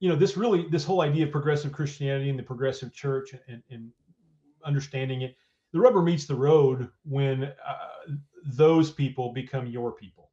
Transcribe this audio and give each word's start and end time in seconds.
you 0.00 0.08
know, 0.08 0.14
this 0.14 0.36
really, 0.36 0.68
this 0.68 0.84
whole 0.84 1.00
idea 1.00 1.26
of 1.26 1.32
progressive 1.32 1.72
Christianity 1.72 2.30
and 2.30 2.38
the 2.38 2.42
progressive 2.42 2.94
church 2.94 3.34
and, 3.48 3.62
and 3.70 3.90
understanding 4.64 5.22
it, 5.22 5.36
the 5.72 5.80
rubber 5.80 6.02
meets 6.02 6.24
the 6.24 6.36
road 6.36 6.88
when 7.04 7.44
uh, 7.44 8.14
those 8.44 8.92
people 8.92 9.32
become 9.32 9.66
your 9.66 9.90
people. 9.90 10.30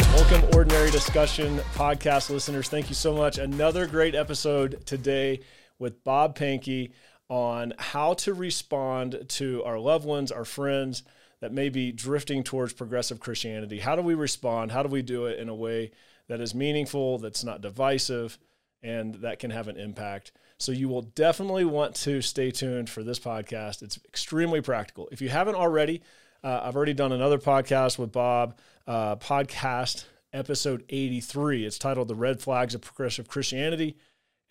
Welcome, 0.00 0.48
Ordinary 0.54 0.90
Discussion 0.90 1.58
podcast 1.74 2.30
listeners. 2.30 2.70
Thank 2.70 2.88
you 2.88 2.94
so 2.94 3.14
much. 3.14 3.36
Another 3.36 3.86
great 3.86 4.14
episode 4.14 4.86
today 4.86 5.40
with 5.78 6.02
Bob 6.02 6.34
Pankey 6.38 6.92
on 7.28 7.74
how 7.76 8.14
to 8.14 8.32
respond 8.32 9.26
to 9.28 9.62
our 9.64 9.78
loved 9.78 10.06
ones, 10.06 10.32
our 10.32 10.46
friends, 10.46 11.02
that 11.42 11.52
may 11.52 11.68
be 11.68 11.90
drifting 11.90 12.44
towards 12.44 12.72
progressive 12.72 13.18
Christianity. 13.18 13.80
How 13.80 13.96
do 13.96 14.02
we 14.02 14.14
respond? 14.14 14.70
How 14.70 14.84
do 14.84 14.88
we 14.88 15.02
do 15.02 15.26
it 15.26 15.40
in 15.40 15.48
a 15.48 15.54
way 15.54 15.90
that 16.28 16.40
is 16.40 16.54
meaningful, 16.54 17.18
that's 17.18 17.42
not 17.42 17.60
divisive, 17.60 18.38
and 18.80 19.16
that 19.16 19.40
can 19.40 19.50
have 19.50 19.66
an 19.66 19.76
impact? 19.76 20.30
So 20.58 20.70
you 20.70 20.88
will 20.88 21.02
definitely 21.02 21.64
want 21.64 21.96
to 21.96 22.22
stay 22.22 22.52
tuned 22.52 22.88
for 22.88 23.02
this 23.02 23.18
podcast. 23.18 23.82
It's 23.82 23.98
extremely 24.06 24.60
practical. 24.60 25.08
If 25.10 25.20
you 25.20 25.30
haven't 25.30 25.56
already, 25.56 26.02
uh, 26.44 26.60
I've 26.62 26.76
already 26.76 26.94
done 26.94 27.10
another 27.10 27.38
podcast 27.38 27.98
with 27.98 28.12
Bob, 28.12 28.56
uh, 28.86 29.16
podcast 29.16 30.04
episode 30.32 30.84
83. 30.88 31.66
It's 31.66 31.76
titled 31.76 32.06
The 32.06 32.14
Red 32.14 32.40
Flags 32.40 32.76
of 32.76 32.82
Progressive 32.82 33.26
Christianity. 33.26 33.96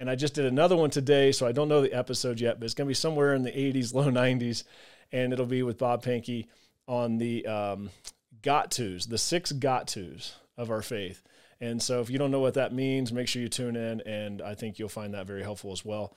And 0.01 0.09
I 0.09 0.15
just 0.15 0.33
did 0.33 0.45
another 0.45 0.75
one 0.75 0.89
today, 0.89 1.31
so 1.31 1.47
I 1.47 1.53
don't 1.53 1.69
know 1.69 1.81
the 1.81 1.93
episode 1.93 2.41
yet, 2.41 2.59
but 2.59 2.65
it's 2.65 2.73
going 2.73 2.87
to 2.87 2.89
be 2.89 2.95
somewhere 2.95 3.33
in 3.33 3.43
the 3.43 3.51
80s, 3.51 3.93
low 3.93 4.11
90s. 4.11 4.65
And 5.13 5.31
it'll 5.31 5.45
be 5.45 5.63
with 5.63 5.77
Bob 5.77 6.03
Pankey 6.03 6.47
on 6.87 7.17
the 7.17 7.45
um, 7.45 7.89
got 8.41 8.71
tos, 8.71 9.05
the 9.07 9.17
six 9.17 9.51
got 9.51 9.87
tos 9.87 10.35
of 10.57 10.69
our 10.71 10.81
faith. 10.81 11.23
And 11.59 11.81
so 11.81 12.01
if 12.01 12.09
you 12.09 12.17
don't 12.17 12.31
know 12.31 12.39
what 12.39 12.55
that 12.55 12.73
means, 12.73 13.13
make 13.13 13.27
sure 13.27 13.41
you 13.41 13.47
tune 13.47 13.75
in, 13.75 14.01
and 14.01 14.41
I 14.41 14.55
think 14.55 14.79
you'll 14.79 14.89
find 14.89 15.13
that 15.13 15.27
very 15.27 15.43
helpful 15.43 15.71
as 15.71 15.85
well. 15.85 16.15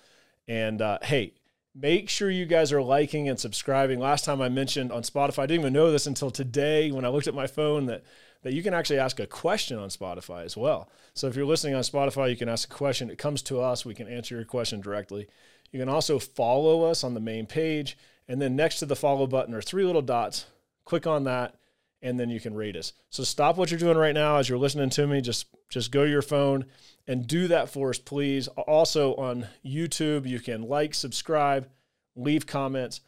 And 0.49 0.81
uh, 0.81 0.99
hey, 1.03 1.35
make 1.75 2.09
sure 2.09 2.31
you 2.31 2.47
guys 2.47 2.73
are 2.73 2.83
liking 2.83 3.29
and 3.29 3.39
subscribing. 3.39 4.01
Last 4.01 4.25
time 4.25 4.41
I 4.41 4.49
mentioned 4.49 4.91
on 4.91 5.03
Spotify, 5.03 5.41
I 5.41 5.47
didn't 5.47 5.61
even 5.61 5.73
know 5.73 5.93
this 5.93 6.07
until 6.07 6.31
today 6.31 6.91
when 6.91 7.05
I 7.05 7.09
looked 7.09 7.27
at 7.27 7.35
my 7.35 7.47
phone 7.47 7.87
that 7.87 8.05
that 8.43 8.53
you 8.53 8.63
can 8.63 8.75
actually 8.75 8.99
ask 8.99 9.19
a 9.21 9.27
question 9.27 9.79
on 9.79 9.89
Spotify 9.89 10.45
as 10.45 10.55
well. 10.55 10.91
So 11.15 11.29
if 11.29 11.35
you're 11.35 11.47
listening 11.47 11.75
on 11.75 11.83
Spotify, 11.83 12.29
you 12.29 12.37
can 12.37 12.49
ask 12.49 12.71
a 12.71 12.77
question. 12.77 13.09
It 13.09 13.17
comes 13.17 13.41
to 13.43 13.59
us, 13.59 13.87
we 13.87 13.95
can 13.95 14.07
answer 14.07 14.35
your 14.35 14.45
question 14.45 14.83
directly. 14.83 15.29
You 15.73 15.81
can 15.81 15.89
also 15.89 16.19
follow 16.19 16.85
us 16.85 17.03
on 17.03 17.15
the 17.15 17.21
main 17.21 17.47
page, 17.47 17.97
and 18.29 18.43
then 18.43 18.55
next 18.55 18.81
to 18.81 18.87
the 18.87 18.97
follow 18.97 19.27
button 19.27 19.55
are 19.55 19.63
three 19.63 19.85
little 19.85 20.03
dots 20.03 20.45
click 20.85 21.07
on 21.07 21.25
that 21.25 21.57
and 22.05 22.21
then 22.21 22.29
you 22.29 22.39
can 22.39 22.55
rate 22.55 22.77
us. 22.77 22.93
So 23.09 23.25
stop 23.25 23.57
what 23.57 23.71
you're 23.71 23.81
doing 23.81 23.97
right 23.97 24.15
now 24.15 24.37
as 24.37 24.49
you're 24.49 24.59
listening 24.59 24.91
to 24.91 25.07
me. 25.07 25.23
Just 25.23 25.47
just 25.71 25.91
go 25.91 26.05
to 26.05 26.11
your 26.11 26.23
phone 26.23 26.67
and 27.07 27.27
do 27.27 27.49
that 27.49 27.71
for 27.71 27.91
us, 27.91 27.99
please. 27.99 28.47
Also 28.49 29.15
on 29.15 29.49
YouTube, 29.65 30.29
you 30.29 30.39
can 30.39 30.63
like, 30.63 30.95
subscribe, 30.95 31.69
leave 32.15 32.47
comments. 32.47 33.01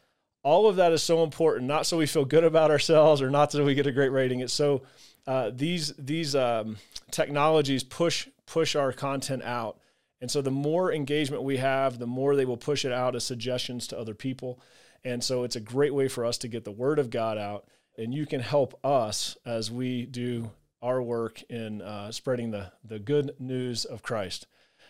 All 0.43 0.67
of 0.67 0.77
that 0.77 0.91
is 0.91 1.03
so 1.03 1.23
important, 1.23 1.67
not 1.67 1.85
so 1.85 1.97
we 1.97 2.07
feel 2.07 2.25
good 2.25 2.43
about 2.43 2.71
ourselves 2.71 3.21
or 3.21 3.29
not 3.29 3.51
so 3.51 3.63
we 3.63 3.75
get 3.75 3.87
a 3.87 3.91
great 3.91 4.11
rating. 4.11 4.39
It's 4.39 4.53
so 4.53 4.83
uh, 5.27 5.51
these 5.53 5.93
these 5.97 6.35
um, 6.35 6.77
technologies 7.11 7.83
push 7.83 8.27
push 8.45 8.75
our 8.75 8.93
content 8.93 9.43
out, 9.43 9.77
and 10.21 10.31
so 10.31 10.41
the 10.41 10.51
more 10.51 10.91
engagement 10.91 11.43
we 11.43 11.57
have, 11.57 11.99
the 11.99 12.07
more 12.07 12.35
they 12.35 12.45
will 12.45 12.57
push 12.57 12.85
it 12.85 12.91
out 12.91 13.15
as 13.15 13.25
suggestions 13.25 13.87
to 13.87 13.99
other 13.99 14.15
people. 14.15 14.59
And 15.03 15.23
so 15.23 15.43
it's 15.43 15.55
a 15.55 15.61
great 15.61 15.93
way 15.93 16.07
for 16.07 16.25
us 16.25 16.37
to 16.39 16.47
get 16.47 16.63
the 16.65 16.71
word 16.71 16.99
of 16.99 17.09
God 17.09 17.37
out. 17.37 17.65
And 17.97 18.13
you 18.13 18.25
can 18.25 18.41
help 18.41 18.79
us 18.85 19.37
as 19.45 19.71
we 19.71 20.05
do 20.05 20.51
our 20.81 21.01
work 21.01 21.41
in 21.49 21.81
uh, 21.81 22.11
spreading 22.11 22.51
the, 22.51 22.71
the 22.83 22.99
good 22.99 23.33
news 23.39 23.85
of 23.85 24.03
Christ. 24.03 24.47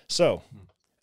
So, 0.08 0.42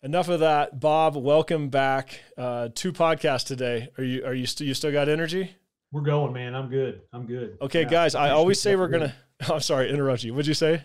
enough 0.03 0.29
of 0.29 0.39
that. 0.41 0.79
Bob, 0.79 1.15
welcome 1.15 1.69
back. 1.69 2.21
Uh, 2.37 2.69
two 2.73 2.93
podcasts 2.93 3.45
today. 3.45 3.89
Are 3.97 4.03
you 4.03 4.25
are 4.25 4.33
you 4.33 4.45
still 4.45 4.67
you 4.67 4.73
still 4.73 4.91
got 4.91 5.09
energy? 5.09 5.55
We're 5.91 6.01
going, 6.01 6.33
man. 6.33 6.55
I'm 6.55 6.69
good. 6.69 7.01
I'm 7.13 7.25
good. 7.25 7.57
Okay, 7.61 7.83
yeah, 7.83 7.89
guys. 7.89 8.15
I 8.15 8.31
always 8.31 8.59
say 8.59 8.75
we're 8.75 8.87
gonna. 8.87 9.15
I'm 9.49 9.59
sorry, 9.59 9.89
interrupt 9.89 10.23
you. 10.23 10.33
What'd 10.33 10.47
you 10.47 10.53
say? 10.53 10.83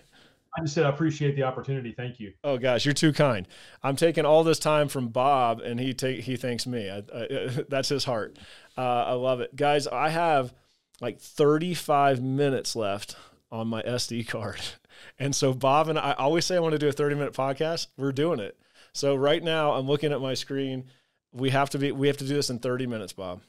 I 0.57 0.63
just 0.63 0.75
said 0.75 0.85
I 0.85 0.89
appreciate 0.89 1.37
the 1.37 1.45
opportunity. 1.45 1.93
Thank 1.93 2.19
you. 2.19 2.33
Oh 2.43 2.59
gosh, 2.59 2.85
you're 2.85 2.95
too 2.95 3.13
kind. 3.13 3.47
I'm 3.83 3.97
taking 3.97 4.25
all 4.25 4.43
this 4.43 4.59
time 4.59 4.89
from 4.89 5.09
Bob, 5.09 5.61
and 5.61 5.79
he 5.79 5.95
take 5.95 6.21
he 6.23 6.37
thanks 6.37 6.67
me. 6.67 6.91
I, 6.91 6.99
I, 7.15 7.65
that's 7.69 7.89
his 7.89 8.05
heart. 8.05 8.39
Uh, 8.77 9.05
I 9.07 9.13
love 9.13 9.41
it, 9.41 9.55
guys. 9.55 9.87
I 9.87 10.09
have 10.11 10.53
like 11.01 11.21
35 11.21 12.21
minutes 12.23 12.75
left 12.75 13.17
on 13.51 13.69
my 13.69 13.83
SD 13.83 14.27
card, 14.29 14.61
and 15.19 15.35
so 15.35 15.53
Bob 15.53 15.89
and 15.89 15.99
I, 15.99 16.11
I 16.11 16.15
always 16.15 16.45
say 16.45 16.57
I 16.57 16.61
want 16.61 16.73
to 16.73 16.79
do 16.79 16.89
a 16.89 16.93
30 16.93 17.15
minute 17.15 17.35
podcast. 17.35 17.87
We're 17.97 18.13
doing 18.13 18.41
it. 18.41 18.59
So 18.93 19.15
right 19.15 19.43
now 19.43 19.73
I'm 19.73 19.87
looking 19.87 20.13
at 20.13 20.21
my 20.21 20.35
screen. 20.35 20.87
We 21.33 21.51
have 21.51 21.71
to 21.71 21.79
be 21.79 21.93
we 21.93 22.09
have 22.09 22.17
to 22.19 22.27
do 22.27 22.35
this 22.35 22.51
in 22.51 22.59
30 22.59 22.87
minutes, 22.87 23.13
Bob. 23.13 23.41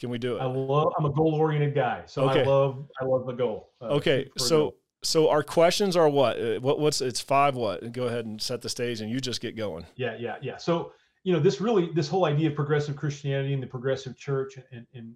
Can 0.00 0.10
we 0.10 0.18
do 0.18 0.36
it? 0.36 0.40
I 0.40 0.46
love. 0.46 0.92
I'm 0.96 1.04
a 1.04 1.10
goal 1.10 1.34
oriented 1.34 1.74
guy, 1.74 2.04
so 2.06 2.30
okay. 2.30 2.42
I 2.42 2.46
love. 2.46 2.88
I 3.00 3.04
love 3.04 3.26
the 3.26 3.32
goal. 3.32 3.70
Uh, 3.82 3.86
okay, 3.86 4.28
so 4.38 4.74
so 5.02 5.28
our 5.28 5.42
questions 5.42 5.96
are 5.96 6.08
what? 6.08 6.40
Uh, 6.40 6.60
what 6.60 6.80
what's 6.80 7.00
it's 7.00 7.20
five 7.20 7.54
what? 7.54 7.92
Go 7.92 8.04
ahead 8.04 8.26
and 8.26 8.40
set 8.40 8.62
the 8.62 8.68
stage 8.68 9.00
and 9.00 9.10
you 9.10 9.20
just 9.20 9.40
get 9.40 9.56
going. 9.56 9.86
Yeah, 9.96 10.16
yeah, 10.18 10.36
yeah. 10.42 10.56
So, 10.56 10.92
you 11.24 11.32
know, 11.32 11.40
this 11.40 11.60
really 11.60 11.90
this 11.92 12.08
whole 12.08 12.24
idea 12.24 12.50
of 12.50 12.56
progressive 12.56 12.96
Christianity 12.96 13.54
and 13.54 13.62
the 13.62 13.66
progressive 13.66 14.16
church 14.16 14.58
and, 14.72 14.86
and 14.94 15.14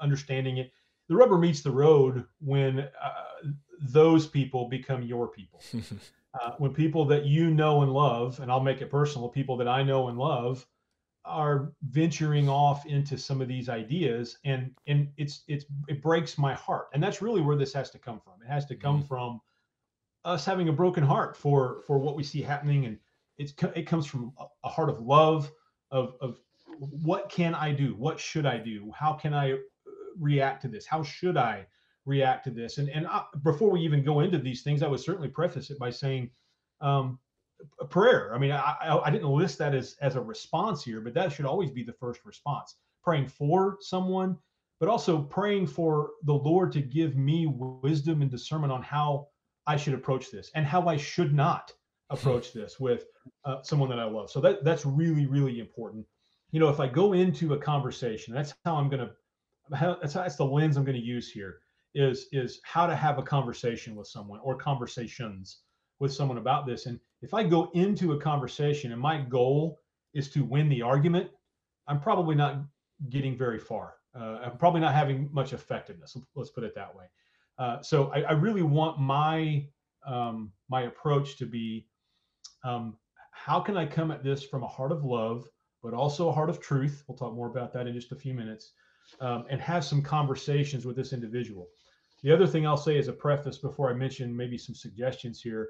understanding 0.00 0.58
it, 0.58 0.72
the 1.08 1.16
rubber 1.16 1.38
meets 1.38 1.60
the 1.60 1.70
road 1.70 2.24
when 2.40 2.80
uh, 2.80 3.48
those 3.80 4.26
people 4.26 4.68
become 4.68 5.02
your 5.02 5.28
people. 5.28 5.60
uh, 6.40 6.52
when 6.58 6.72
people 6.72 7.04
that 7.06 7.26
you 7.26 7.50
know 7.50 7.82
and 7.82 7.92
love, 7.92 8.38
and 8.40 8.50
I'll 8.50 8.60
make 8.60 8.80
it 8.80 8.90
personal, 8.90 9.28
people 9.28 9.56
that 9.56 9.68
I 9.68 9.82
know 9.82 10.08
and 10.08 10.18
love 10.18 10.66
are 11.24 11.72
venturing 11.82 12.48
off 12.48 12.86
into 12.86 13.18
some 13.18 13.40
of 13.40 13.48
these 13.48 13.68
ideas 13.68 14.38
and 14.44 14.70
and 14.86 15.08
it's 15.18 15.44
it's 15.48 15.66
it 15.86 16.00
breaks 16.02 16.38
my 16.38 16.54
heart 16.54 16.88
and 16.94 17.02
that's 17.02 17.20
really 17.20 17.42
where 17.42 17.56
this 17.56 17.74
has 17.74 17.90
to 17.90 17.98
come 17.98 18.18
from 18.20 18.34
has 18.50 18.66
to 18.66 18.74
come 18.74 18.98
mm-hmm. 18.98 19.06
from 19.06 19.40
us 20.24 20.44
having 20.44 20.68
a 20.68 20.72
broken 20.72 21.02
heart 21.02 21.36
for 21.36 21.82
for 21.86 21.98
what 21.98 22.16
we 22.16 22.22
see 22.22 22.42
happening 22.42 22.86
and 22.86 22.98
it's 23.38 23.54
it 23.74 23.86
comes 23.86 24.06
from 24.06 24.32
a 24.64 24.68
heart 24.68 24.90
of 24.90 25.00
love 25.00 25.50
of 25.90 26.14
of 26.20 26.40
what 26.78 27.30
can 27.30 27.54
i 27.54 27.72
do 27.72 27.94
what 27.94 28.20
should 28.20 28.44
i 28.44 28.58
do 28.58 28.92
how 28.94 29.12
can 29.12 29.32
i 29.32 29.52
uh, 29.52 29.56
react 30.18 30.60
to 30.60 30.68
this 30.68 30.84
how 30.84 31.02
should 31.02 31.38
i 31.38 31.66
react 32.04 32.44
to 32.44 32.50
this 32.50 32.76
and 32.78 32.90
and 32.90 33.06
I, 33.06 33.24
before 33.42 33.70
we 33.70 33.80
even 33.80 34.04
go 34.04 34.20
into 34.20 34.38
these 34.38 34.62
things 34.62 34.82
i 34.82 34.88
would 34.88 35.00
certainly 35.00 35.28
preface 35.28 35.70
it 35.70 35.78
by 35.78 35.90
saying 35.90 36.30
um, 36.82 37.18
a 37.80 37.84
prayer. 37.84 38.34
I 38.34 38.38
mean, 38.38 38.52
I, 38.52 39.00
I 39.04 39.10
didn't 39.10 39.28
list 39.28 39.58
that 39.58 39.74
as 39.74 39.96
as 40.00 40.16
a 40.16 40.20
response 40.20 40.84
here, 40.84 41.00
but 41.00 41.14
that 41.14 41.32
should 41.32 41.46
always 41.46 41.70
be 41.70 41.82
the 41.82 41.92
first 41.92 42.24
response. 42.24 42.76
Praying 43.02 43.28
for 43.28 43.78
someone, 43.80 44.38
but 44.80 44.88
also 44.88 45.22
praying 45.22 45.66
for 45.66 46.10
the 46.24 46.34
Lord 46.34 46.72
to 46.72 46.80
give 46.80 47.14
me 47.14 47.46
wisdom 47.46 48.22
and 48.22 48.30
discernment 48.30 48.72
on 48.72 48.82
how 48.82 49.28
I 49.66 49.76
should 49.76 49.94
approach 49.94 50.30
this 50.30 50.50
and 50.54 50.66
how 50.66 50.88
I 50.88 50.96
should 50.96 51.34
not 51.34 51.72
approach 52.08 52.52
this 52.52 52.80
with 52.80 53.04
uh, 53.44 53.62
someone 53.62 53.90
that 53.90 54.00
I 54.00 54.04
love. 54.04 54.30
So 54.30 54.40
that 54.40 54.64
that's 54.64 54.84
really 54.84 55.26
really 55.26 55.60
important. 55.60 56.06
You 56.50 56.58
know, 56.58 56.68
if 56.68 56.80
I 56.80 56.88
go 56.88 57.12
into 57.12 57.52
a 57.54 57.58
conversation, 57.58 58.34
that's 58.34 58.52
how 58.64 58.74
I'm 58.74 58.88
going 58.88 59.06
to. 59.06 59.12
That's 59.68 60.14
how, 60.14 60.22
that's 60.22 60.34
the 60.34 60.44
lens 60.44 60.76
I'm 60.76 60.84
going 60.84 60.98
to 60.98 61.04
use 61.04 61.30
here. 61.30 61.58
Is 61.94 62.26
is 62.32 62.60
how 62.64 62.86
to 62.86 62.96
have 62.96 63.18
a 63.18 63.22
conversation 63.22 63.94
with 63.94 64.08
someone 64.08 64.40
or 64.42 64.56
conversations 64.56 65.60
with 66.00 66.12
someone 66.12 66.38
about 66.38 66.66
this. 66.66 66.86
And 66.86 66.98
if 67.22 67.34
I 67.34 67.44
go 67.44 67.70
into 67.74 68.12
a 68.14 68.20
conversation 68.20 68.90
and 68.92 69.00
my 69.00 69.20
goal 69.20 69.78
is 70.14 70.30
to 70.30 70.42
win 70.42 70.68
the 70.68 70.82
argument, 70.82 71.30
I'm 71.86 72.00
probably 72.00 72.34
not 72.34 72.62
getting 73.10 73.36
very 73.36 73.58
far. 73.58 73.94
Uh, 74.18 74.38
I'm 74.44 74.56
probably 74.56 74.80
not 74.80 74.94
having 74.94 75.28
much 75.32 75.52
effectiveness. 75.52 76.16
Let's 76.34 76.50
put 76.50 76.64
it 76.64 76.74
that 76.74 76.94
way. 76.94 77.04
Uh, 77.58 77.80
so 77.82 78.10
I, 78.12 78.22
I, 78.22 78.32
really 78.32 78.62
want 78.62 78.98
my 78.98 79.66
um, 80.06 80.50
my 80.70 80.82
approach 80.82 81.36
to 81.36 81.46
be 81.46 81.86
um, 82.64 82.96
how 83.32 83.60
can 83.60 83.76
I 83.76 83.84
come 83.86 84.10
at 84.10 84.24
this 84.24 84.42
from 84.42 84.62
a 84.62 84.66
heart 84.66 84.92
of 84.92 85.04
love, 85.04 85.46
but 85.82 85.92
also 85.92 86.28
a 86.28 86.32
heart 86.32 86.48
of 86.48 86.60
truth. 86.60 87.04
We'll 87.06 87.18
talk 87.18 87.34
more 87.34 87.48
about 87.48 87.72
that 87.74 87.86
in 87.86 87.94
just 87.94 88.12
a 88.12 88.16
few 88.16 88.34
minutes, 88.34 88.72
um, 89.20 89.44
and 89.50 89.60
have 89.60 89.84
some 89.84 90.02
conversations 90.02 90.86
with 90.86 90.96
this 90.96 91.12
individual. 91.12 91.68
The 92.22 92.32
other 92.32 92.46
thing 92.46 92.66
I'll 92.66 92.76
say 92.76 92.98
as 92.98 93.08
a 93.08 93.12
preface 93.12 93.58
before 93.58 93.90
I 93.90 93.94
mention 93.94 94.34
maybe 94.34 94.58
some 94.58 94.74
suggestions 94.74 95.40
here 95.42 95.68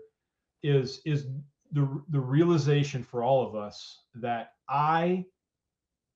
is 0.63 1.01
is 1.05 1.27
the 1.73 2.03
the 2.09 2.21
realization 2.21 3.03
for 3.03 3.23
all 3.23 3.47
of 3.47 3.55
us 3.55 4.05
that 4.15 4.53
I 4.69 5.25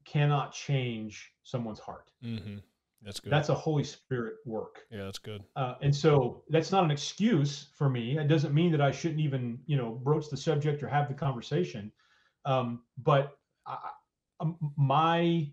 cannot 0.05 0.53
change 0.53 1.34
someone's 1.45 1.79
heart. 1.79 2.11
Mm-hmm. 2.25 2.57
That's 3.03 3.21
good. 3.21 3.31
That's 3.31 3.51
a 3.51 3.55
Holy 3.55 3.85
Spirit 3.85 4.37
work. 4.47 4.81
Yeah, 4.91 5.05
that's 5.05 5.19
good. 5.19 5.45
Uh, 5.57 5.75
and 5.83 5.95
so 5.95 6.43
that's 6.49 6.73
not 6.73 6.85
an 6.85 6.91
excuse 6.91 7.69
for 7.77 7.91
me. 7.91 8.19
It 8.19 8.29
doesn't 8.29 8.55
mean 8.55 8.73
that 8.73 8.81
I 8.81 8.91
shouldn't 8.91 9.21
even, 9.21 9.59
you 9.67 9.77
know, 9.77 10.01
broach 10.03 10.31
the 10.31 10.39
subject 10.39 10.83
or 10.83 10.89
have 10.89 11.09
the 11.09 11.15
conversation. 11.15 11.93
Um, 12.47 12.83
but 13.03 13.37
I, 13.67 13.77
um, 14.41 14.57
my 14.77 15.49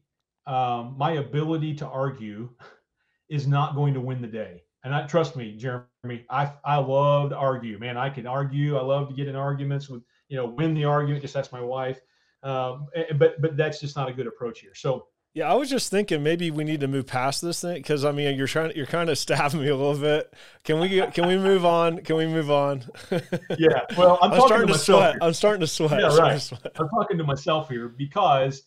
um, 0.47 0.95
my 0.97 1.13
ability 1.13 1.75
to 1.75 1.87
argue 1.87 2.49
is 3.29 3.47
not 3.47 3.75
going 3.75 3.93
to 3.93 4.01
win 4.01 4.21
the 4.21 4.27
day. 4.27 4.63
and 4.83 4.95
I 4.95 5.05
trust 5.05 5.35
me, 5.35 5.55
Jeremy, 5.57 6.25
I 6.29 6.53
I 6.63 6.77
love 6.77 7.31
to 7.31 7.37
argue. 7.37 7.77
Man, 7.79 7.97
I 7.97 8.09
can 8.09 8.25
argue. 8.25 8.77
I 8.77 8.81
love 8.81 9.09
to 9.09 9.13
get 9.13 9.27
in 9.27 9.35
arguments 9.35 9.89
with 9.89 10.03
you 10.29 10.37
know 10.37 10.45
win 10.47 10.73
the 10.73 10.85
argument. 10.85 11.21
Just 11.21 11.35
ask 11.35 11.51
my 11.51 11.61
wife. 11.61 11.99
Um, 12.43 12.87
but 13.17 13.41
but 13.41 13.57
that's 13.57 13.79
just 13.79 13.95
not 13.95 14.09
a 14.09 14.13
good 14.13 14.27
approach 14.27 14.61
here. 14.61 14.73
So 14.73 15.07
yeah, 15.33 15.49
I 15.49 15.53
was 15.53 15.69
just 15.69 15.89
thinking 15.89 16.23
maybe 16.23 16.51
we 16.51 16.65
need 16.65 16.81
to 16.81 16.89
move 16.89 17.07
past 17.07 17.41
this 17.41 17.61
thing 17.61 17.75
because 17.75 18.03
I 18.03 18.11
mean 18.11 18.37
you're 18.37 18.47
trying 18.47 18.73
you're 18.75 18.85
kind 18.85 19.09
of 19.09 19.17
stabbing 19.17 19.61
me 19.61 19.69
a 19.69 19.75
little 19.75 19.99
bit. 19.99 20.33
Can 20.63 20.79
we 20.79 20.89
can 21.11 21.27
we 21.27 21.37
move 21.37 21.65
on? 21.65 21.99
Can 21.99 22.17
we 22.17 22.27
move 22.27 22.51
on? 22.51 22.83
yeah. 23.57 23.81
Well, 23.97 24.19
I'm, 24.21 24.33
I'm 24.33 24.41
starting 24.41 24.67
to, 24.67 24.73
to 24.73 24.79
sweat. 24.79 25.13
Here. 25.13 25.19
I'm 25.21 25.33
starting 25.33 25.61
to 25.61 25.67
sweat. 25.67 26.01
Yeah, 26.01 26.17
right. 26.17 26.41
Sweat. 26.41 26.71
I'm 26.75 26.89
talking 26.89 27.17
to 27.17 27.23
myself 27.23 27.69
here 27.69 27.87
because, 27.87 28.63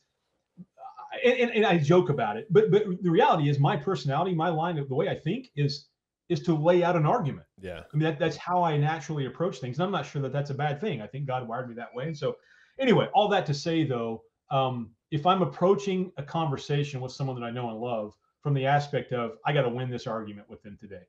and, 1.22 1.34
and, 1.34 1.50
and, 1.50 1.66
I 1.66 1.76
joke 1.76 2.08
about 2.08 2.38
it, 2.38 2.46
but 2.50 2.70
but 2.70 2.84
the 3.02 3.10
reality 3.10 3.50
is 3.50 3.58
my 3.58 3.76
personality, 3.76 4.34
my 4.34 4.48
line 4.48 4.78
of 4.78 4.88
the 4.88 4.94
way 4.94 5.08
I 5.08 5.16
think 5.16 5.48
is 5.56 5.88
is 6.30 6.40
to 6.40 6.54
lay 6.54 6.82
out 6.82 6.96
an 6.96 7.04
argument. 7.04 7.46
Yeah. 7.60 7.80
I 7.80 7.96
mean 7.96 8.04
that, 8.04 8.18
that's 8.18 8.38
how 8.38 8.62
I 8.62 8.78
naturally 8.78 9.26
approach 9.26 9.58
things, 9.58 9.78
and 9.78 9.84
I'm 9.84 9.92
not 9.92 10.06
sure 10.06 10.22
that 10.22 10.32
that's 10.32 10.48
a 10.48 10.54
bad 10.54 10.80
thing. 10.80 11.02
I 11.02 11.06
think 11.06 11.26
God 11.26 11.46
wired 11.46 11.68
me 11.68 11.74
that 11.74 11.94
way. 11.94 12.06
and 12.06 12.16
So 12.16 12.36
anyway, 12.78 13.08
all 13.12 13.28
that 13.28 13.44
to 13.46 13.54
say 13.54 13.84
though. 13.84 14.22
Um, 14.50 14.90
if 15.14 15.26
I'm 15.26 15.42
approaching 15.42 16.10
a 16.16 16.24
conversation 16.24 17.00
with 17.00 17.12
someone 17.12 17.38
that 17.38 17.46
I 17.46 17.50
know 17.52 17.70
and 17.70 17.78
love 17.78 18.16
from 18.40 18.52
the 18.52 18.66
aspect 18.66 19.12
of 19.12 19.38
I 19.46 19.52
got 19.52 19.62
to 19.62 19.68
win 19.68 19.88
this 19.88 20.08
argument 20.08 20.50
with 20.50 20.60
them 20.64 20.76
today, 20.80 21.06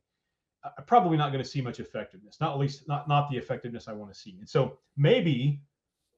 I'm 0.64 0.86
probably 0.86 1.18
not 1.18 1.32
going 1.32 1.44
to 1.44 1.50
see 1.50 1.60
much 1.60 1.80
effectiveness. 1.80 2.38
Not 2.40 2.54
at 2.54 2.60
least 2.60 2.88
not 2.88 3.08
not 3.08 3.32
the 3.32 3.38
effectiveness 3.38 3.88
I 3.88 3.94
want 3.94 4.14
to 4.14 4.20
see. 4.20 4.38
And 4.38 4.48
so 4.48 4.78
maybe 4.96 5.60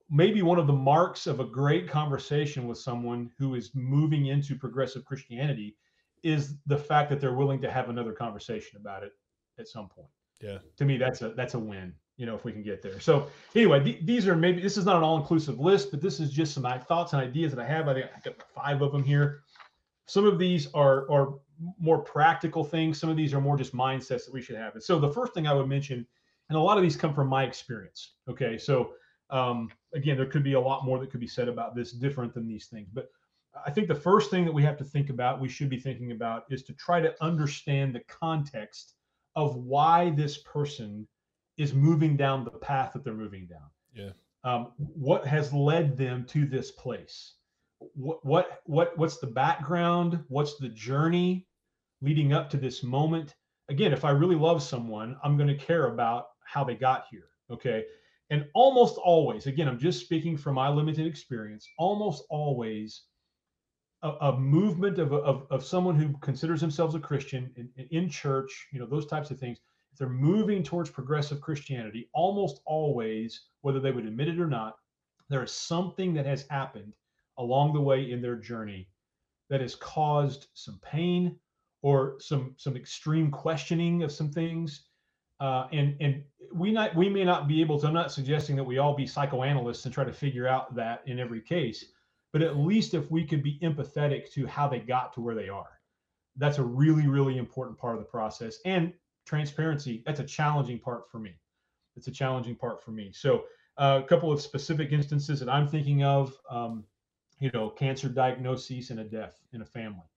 maybe 0.10 0.42
one 0.42 0.60
of 0.60 0.68
the 0.68 0.74
marks 0.74 1.28
of 1.28 1.40
a 1.40 1.46
great 1.46 1.90
conversation 1.90 2.68
with 2.68 2.78
someone 2.78 3.32
who 3.40 3.56
is 3.56 3.72
moving 3.74 4.26
into 4.26 4.58
progressive 4.58 5.06
Christianity 5.06 5.78
is 6.24 6.56
the 6.66 6.78
fact 6.78 7.10
that 7.10 7.22
they're 7.22 7.36
willing 7.36 7.62
to 7.62 7.72
have 7.72 7.88
another 7.88 8.12
conversation 8.12 8.78
about 8.78 9.04
it 9.04 9.14
at 9.60 9.70
some 9.70 9.88
point. 9.88 10.10
Yeah. 10.42 10.58
To 10.76 10.84
me, 10.84 10.98
that's 10.98 11.22
a 11.22 11.30
that's 11.30 11.54
a 11.54 11.60
win 11.60 11.94
you 12.18 12.26
know, 12.26 12.36
if 12.36 12.44
we 12.44 12.52
can 12.52 12.64
get 12.64 12.82
there. 12.82 13.00
So 13.00 13.28
anyway, 13.56 13.84
th- 13.84 14.00
these 14.04 14.28
are 14.28 14.36
maybe 14.36 14.62
this 14.62 14.76
is 14.76 14.86
not 14.86 14.98
an 14.98 15.04
all-inclusive 15.04 15.60
list, 15.60 15.92
but 15.92 16.02
this 16.02 16.20
is 16.20 16.32
just 16.32 16.54
some 16.54 16.64
thoughts 16.88 17.14
and 17.14 17.22
ideas 17.22 17.54
that 17.54 17.62
I 17.64 17.68
have. 17.68 17.88
I 17.88 17.94
think 17.94 18.08
I 18.16 18.20
got 18.22 18.36
five 18.54 18.82
of 18.82 18.92
them 18.92 19.04
here. 19.04 19.42
Some 20.08 20.26
of 20.26 20.40
these 20.40 20.68
are 20.74 21.10
are 21.12 21.36
more 21.80 22.00
practical 22.00 22.64
things. 22.64 23.00
Some 23.00 23.10
of 23.10 23.18
these 23.18 23.34
are 23.34 23.42
more 23.42 23.58
just 23.58 23.76
mindsets 23.76 24.26
that 24.26 24.34
we 24.34 24.42
should 24.42 24.56
have. 24.56 24.74
And 24.74 24.84
so 24.84 25.00
the 25.00 25.12
first 25.12 25.34
thing 25.34 25.48
I 25.48 25.54
would 25.54 25.68
mention, 25.68 26.06
and 26.50 26.58
a 26.58 26.62
lot 26.62 26.78
of 26.78 26.84
these 26.84 26.96
come 26.96 27.14
from 27.14 27.28
my 27.28 27.44
experience. 27.44 28.14
Okay, 28.30 28.58
so 28.58 28.94
um, 29.30 29.70
again, 29.94 30.18
there 30.18 30.26
could 30.26 30.44
be 30.44 30.54
a 30.54 30.60
lot 30.60 30.86
more 30.86 31.00
that 31.00 31.12
could 31.12 31.20
be 31.20 31.28
said 31.28 31.48
about 31.48 31.76
this 31.76 31.92
different 31.92 32.34
than 32.34 32.48
these 32.48 32.68
things, 32.68 32.88
but 32.94 33.10
I 33.66 33.72
think 33.72 33.88
the 33.88 33.96
first 33.96 34.30
thing 34.30 34.46
that 34.46 34.54
we 34.54 34.64
have 34.64 34.78
to 34.78 34.84
think 34.84 35.10
about, 35.10 35.42
we 35.42 35.50
should 35.50 35.70
be 35.70 35.80
thinking 35.80 36.12
about, 36.12 36.44
is 36.50 36.64
to 36.64 36.74
try 36.74 37.00
to 37.00 37.16
understand 37.24 37.94
the 37.94 38.02
context 38.02 38.94
of 39.36 39.56
why 39.56 40.12
this 40.12 40.40
person 40.40 41.08
is 41.58 41.74
moving 41.74 42.16
down 42.16 42.44
the 42.44 42.52
path 42.52 42.94
that 42.94 43.04
they're 43.04 43.14
moving 43.14 43.48
down. 43.48 43.70
Yeah. 43.94 44.12
Um, 44.44 44.72
what 44.78 45.26
has 45.26 45.52
led 45.52 45.98
them 45.98 46.26
to 46.30 46.46
this 46.46 46.72
place? 46.72 47.34
What 47.80 48.24
what 48.26 48.62
what 48.66 48.98
what's 48.98 49.18
the 49.18 49.28
background? 49.28 50.24
What's 50.30 50.58
the 50.58 50.70
journey 50.70 51.48
leading 52.02 52.34
up 52.34 52.50
to 52.52 52.58
this 52.58 52.84
moment? 52.84 53.36
Again, 53.70 53.92
if 53.92 54.06
I 54.06 54.12
really 54.12 54.36
love 54.36 54.64
someone, 54.64 55.18
I'm 55.24 55.36
going 55.36 55.50
to 55.50 55.66
care 55.66 55.88
about 55.88 56.28
how 56.46 56.64
they 56.64 56.76
got 56.76 57.06
here. 57.12 57.28
Okay. 57.52 57.86
And 58.30 58.46
almost 58.54 58.98
always, 58.98 59.48
again, 59.48 59.68
I'm 59.68 59.80
just 59.80 60.02
speaking 60.02 60.38
from 60.38 60.56
my 60.56 60.70
limited 60.70 61.08
experience, 61.08 61.68
almost 61.78 62.26
always 62.30 63.04
a, 64.04 64.10
a 64.22 64.38
movement 64.38 65.00
of, 65.00 65.14
of, 65.14 65.48
of 65.50 65.64
someone 65.64 65.96
who 65.96 66.14
considers 66.20 66.62
themselves 66.62 66.94
a 66.96 67.00
Christian 67.00 67.52
in, 67.56 67.70
in 67.90 68.10
church, 68.10 68.68
you 68.72 68.80
know, 68.80 68.86
those 68.86 69.06
types 69.06 69.32
of 69.32 69.40
things 69.40 69.60
they're 69.98 70.10
moving 70.10 70.64
towards 70.64 70.90
progressive 70.90 71.42
Christianity, 71.42 72.10
almost 72.14 72.62
always, 72.66 73.46
whether 73.62 73.80
they 73.80 73.92
would 73.92 74.06
admit 74.06 74.28
it 74.28 74.40
or 74.40 74.48
not, 74.48 74.78
there 75.30 75.44
is 75.44 75.52
something 75.52 76.14
that 76.14 76.26
has 76.26 76.46
happened 76.50 76.94
along 77.38 77.74
the 77.74 77.82
way 77.82 78.12
in 78.12 78.22
their 78.22 78.36
journey 78.36 78.90
that 79.50 79.62
has 79.62 79.76
caused 79.76 80.48
some 80.54 80.80
pain 80.84 81.38
or 81.82 82.16
some 82.20 82.54
some 82.58 82.76
extreme 82.76 83.32
questioning 83.32 84.04
of 84.04 84.12
some 84.12 84.32
things. 84.32 84.86
Uh, 85.40 85.68
and 85.72 85.96
and 86.02 86.24
we 86.54 86.72
not 86.72 86.96
we 86.96 87.10
may 87.10 87.24
not 87.24 87.48
be 87.48 87.62
able 87.62 87.80
to. 87.80 87.88
I'm 87.88 87.94
not 87.94 88.12
suggesting 88.12 88.56
that 88.56 88.64
we 88.64 88.80
all 88.80 88.96
be 88.96 89.06
psychoanalysts 89.06 89.86
and 89.86 89.94
try 89.94 90.04
to 90.04 90.14
figure 90.14 90.48
out 90.48 90.76
that 90.76 91.04
in 91.06 91.20
every 91.20 91.42
case, 91.42 91.86
but 92.34 92.42
at 92.42 92.58
least 92.58 92.94
if 92.94 93.10
we 93.12 93.24
could 93.24 93.44
be 93.44 93.60
empathetic 93.60 94.32
to 94.34 94.48
how 94.48 94.68
they 94.68 94.80
got 94.80 95.14
to 95.14 95.22
where 95.22 95.36
they 95.36 95.50
are, 95.50 95.80
that's 96.38 96.58
a 96.58 96.64
really 96.64 97.08
really 97.08 97.38
important 97.38 97.78
part 97.78 97.96
of 97.96 98.02
the 98.02 98.10
process. 98.10 98.58
And 98.66 98.94
transparency 99.28 100.02
that's 100.06 100.20
a 100.20 100.24
challenging 100.24 100.80
part 100.80 101.10
for 101.12 101.20
me. 101.20 101.34
It's 101.96 102.08
a 102.08 102.12
challenging 102.12 102.56
part 102.56 102.84
for 102.84 102.92
me. 102.92 103.12
So 103.14 103.44
uh, 103.78 104.02
a 104.04 104.08
couple 104.08 104.32
of 104.32 104.42
specific 104.42 104.92
instances 104.92 105.40
that 105.40 105.50
i'm 105.50 105.68
thinking 105.68 106.04
of 106.04 106.36
um, 106.50 106.84
you 107.40 107.52
know 107.54 107.70
cancer 107.70 108.10
diagnosis 108.10 108.90
and 108.90 109.00
a 109.00 109.04
death 109.04 109.36
in 109.54 109.62
a 109.62 109.66
family 109.66 110.08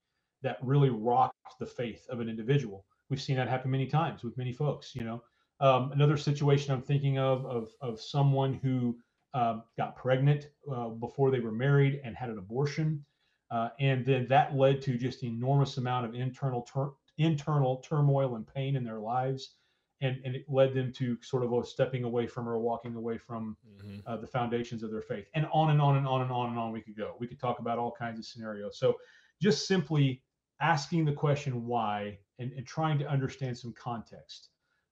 that 0.41 0.57
really 0.63 0.89
rocked 0.89 1.59
the 1.59 1.65
faith 1.65 2.07
of 2.09 2.19
an 2.19 2.27
individual. 2.27 2.85
We've 3.09 3.21
seen 3.21 3.35
that 3.35 3.47
happen 3.47 3.69
many 3.69 3.85
times 3.85 4.23
with 4.23 4.37
many 4.37 4.53
folks 4.53 4.95
you 4.95 5.03
know. 5.03 5.21
Um, 5.59 5.91
another 5.91 6.17
situation 6.17 6.73
i'm 6.73 6.81
thinking 6.81 7.19
of 7.19 7.45
of, 7.45 7.69
of 7.81 8.01
someone 8.01 8.55
who 8.63 8.97
um, 9.33 9.63
got 9.77 9.95
pregnant 9.95 10.47
uh, 10.73 10.89
before 10.89 11.29
they 11.31 11.39
were 11.39 11.51
married 11.51 12.01
and 12.03 12.15
had 12.15 12.29
an 12.29 12.39
abortion 12.39 13.05
uh, 13.51 13.69
and 13.79 14.05
then 14.05 14.25
that 14.27 14.55
led 14.55 14.81
to 14.81 14.97
just 14.97 15.23
enormous 15.23 15.77
amount 15.77 16.05
of 16.05 16.15
internal 16.15 16.61
tur- 16.61 16.93
internal 17.23 17.77
turmoil 17.77 18.35
and 18.35 18.45
pain 18.45 18.75
in 18.75 18.83
their 18.83 18.99
lives. 18.99 19.55
And, 20.03 20.19
and 20.25 20.35
it 20.35 20.45
led 20.49 20.73
them 20.73 20.91
to 20.93 21.15
sort 21.21 21.43
of 21.43 21.53
a 21.53 21.63
stepping 21.63 22.03
away 22.03 22.25
from 22.25 22.49
or 22.49 22.57
walking 22.57 22.95
away 22.95 23.19
from 23.19 23.55
mm-hmm. 23.77 23.99
uh, 24.07 24.17
the 24.17 24.25
foundations 24.25 24.81
of 24.81 24.89
their 24.89 25.03
faith. 25.03 25.27
And 25.35 25.45
on 25.53 25.69
and 25.69 25.79
on 25.79 25.97
and 25.97 26.07
on 26.07 26.23
and 26.23 26.31
on 26.31 26.49
and 26.49 26.57
on 26.57 26.71
we 26.71 26.81
could 26.81 26.97
go. 26.97 27.15
We 27.19 27.27
could 27.27 27.39
talk 27.39 27.59
about 27.59 27.77
all 27.77 27.91
kinds 27.91 28.17
of 28.17 28.25
scenarios. 28.25 28.79
So 28.79 28.95
just 29.39 29.67
simply 29.67 30.23
asking 30.59 31.05
the 31.05 31.13
question 31.13 31.67
why 31.67 32.17
and, 32.39 32.51
and 32.53 32.65
trying 32.65 32.97
to 32.99 33.07
understand 33.07 33.57
some 33.57 33.73
context 33.73 34.49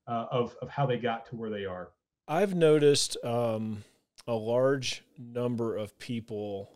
uh, 0.07 0.25
of, 0.31 0.55
of 0.61 0.69
how 0.69 0.85
they 0.85 0.97
got 0.97 1.25
to 1.27 1.35
where 1.35 1.49
they 1.49 1.65
are. 1.65 1.89
I've 2.27 2.53
noticed 2.53 3.17
um, 3.23 3.83
a 4.27 4.33
large 4.33 5.03
number 5.17 5.75
of 5.75 5.97
people 5.97 6.69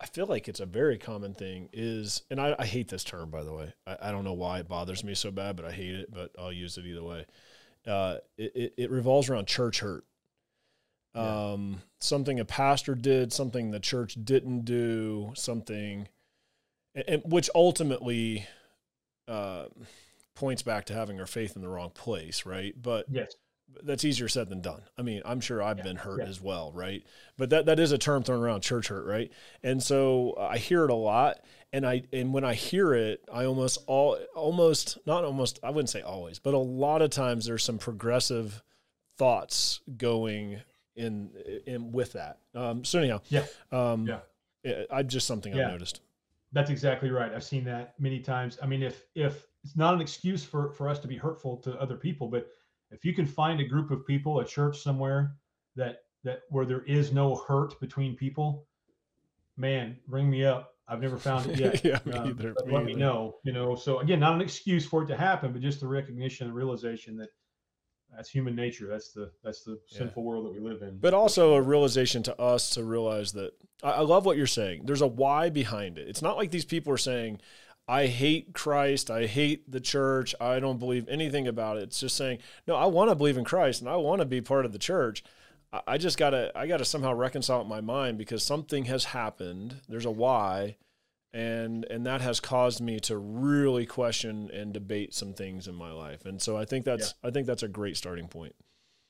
I 0.00 0.06
feel 0.06 0.26
like 0.26 0.48
it's 0.48 0.60
a 0.60 0.66
very 0.66 0.96
common 0.96 1.34
thing 1.34 1.68
is, 1.72 2.22
and 2.30 2.40
I, 2.40 2.56
I 2.58 2.64
hate 2.64 2.88
this 2.88 3.04
term 3.04 3.30
by 3.30 3.42
the 3.42 3.52
way. 3.52 3.74
I, 3.86 3.96
I, 4.04 4.12
don't 4.12 4.24
know 4.24 4.32
why 4.32 4.60
it 4.60 4.68
bothers 4.68 5.04
me 5.04 5.14
so 5.14 5.30
bad, 5.30 5.56
but 5.56 5.66
I 5.66 5.72
hate 5.72 5.94
it. 5.94 6.12
But 6.12 6.32
I'll 6.38 6.52
use 6.52 6.78
it 6.78 6.86
either 6.86 7.02
way. 7.02 7.26
Uh, 7.86 8.16
it, 8.38 8.52
it, 8.54 8.74
it 8.76 8.90
revolves 8.90 9.28
around 9.28 9.46
church 9.46 9.80
hurt. 9.80 10.04
Yeah. 11.14 11.52
Um, 11.52 11.82
something 11.98 12.40
a 12.40 12.44
pastor 12.44 12.94
did, 12.94 13.32
something 13.32 13.70
the 13.70 13.80
church 13.80 14.16
didn't 14.22 14.64
do, 14.64 15.32
something, 15.34 16.08
and, 16.94 17.04
and 17.06 17.22
which 17.26 17.50
ultimately 17.54 18.46
uh, 19.28 19.66
points 20.34 20.62
back 20.62 20.86
to 20.86 20.94
having 20.94 21.20
our 21.20 21.26
faith 21.26 21.56
in 21.56 21.62
the 21.62 21.68
wrong 21.68 21.90
place, 21.90 22.46
right? 22.46 22.74
But 22.80 23.06
yes 23.10 23.34
that's 23.82 24.04
easier 24.04 24.28
said 24.28 24.48
than 24.48 24.60
done. 24.60 24.82
I 24.98 25.02
mean, 25.02 25.22
I'm 25.24 25.40
sure 25.40 25.62
I've 25.62 25.78
yeah, 25.78 25.84
been 25.84 25.96
hurt 25.96 26.20
yeah. 26.20 26.28
as 26.28 26.40
well, 26.40 26.72
right? 26.72 27.02
But 27.36 27.50
that 27.50 27.66
that 27.66 27.78
is 27.78 27.92
a 27.92 27.98
term 27.98 28.22
thrown 28.22 28.42
around, 28.42 28.62
church 28.62 28.88
hurt, 28.88 29.06
right? 29.06 29.32
And 29.62 29.82
so 29.82 30.34
I 30.38 30.58
hear 30.58 30.84
it 30.84 30.90
a 30.90 30.94
lot, 30.94 31.40
and 31.72 31.86
I 31.86 32.02
and 32.12 32.32
when 32.32 32.44
I 32.44 32.54
hear 32.54 32.92
it, 32.94 33.24
I 33.32 33.44
almost 33.44 33.78
all 33.86 34.18
almost 34.34 34.98
not 35.06 35.24
almost 35.24 35.60
I 35.62 35.70
wouldn't 35.70 35.90
say 35.90 36.02
always, 36.02 36.38
but 36.38 36.54
a 36.54 36.58
lot 36.58 37.02
of 37.02 37.10
times 37.10 37.46
there's 37.46 37.64
some 37.64 37.78
progressive 37.78 38.62
thoughts 39.16 39.80
going 39.96 40.60
in 40.96 41.30
in 41.66 41.92
with 41.92 42.12
that. 42.12 42.38
Um, 42.54 42.84
so 42.84 42.98
anyhow, 42.98 43.20
yeah, 43.28 43.44
um, 43.72 44.06
yeah, 44.64 44.82
I 44.90 45.02
just 45.02 45.26
something 45.26 45.54
yeah. 45.54 45.68
I 45.68 45.70
noticed. 45.70 46.00
That's 46.52 46.70
exactly 46.70 47.10
right. 47.10 47.32
I've 47.32 47.44
seen 47.44 47.64
that 47.64 47.94
many 48.00 48.20
times. 48.20 48.58
I 48.62 48.66
mean, 48.66 48.82
if 48.82 49.04
if 49.14 49.46
it's 49.64 49.76
not 49.76 49.94
an 49.94 50.00
excuse 50.00 50.44
for 50.44 50.72
for 50.72 50.88
us 50.88 50.98
to 51.00 51.08
be 51.08 51.16
hurtful 51.16 51.56
to 51.58 51.78
other 51.80 51.96
people, 51.96 52.28
but 52.28 52.50
if 52.90 53.04
you 53.04 53.14
can 53.14 53.26
find 53.26 53.60
a 53.60 53.64
group 53.64 53.90
of 53.90 54.06
people, 54.06 54.40
a 54.40 54.44
church 54.44 54.82
somewhere 54.82 55.34
that 55.76 56.02
that 56.24 56.42
where 56.50 56.66
there 56.66 56.82
is 56.82 57.12
no 57.12 57.36
hurt 57.36 57.78
between 57.80 58.16
people, 58.16 58.66
man, 59.56 59.96
ring 60.06 60.30
me 60.30 60.44
up. 60.44 60.74
I've 60.88 61.00
never 61.00 61.16
found 61.16 61.48
it 61.50 61.58
yet. 61.84 61.84
yeah, 61.84 61.98
me 62.04 62.12
um, 62.12 62.28
either, 62.28 62.48
me 62.48 62.54
let 62.66 62.74
either. 62.74 62.84
me 62.84 62.94
know. 62.94 63.36
You 63.44 63.52
know, 63.52 63.74
so 63.74 64.00
again, 64.00 64.20
not 64.20 64.34
an 64.34 64.40
excuse 64.40 64.84
for 64.84 65.04
it 65.04 65.06
to 65.06 65.16
happen, 65.16 65.52
but 65.52 65.62
just 65.62 65.80
the 65.80 65.86
recognition 65.86 66.48
and 66.48 66.56
realization 66.56 67.16
that 67.18 67.28
that's 68.14 68.28
human 68.28 68.56
nature. 68.56 68.86
That's 68.88 69.12
the 69.12 69.30
that's 69.42 69.62
the 69.62 69.78
yeah. 69.88 69.98
sinful 69.98 70.24
world 70.24 70.46
that 70.46 70.52
we 70.52 70.60
live 70.60 70.82
in. 70.82 70.98
But 70.98 71.14
also 71.14 71.54
a 71.54 71.62
realization 71.62 72.22
to 72.24 72.40
us 72.40 72.70
to 72.70 72.84
realize 72.84 73.32
that 73.32 73.52
I, 73.82 73.90
I 73.90 74.00
love 74.00 74.26
what 74.26 74.36
you're 74.36 74.46
saying. 74.46 74.82
There's 74.84 75.00
a 75.00 75.06
why 75.06 75.50
behind 75.50 75.98
it. 75.98 76.08
It's 76.08 76.22
not 76.22 76.36
like 76.36 76.50
these 76.50 76.64
people 76.64 76.92
are 76.92 76.98
saying, 76.98 77.40
I 77.90 78.06
hate 78.06 78.54
Christ. 78.54 79.10
I 79.10 79.26
hate 79.26 79.68
the 79.68 79.80
church. 79.80 80.32
I 80.40 80.60
don't 80.60 80.78
believe 80.78 81.08
anything 81.08 81.48
about 81.48 81.76
it. 81.76 81.82
It's 81.82 81.98
just 81.98 82.16
saying, 82.16 82.38
no, 82.68 82.76
I 82.76 82.86
want 82.86 83.10
to 83.10 83.16
believe 83.16 83.36
in 83.36 83.44
Christ 83.44 83.80
and 83.80 83.90
I 83.90 83.96
want 83.96 84.20
to 84.20 84.26
be 84.26 84.40
part 84.40 84.64
of 84.64 84.72
the 84.72 84.78
church. 84.78 85.24
I 85.86 85.98
just 85.98 86.16
gotta, 86.16 86.52
I 86.54 86.68
gotta 86.68 86.84
somehow 86.84 87.14
reconcile 87.14 87.58
it 87.58 87.62
in 87.64 87.68
my 87.68 87.80
mind 87.80 88.16
because 88.16 88.44
something 88.44 88.84
has 88.84 89.06
happened. 89.06 89.80
There's 89.88 90.04
a 90.04 90.10
why, 90.10 90.76
and 91.32 91.84
and 91.90 92.06
that 92.06 92.20
has 92.20 92.38
caused 92.38 92.80
me 92.80 93.00
to 93.00 93.16
really 93.16 93.86
question 93.86 94.50
and 94.52 94.72
debate 94.72 95.14
some 95.14 95.32
things 95.32 95.68
in 95.68 95.74
my 95.74 95.92
life 95.92 96.24
and 96.24 96.42
so 96.42 96.56
i 96.56 96.64
think 96.64 96.84
that's 96.84 97.14
yeah. 97.22 97.28
i 97.28 97.30
think 97.30 97.46
that's 97.46 97.62
a 97.62 97.68
great 97.68 97.96
starting 97.96 98.26
point 98.26 98.54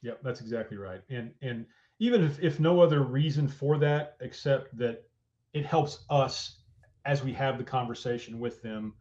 yeah 0.03 0.13
that's 0.23 0.43
exactly 0.43 0.77
right 0.77 1.01
and 1.09 1.33
and 1.41 1.65
even 1.99 2.23
if, 2.23 2.39
if 2.41 2.61
no 2.61 2.81
other 2.81 3.03
reason 3.03 3.49
for 3.49 3.79
that 3.79 4.17
except 4.21 4.77
that 4.77 5.05
it 5.55 5.65
helps 5.65 6.05
us 6.11 6.60
as 7.05 7.23
we 7.23 7.33
have 7.33 7.59
the 7.59 7.65
conversation 7.65 8.39
with 8.39 8.63
them 8.63 8.95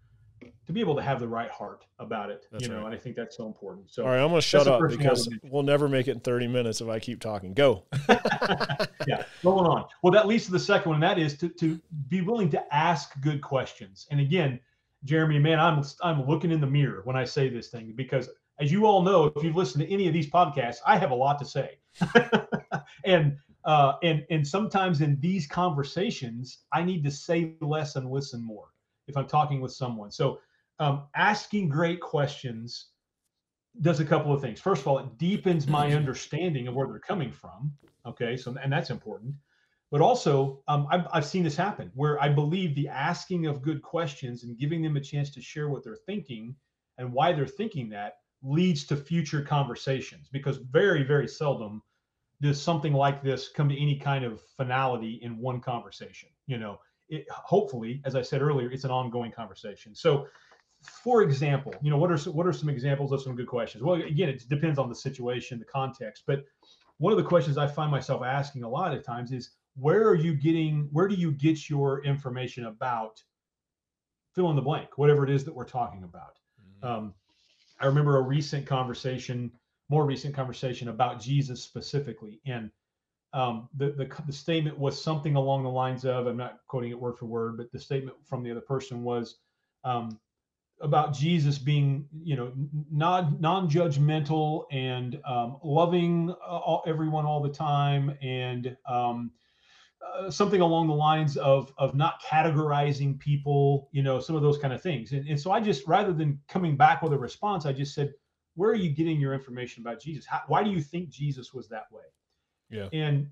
to 0.66 0.72
be 0.72 0.80
able 0.80 0.96
to 0.96 1.02
have 1.02 1.20
the 1.20 1.28
right 1.28 1.52
heart 1.52 1.86
about 2.00 2.30
it 2.30 2.46
that's 2.52 2.64
you 2.64 2.70
know 2.70 2.78
right. 2.78 2.86
and 2.86 2.96
i 2.96 2.98
think 2.98 3.16
that's 3.16 3.36
so 3.36 3.46
important. 3.46 3.92
So 3.92 4.04
all 4.04 4.10
right 4.10 4.20
i'm 4.20 4.30
going 4.30 4.42
to 4.42 4.48
shut 4.48 4.68
up 4.68 4.82
because 4.90 5.30
we'll 5.44 5.64
never 5.64 5.90
make 5.90 6.08
it 6.08 6.12
in 6.12 6.20
30 6.20 6.48
minutes 6.48 6.82
if 6.82 6.88
i 6.88 7.00
keep 7.00 7.20
talking. 7.20 7.54
Go. 7.54 7.84
Yeah 9.08 9.24
going 9.44 9.66
on. 9.66 9.86
Well 10.04 10.12
that 10.12 10.28
leads 10.28 10.46
to 10.46 10.52
the 10.52 10.60
second 10.60 10.90
one 10.90 11.02
and 11.02 11.04
that 11.04 11.18
is 11.18 11.38
to, 11.38 11.50
to 11.50 11.80
be 12.10 12.22
willing 12.22 12.50
to 12.52 12.76
ask 12.76 13.20
good 13.22 13.42
questions. 13.42 14.08
And 14.12 14.20
again 14.20 14.60
jeremy 15.06 15.40
man 15.40 15.58
i'm 15.62 15.82
i'm 16.02 16.28
looking 16.28 16.52
in 16.52 16.60
the 16.60 16.68
mirror 16.68 17.00
when 17.06 17.16
i 17.16 17.24
say 17.24 17.48
this 17.48 17.70
thing 17.70 17.94
because 17.96 18.30
as 18.60 18.70
you 18.70 18.86
all 18.86 19.02
know 19.02 19.32
if 19.34 19.42
you've 19.42 19.56
listened 19.56 19.82
to 19.82 19.90
any 19.90 20.10
of 20.10 20.14
these 20.14 20.30
podcasts 20.30 20.80
i 20.86 20.98
have 20.98 21.12
a 21.12 21.16
lot 21.16 21.40
to 21.40 21.46
say. 21.46 21.78
And 23.06 23.38
uh, 23.70 23.94
and 24.04 24.26
and 24.30 24.42
sometimes 24.46 25.02
in 25.02 25.20
these 25.20 25.46
conversations 25.48 26.46
i 26.74 26.82
need 26.84 27.04
to 27.04 27.12
say 27.12 27.54
less 27.62 27.96
and 27.98 28.10
listen 28.10 28.42
more 28.42 28.70
if 29.10 29.18
I'm 29.18 29.28
talking 29.28 29.60
with 29.60 29.74
someone. 29.74 30.12
So 30.12 30.40
um, 30.80 31.04
asking 31.16 31.68
great 31.68 32.00
questions 32.00 32.92
does 33.82 34.00
a 34.00 34.06
couple 34.06 34.32
of 34.34 34.42
things. 34.42 34.62
First 34.62 34.82
of 34.82 34.88
all, 34.88 35.00
it 35.00 35.18
deepens 35.18 35.68
my 35.68 35.88
mm-hmm. 35.88 35.98
understanding 35.98 36.68
of 36.68 36.76
where 36.76 36.88
they're 36.88 37.00
coming 37.00 37.32
from. 37.32 37.74
Okay, 38.06 38.38
so 38.38 38.56
and 38.64 38.72
that's 38.72 38.90
important. 38.90 39.34
But 39.92 40.02
also, 40.02 40.62
um, 40.68 40.88
I've, 40.92 41.08
I've 41.12 41.26
seen 41.26 41.44
this 41.44 41.56
happen 41.56 41.92
where 41.96 42.22
I 42.22 42.30
believe 42.30 42.76
the 42.76 42.88
asking 42.88 43.48
of 43.48 43.62
good 43.62 43.82
questions 43.82 44.44
and 44.44 44.58
giving 44.58 44.84
them 44.84 44.96
a 44.98 45.02
chance 45.02 45.32
to 45.32 45.42
share 45.42 45.70
what 45.70 45.84
they're 45.84 45.96
thinking 45.96 46.56
and 47.00 47.12
why 47.12 47.34
they're 47.34 47.48
thinking 47.48 47.90
that 47.90 48.18
leads 48.44 48.86
to 48.86 48.96
future 48.96 49.42
conversations 49.42 50.30
because 50.32 50.58
very, 50.58 51.04
very 51.04 51.28
seldom 51.28 51.82
does 52.42 52.62
something 52.62 52.94
like 52.94 53.22
this 53.22 53.50
come 53.50 53.68
to 53.70 53.82
any 53.82 53.98
kind 53.98 54.24
of 54.24 54.42
finality 54.58 55.20
in 55.22 55.38
one 55.38 55.60
conversation. 55.60 56.30
You 56.48 56.58
know, 56.58 56.80
it, 57.10 57.30
hopefully, 57.30 58.02
as 58.06 58.16
I 58.16 58.22
said 58.22 58.42
earlier, 58.42 58.72
it's 58.72 58.84
an 58.84 58.92
ongoing 58.92 59.32
conversation. 59.32 59.94
So, 59.94 60.28
for 61.04 61.22
example, 61.22 61.74
you 61.82 61.90
know, 61.90 61.98
what 61.98 62.12
are 62.12 62.18
some, 62.18 62.34
what 62.34 62.48
are 62.48 62.54
some 62.54 62.70
examples 62.70 63.12
of 63.12 63.22
some 63.22 63.36
good 63.36 63.48
questions? 63.48 63.84
Well, 63.84 64.02
again, 64.02 64.30
it 64.30 64.48
depends 64.48 64.80
on 64.80 64.88
the 64.88 64.96
situation, 64.96 65.60
the 65.60 65.66
context. 65.66 66.24
But 66.26 66.46
one 66.98 67.12
of 67.12 67.18
the 67.18 67.26
questions 67.26 67.58
I 67.58 67.68
find 67.68 67.92
myself 67.92 68.24
asking 68.24 68.64
a 68.64 68.70
lot 68.70 68.94
of 68.94 69.04
times 69.04 69.32
is, 69.32 69.52
where 69.76 70.08
are 70.08 70.16
you 70.16 70.34
getting? 70.34 70.90
Where 70.92 71.08
do 71.08 71.16
you 71.16 71.32
get 71.32 71.70
your 71.70 72.04
information 72.04 72.66
about? 72.66 73.22
Fill 74.36 74.50
in 74.52 74.56
the 74.56 74.62
blank, 74.62 74.98
whatever 74.98 75.24
it 75.24 75.30
is 75.30 75.44
that 75.46 75.54
we're 75.54 75.66
talking 75.66 76.04
about. 76.04 76.38
Mm-hmm. 76.62 76.88
Um, 76.88 77.14
I 77.82 77.88
remember 77.88 78.18
a 78.18 78.22
recent 78.22 78.66
conversation, 78.66 79.52
more 79.90 80.06
recent 80.06 80.36
conversation 80.36 80.90
about 80.90 81.20
Jesus 81.20 81.62
specifically, 81.64 82.40
and 82.46 82.72
um, 83.34 83.70
the, 83.78 83.92
the, 83.92 84.10
the 84.26 84.34
statement 84.34 84.78
was 84.78 85.02
something 85.02 85.36
along 85.36 85.64
the 85.64 85.70
lines 85.70 86.06
of 86.06 86.28
I'm 86.28 86.38
not 86.38 86.60
quoting 86.68 86.92
it 86.92 87.00
word 87.00 87.18
for 87.18 87.26
word, 87.26 87.58
but 87.58 87.72
the 87.72 87.80
statement 87.80 88.18
from 88.26 88.44
the 88.44 88.52
other 88.52 88.62
person 88.62 89.04
was 89.04 89.38
um, 89.84 90.20
about 90.82 91.14
Jesus 91.14 91.58
being 91.58 92.08
you 92.24 92.36
know 92.36 92.52
non 92.92 93.38
non-judgmental 93.40 94.66
and 94.72 95.20
um, 95.26 95.58
loving 95.64 96.32
all, 96.48 96.84
everyone 96.88 97.26
all 97.26 97.42
the 97.42 97.50
time 97.50 98.18
and 98.22 98.76
um, 98.88 99.32
uh, 100.06 100.32
something 100.32 100.62
along 100.62 100.88
the 100.88 100.94
lines 100.94 101.38
of 101.38 101.74
of 101.78 101.96
not 101.96 102.22
categorizing 102.24 103.20
people 103.20 103.90
you 103.92 104.02
know 104.02 104.20
some 104.20 104.36
of 104.36 104.42
those 104.42 104.58
kind 104.58 104.74
of 104.74 104.82
things. 104.82 105.12
And, 105.12 105.28
and 105.28 105.40
so 105.40 105.52
I 105.52 105.60
just 105.60 105.86
rather 105.88 106.14
than 106.14 106.40
coming 106.48 106.78
back 106.78 107.02
with 107.02 107.14
a 107.14 107.18
response 107.18 107.66
I 107.66 107.74
just 107.74 107.94
said 107.94 108.14
where 108.60 108.70
are 108.70 108.76
you 108.76 108.90
getting 108.90 109.20
your 109.20 109.34
information 109.34 109.82
about 109.82 110.02
Jesus 110.02 110.26
How, 110.26 110.42
why 110.48 110.64
do 110.64 110.70
you 110.70 110.82
think 110.82 111.10
Jesus 111.10 111.54
was 111.54 111.68
that 111.70 111.86
way 111.92 112.04
yeah. 112.70 112.88
And 112.94 113.30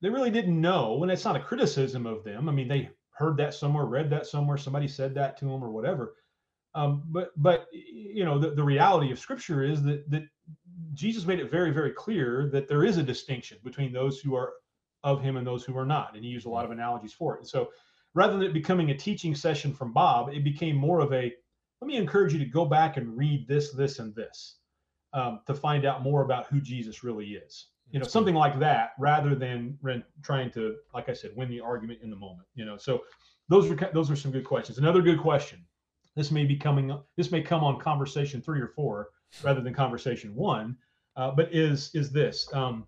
they 0.00 0.08
really 0.08 0.30
didn't 0.30 0.60
know. 0.60 1.02
And 1.02 1.10
it's 1.10 1.24
not 1.24 1.36
a 1.36 1.40
criticism 1.40 2.06
of 2.06 2.24
them. 2.24 2.48
I 2.48 2.52
mean, 2.52 2.68
they 2.68 2.90
heard 3.10 3.36
that 3.38 3.54
somewhere, 3.54 3.84
read 3.84 4.10
that 4.10 4.26
somewhere, 4.26 4.56
somebody 4.56 4.88
said 4.88 5.14
that 5.14 5.36
to 5.38 5.44
them 5.44 5.62
or 5.62 5.70
whatever. 5.70 6.14
Um, 6.74 7.02
but 7.06 7.30
but 7.36 7.66
you 7.72 8.24
know, 8.24 8.38
the, 8.38 8.50
the 8.50 8.62
reality 8.62 9.10
of 9.10 9.18
scripture 9.18 9.64
is 9.64 9.82
that 9.82 10.08
that 10.10 10.24
Jesus 10.94 11.26
made 11.26 11.40
it 11.40 11.50
very, 11.50 11.72
very 11.72 11.92
clear 11.92 12.48
that 12.52 12.68
there 12.68 12.84
is 12.84 12.98
a 12.98 13.02
distinction 13.02 13.58
between 13.64 13.92
those 13.92 14.20
who 14.20 14.36
are 14.36 14.52
of 15.02 15.22
him 15.22 15.36
and 15.36 15.46
those 15.46 15.64
who 15.64 15.76
are 15.76 15.86
not. 15.86 16.14
And 16.14 16.24
he 16.24 16.30
used 16.30 16.46
a 16.46 16.50
lot 16.50 16.64
of 16.64 16.70
analogies 16.70 17.12
for 17.12 17.34
it. 17.34 17.40
And 17.40 17.48
so 17.48 17.70
rather 18.14 18.34
than 18.34 18.42
it 18.42 18.52
becoming 18.52 18.90
a 18.90 18.96
teaching 18.96 19.34
session 19.34 19.72
from 19.72 19.92
Bob, 19.92 20.28
it 20.28 20.44
became 20.44 20.76
more 20.76 21.00
of 21.00 21.12
a 21.12 21.32
let 21.80 21.86
me 21.86 21.96
encourage 21.96 22.32
you 22.32 22.40
to 22.40 22.44
go 22.44 22.64
back 22.64 22.96
and 22.96 23.16
read 23.16 23.46
this, 23.46 23.72
this, 23.72 24.00
and 24.00 24.14
this 24.14 24.57
um, 25.12 25.40
to 25.46 25.54
find 25.54 25.84
out 25.84 26.02
more 26.02 26.22
about 26.22 26.46
who 26.46 26.60
Jesus 26.60 27.02
really 27.02 27.26
is. 27.26 27.66
You 27.90 27.98
know 27.98 28.06
something 28.06 28.34
like 28.34 28.58
that 28.58 28.90
rather 28.98 29.34
than 29.34 29.78
trying 30.22 30.50
to 30.50 30.76
like 30.92 31.08
i 31.08 31.14
said 31.14 31.30
win 31.34 31.48
the 31.48 31.60
argument 31.60 32.00
in 32.02 32.10
the 32.10 32.16
moment 32.16 32.46
you 32.54 32.66
know. 32.66 32.76
So 32.76 33.02
those 33.48 33.70
are 33.70 33.90
those 33.94 34.10
are 34.10 34.16
some 34.16 34.30
good 34.30 34.44
questions. 34.44 34.78
Another 34.78 35.00
good 35.00 35.20
question 35.20 35.64
this 36.14 36.30
may 36.30 36.44
be 36.44 36.56
coming 36.56 36.98
this 37.16 37.30
may 37.30 37.40
come 37.40 37.62
on 37.62 37.80
conversation 37.80 38.42
three 38.42 38.60
or 38.60 38.68
four 38.68 39.10
rather 39.42 39.60
than 39.60 39.72
conversation 39.72 40.34
one 40.34 40.76
uh, 41.16 41.30
but 41.30 41.48
is 41.54 41.90
is 41.94 42.10
this 42.10 42.48
um, 42.52 42.86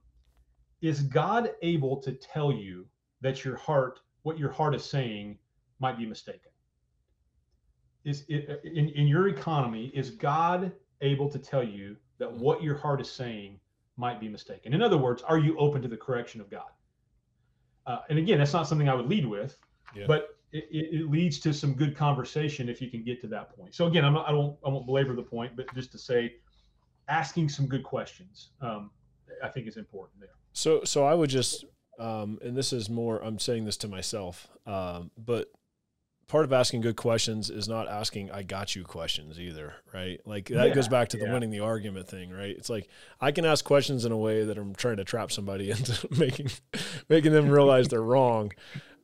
is 0.83 1.03
god 1.03 1.53
able 1.63 1.97
to 1.97 2.13
tell 2.13 2.53
you 2.53 2.87
that 3.21 3.45
your 3.45 3.57
heart 3.57 4.01
what 4.23 4.39
your 4.39 4.51
heart 4.51 4.75
is 4.75 4.85
saying 4.85 5.39
might 5.79 5.97
be 5.97 6.07
mistaken? 6.07 6.51
Is 8.05 8.25
it, 8.29 8.61
in, 8.65 8.89
in 8.91 9.07
your 9.07 9.29
economy 9.29 9.91
is 9.95 10.11
god 10.11 10.73
able 11.01 11.29
to 11.31 11.39
tell 11.39 11.63
you 11.65 11.97
that 12.21 12.31
what 12.31 12.63
your 12.63 12.77
heart 12.77 13.01
is 13.01 13.11
saying 13.11 13.59
might 13.97 14.21
be 14.21 14.29
mistaken. 14.29 14.73
In 14.73 14.83
other 14.83 14.97
words, 14.97 15.23
are 15.23 15.39
you 15.39 15.59
open 15.59 15.83
to 15.83 15.89
the 15.89 15.97
correction 15.97 16.41
of 16.41 16.49
God? 16.49 16.71
Uh, 17.87 17.99
and 18.09 18.19
again, 18.19 18.39
that's 18.39 18.53
not 18.53 18.69
something 18.69 18.89
I 18.89 18.95
would 18.95 19.09
lead 19.09 19.27
with, 19.27 19.59
yeah. 19.97 20.05
but 20.07 20.37
it, 20.53 20.69
it, 20.71 21.11
leads 21.11 21.41
to 21.41 21.53
some 21.53 21.75
good 21.75 21.97
conversation 21.97 22.69
if 22.69 22.81
you 22.81 22.91
can 22.91 23.03
get 23.03 23.21
to 23.23 23.27
that 23.29 23.57
point. 23.57 23.75
So 23.75 23.87
again, 23.87 24.05
I'm 24.05 24.15
not, 24.15 24.29
I 24.29 24.33
don't 24.33 24.57
I 24.65 24.69
won't 24.69 24.87
belabor 24.87 25.17
the 25.17 25.23
point, 25.23 25.57
but 25.57 25.73
just 25.75 25.91
to 25.93 25.99
say, 25.99 26.35
asking 27.09 27.49
some 27.49 27.67
good 27.67 27.83
questions, 27.83 28.51
um, 28.61 28.91
I 29.43 29.49
think 29.49 29.67
is 29.67 29.77
important 29.77 30.21
there. 30.21 30.31
So 30.53 30.85
so 30.85 31.05
I 31.05 31.15
would 31.15 31.31
just, 31.31 31.65
um, 31.99 32.39
and 32.43 32.57
this 32.57 32.73
is 32.73 32.91
more 32.91 33.23
I'm 33.25 33.39
saying 33.39 33.65
this 33.65 33.77
to 33.79 33.89
myself, 33.89 34.49
um, 34.67 35.11
but 35.17 35.51
part 36.31 36.45
of 36.45 36.53
asking 36.53 36.81
good 36.81 36.95
questions 36.95 37.51
is 37.51 37.69
not 37.69 37.89
asking 37.89 38.31
I 38.31 38.45
got 38.45 38.77
you 38.77 38.85
questions 38.85 39.41
either, 39.41 39.75
right? 39.93 40.21
Like 40.25 40.47
that 40.47 40.69
yeah, 40.69 40.75
goes 40.75 40.87
back 40.87 41.09
to 41.09 41.17
the 41.17 41.27
yeah. 41.27 41.33
winning 41.33 41.51
the 41.51 41.59
argument 41.59 42.07
thing, 42.07 42.31
right? 42.31 42.57
It's 42.57 42.71
like 42.71 42.89
I 43.21 43.33
can 43.33 43.45
ask 43.45 43.65
questions 43.65 44.05
in 44.05 44.13
a 44.13 44.17
way 44.17 44.45
that 44.45 44.57
I'm 44.57 44.73
trying 44.75 44.99
to 44.99 45.05
trap 45.05 45.33
somebody 45.33 45.71
into 45.73 46.09
making 46.17 46.51
making 47.09 47.33
them 47.33 47.51
realize 47.51 47.89
they're 47.89 48.01
wrong. 48.01 48.53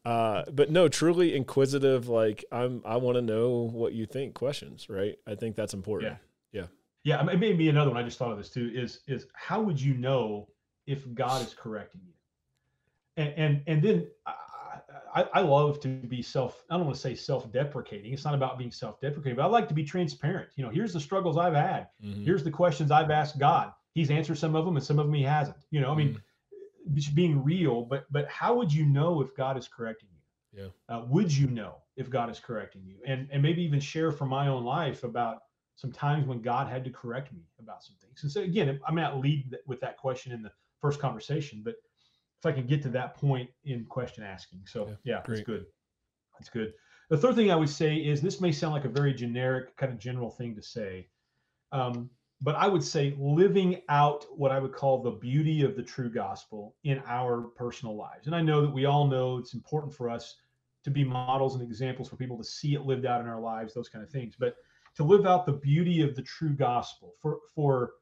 Uh, 0.05 0.45
but 0.53 0.71
no, 0.71 0.87
truly 0.87 1.35
inquisitive, 1.35 2.09
like 2.09 2.45
I'm 2.53 2.81
I 2.85 2.97
want 2.99 3.17
to 3.17 3.23
know 3.23 3.69
what 3.73 3.93
you 3.93 4.07
think 4.07 4.35
questions, 4.35 4.89
right? 4.89 5.17
I 5.27 5.35
think 5.35 5.57
that's 5.57 5.75
important. 5.75 6.17
Yeah. 6.53 6.67
Yeah. 7.03 7.23
Yeah. 7.25 7.33
It 7.33 7.41
may 7.41 7.55
be 7.55 7.69
another 7.69 7.91
one. 7.91 7.99
I 7.99 8.05
just 8.05 8.19
thought 8.19 8.31
of 8.31 8.39
this 8.39 8.51
too, 8.51 8.71
is 8.73 9.01
is 9.09 9.27
how 9.35 9.61
would 9.61 9.81
you 9.81 9.95
know 9.95 10.49
if 10.87 11.13
God 11.13 11.45
is 11.45 11.55
correcting 11.55 12.03
you? 12.07 12.13
And 13.17 13.35
and 13.37 13.63
and 13.67 13.83
then 13.83 14.07
I, 14.27 14.35
I, 15.23 15.41
love 15.41 15.81
to 15.81 15.89
be 15.89 16.21
self, 16.23 16.65
I 16.71 16.77
don't 16.77 16.85
want 16.85 16.97
to 16.97 17.01
say 17.01 17.15
self-deprecating. 17.15 18.13
It's 18.13 18.25
not 18.25 18.35
about 18.35 18.59
being 18.59 18.71
self-deprecating, 18.71 19.37
but 19.37 19.43
I 19.43 19.47
like 19.47 19.69
to 19.69 19.75
be 19.75 19.85
transparent. 19.85 20.51
You 20.57 20.65
know, 20.65 20.71
here's 20.71 20.93
the 20.93 21.01
struggles 21.01 21.39
I've 21.39 21.55
had. 21.55 21.89
Mm-hmm. 22.05 22.25
Here's 22.25 22.45
the 22.45 22.51
questions 22.51 22.91
I've 22.91 23.11
asked 23.11 23.39
God. 23.39 23.73
He's 23.95 24.11
answered 24.11 24.37
some 24.37 24.55
of 24.55 24.65
them 24.65 24.77
and 24.77 24.85
some 24.85 24.99
of 24.99 25.07
them 25.07 25.15
he 25.15 25.23
hasn't. 25.23 25.57
You 25.71 25.81
know, 25.81 25.91
I 25.91 25.95
mean, 25.95 26.21
mm-hmm. 26.91 27.15
being 27.15 27.43
real, 27.43 27.83
but 27.83 28.05
but 28.11 28.29
how 28.29 28.55
would 28.57 28.73
you 28.73 28.85
know 28.85 29.23
if 29.23 29.35
God 29.35 29.57
is 29.57 29.69
correcting 29.69 30.11
you? 30.13 30.63
Yeah. 30.65 30.95
Uh, 30.95 31.05
would 31.09 31.33
you 31.33 31.47
know 31.47 31.77
if 31.97 32.11
God 32.11 32.29
is 32.31 32.39
correcting 32.39 32.83
you? 32.85 32.97
And 33.07 33.29
and 33.33 33.43
maybe 33.43 33.63
even 33.63 33.81
share 33.81 34.13
from 34.13 34.29
my 34.29 34.49
own 34.49 34.65
life 34.65 35.03
about 35.03 35.45
some 35.77 35.93
times 35.93 36.27
when 36.27 36.41
God 36.41 36.69
had 36.69 36.85
to 36.85 36.91
correct 36.91 37.33
me 37.33 37.41
about 37.59 37.83
some 37.83 37.97
things. 38.03 38.23
And 38.23 38.33
so 38.33 38.43
again, 38.43 38.81
I 38.87 38.93
may 38.93 39.03
not 39.03 39.21
lead 39.21 39.57
with 39.67 39.81
that 39.81 39.97
question 39.97 40.33
in 40.33 40.43
the 40.43 40.53
first 40.81 41.01
conversation, 41.01 41.63
but 41.65 41.77
if 42.39 42.47
I 42.47 42.53
can 42.53 42.67
get 42.67 42.83
to 42.83 42.89
that 42.91 43.15
point 43.15 43.51
in 43.65 43.85
question 43.85 44.23
asking. 44.23 44.61
So 44.67 44.87
yeah, 44.87 44.95
yeah 45.05 45.23
that's 45.27 45.41
good. 45.43 45.67
That's 46.39 46.51
good. 46.51 46.73
The 47.09 47.17
third 47.17 47.35
thing 47.37 47.51
I 47.51 47.57
would 47.57 47.69
say 47.69 47.97
is 47.97 48.21
this 48.21 48.41
may 48.41 48.53
sound 48.53 48.75
like 48.75 48.85
a 48.85 48.89
very 48.89 49.15
generic, 49.15 49.77
kind 49.77 49.93
of 49.93 49.99
general 49.99 50.31
thing 50.31 50.55
to 50.57 50.63
say, 50.63 51.09
um, 51.73 52.11
but 52.43 52.55
I 52.57 52.67
would 52.67 52.85
say 52.85 53.17
living 53.19 53.81
out 53.89 54.27
what 54.31 54.53
I 54.53 54.59
would 54.59 54.73
call 54.73 55.03
the 55.03 55.13
beauty 55.13 55.63
of 55.63 55.77
the 55.77 55.83
true 55.83 56.11
gospel 56.11 56.75
in 56.85 57.03
our 57.07 57.43
personal 57.43 57.97
lives. 57.97 58.27
And 58.27 58.37
I 58.37 58.43
know 58.43 58.61
that 58.61 58.71
we 58.71 58.85
all 58.85 59.07
know 59.07 59.39
it's 59.39 59.55
important 59.55 59.95
for 59.95 60.11
us 60.11 60.37
to 60.85 60.91
be 60.91 61.03
models 61.03 61.55
and 61.55 61.63
examples 61.63 62.09
for 62.09 62.17
people 62.17 62.37
to 62.37 62.45
see 62.45 62.75
it 62.75 62.83
lived 62.83 63.07
out 63.07 63.21
in 63.21 63.27
our 63.27 63.41
lives, 63.41 63.73
those 63.73 63.89
kind 63.89 64.05
of 64.05 64.11
things. 64.11 64.35
But 64.39 64.57
to 64.97 65.05
live 65.05 65.27
out 65.27 65.47
the 65.47 65.53
beauty 65.53 66.03
of 66.03 66.15
the 66.15 66.23
true 66.23 66.55
gospel 66.55 67.15
for 67.21 67.39
for 67.55 67.93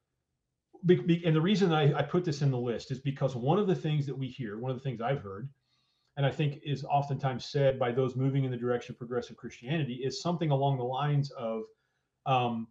and 0.86 1.34
the 1.36 1.40
reason 1.40 1.72
I, 1.72 1.98
I 1.98 2.02
put 2.02 2.24
this 2.24 2.42
in 2.42 2.50
the 2.50 2.58
list 2.58 2.90
is 2.90 2.98
because 2.98 3.34
one 3.34 3.58
of 3.58 3.66
the 3.66 3.74
things 3.74 4.06
that 4.06 4.16
we 4.16 4.28
hear, 4.28 4.58
one 4.58 4.70
of 4.70 4.76
the 4.76 4.82
things 4.82 5.00
I've 5.00 5.22
heard, 5.22 5.48
and 6.16 6.24
I 6.24 6.30
think 6.30 6.60
is 6.64 6.84
oftentimes 6.84 7.46
said 7.46 7.78
by 7.78 7.90
those 7.90 8.16
moving 8.16 8.44
in 8.44 8.50
the 8.50 8.56
direction 8.56 8.92
of 8.92 8.98
progressive 8.98 9.36
Christianity, 9.36 9.94
is 9.94 10.20
something 10.20 10.50
along 10.50 10.78
the 10.78 10.84
lines 10.84 11.30
of 11.32 11.62
um, 12.26 12.68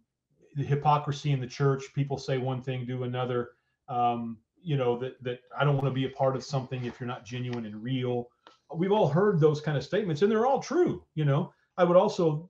the 0.54 0.64
hypocrisy 0.64 1.32
in 1.32 1.40
the 1.40 1.46
church. 1.46 1.84
People 1.94 2.16
say 2.16 2.38
one 2.38 2.62
thing, 2.62 2.86
do 2.86 3.02
another. 3.02 3.50
Um, 3.88 4.38
you 4.62 4.78
know 4.78 4.98
that 4.98 5.22
that 5.22 5.40
I 5.58 5.64
don't 5.64 5.74
want 5.74 5.86
to 5.86 5.92
be 5.92 6.06
a 6.06 6.10
part 6.10 6.36
of 6.36 6.42
something 6.42 6.84
if 6.86 6.98
you're 6.98 7.06
not 7.06 7.24
genuine 7.24 7.66
and 7.66 7.82
real. 7.82 8.30
We've 8.74 8.92
all 8.92 9.08
heard 9.08 9.38
those 9.38 9.60
kind 9.60 9.76
of 9.76 9.84
statements, 9.84 10.22
and 10.22 10.32
they're 10.32 10.46
all 10.46 10.60
true. 10.60 11.04
You 11.14 11.26
know, 11.26 11.52
I 11.76 11.84
would 11.84 11.96
also, 11.96 12.48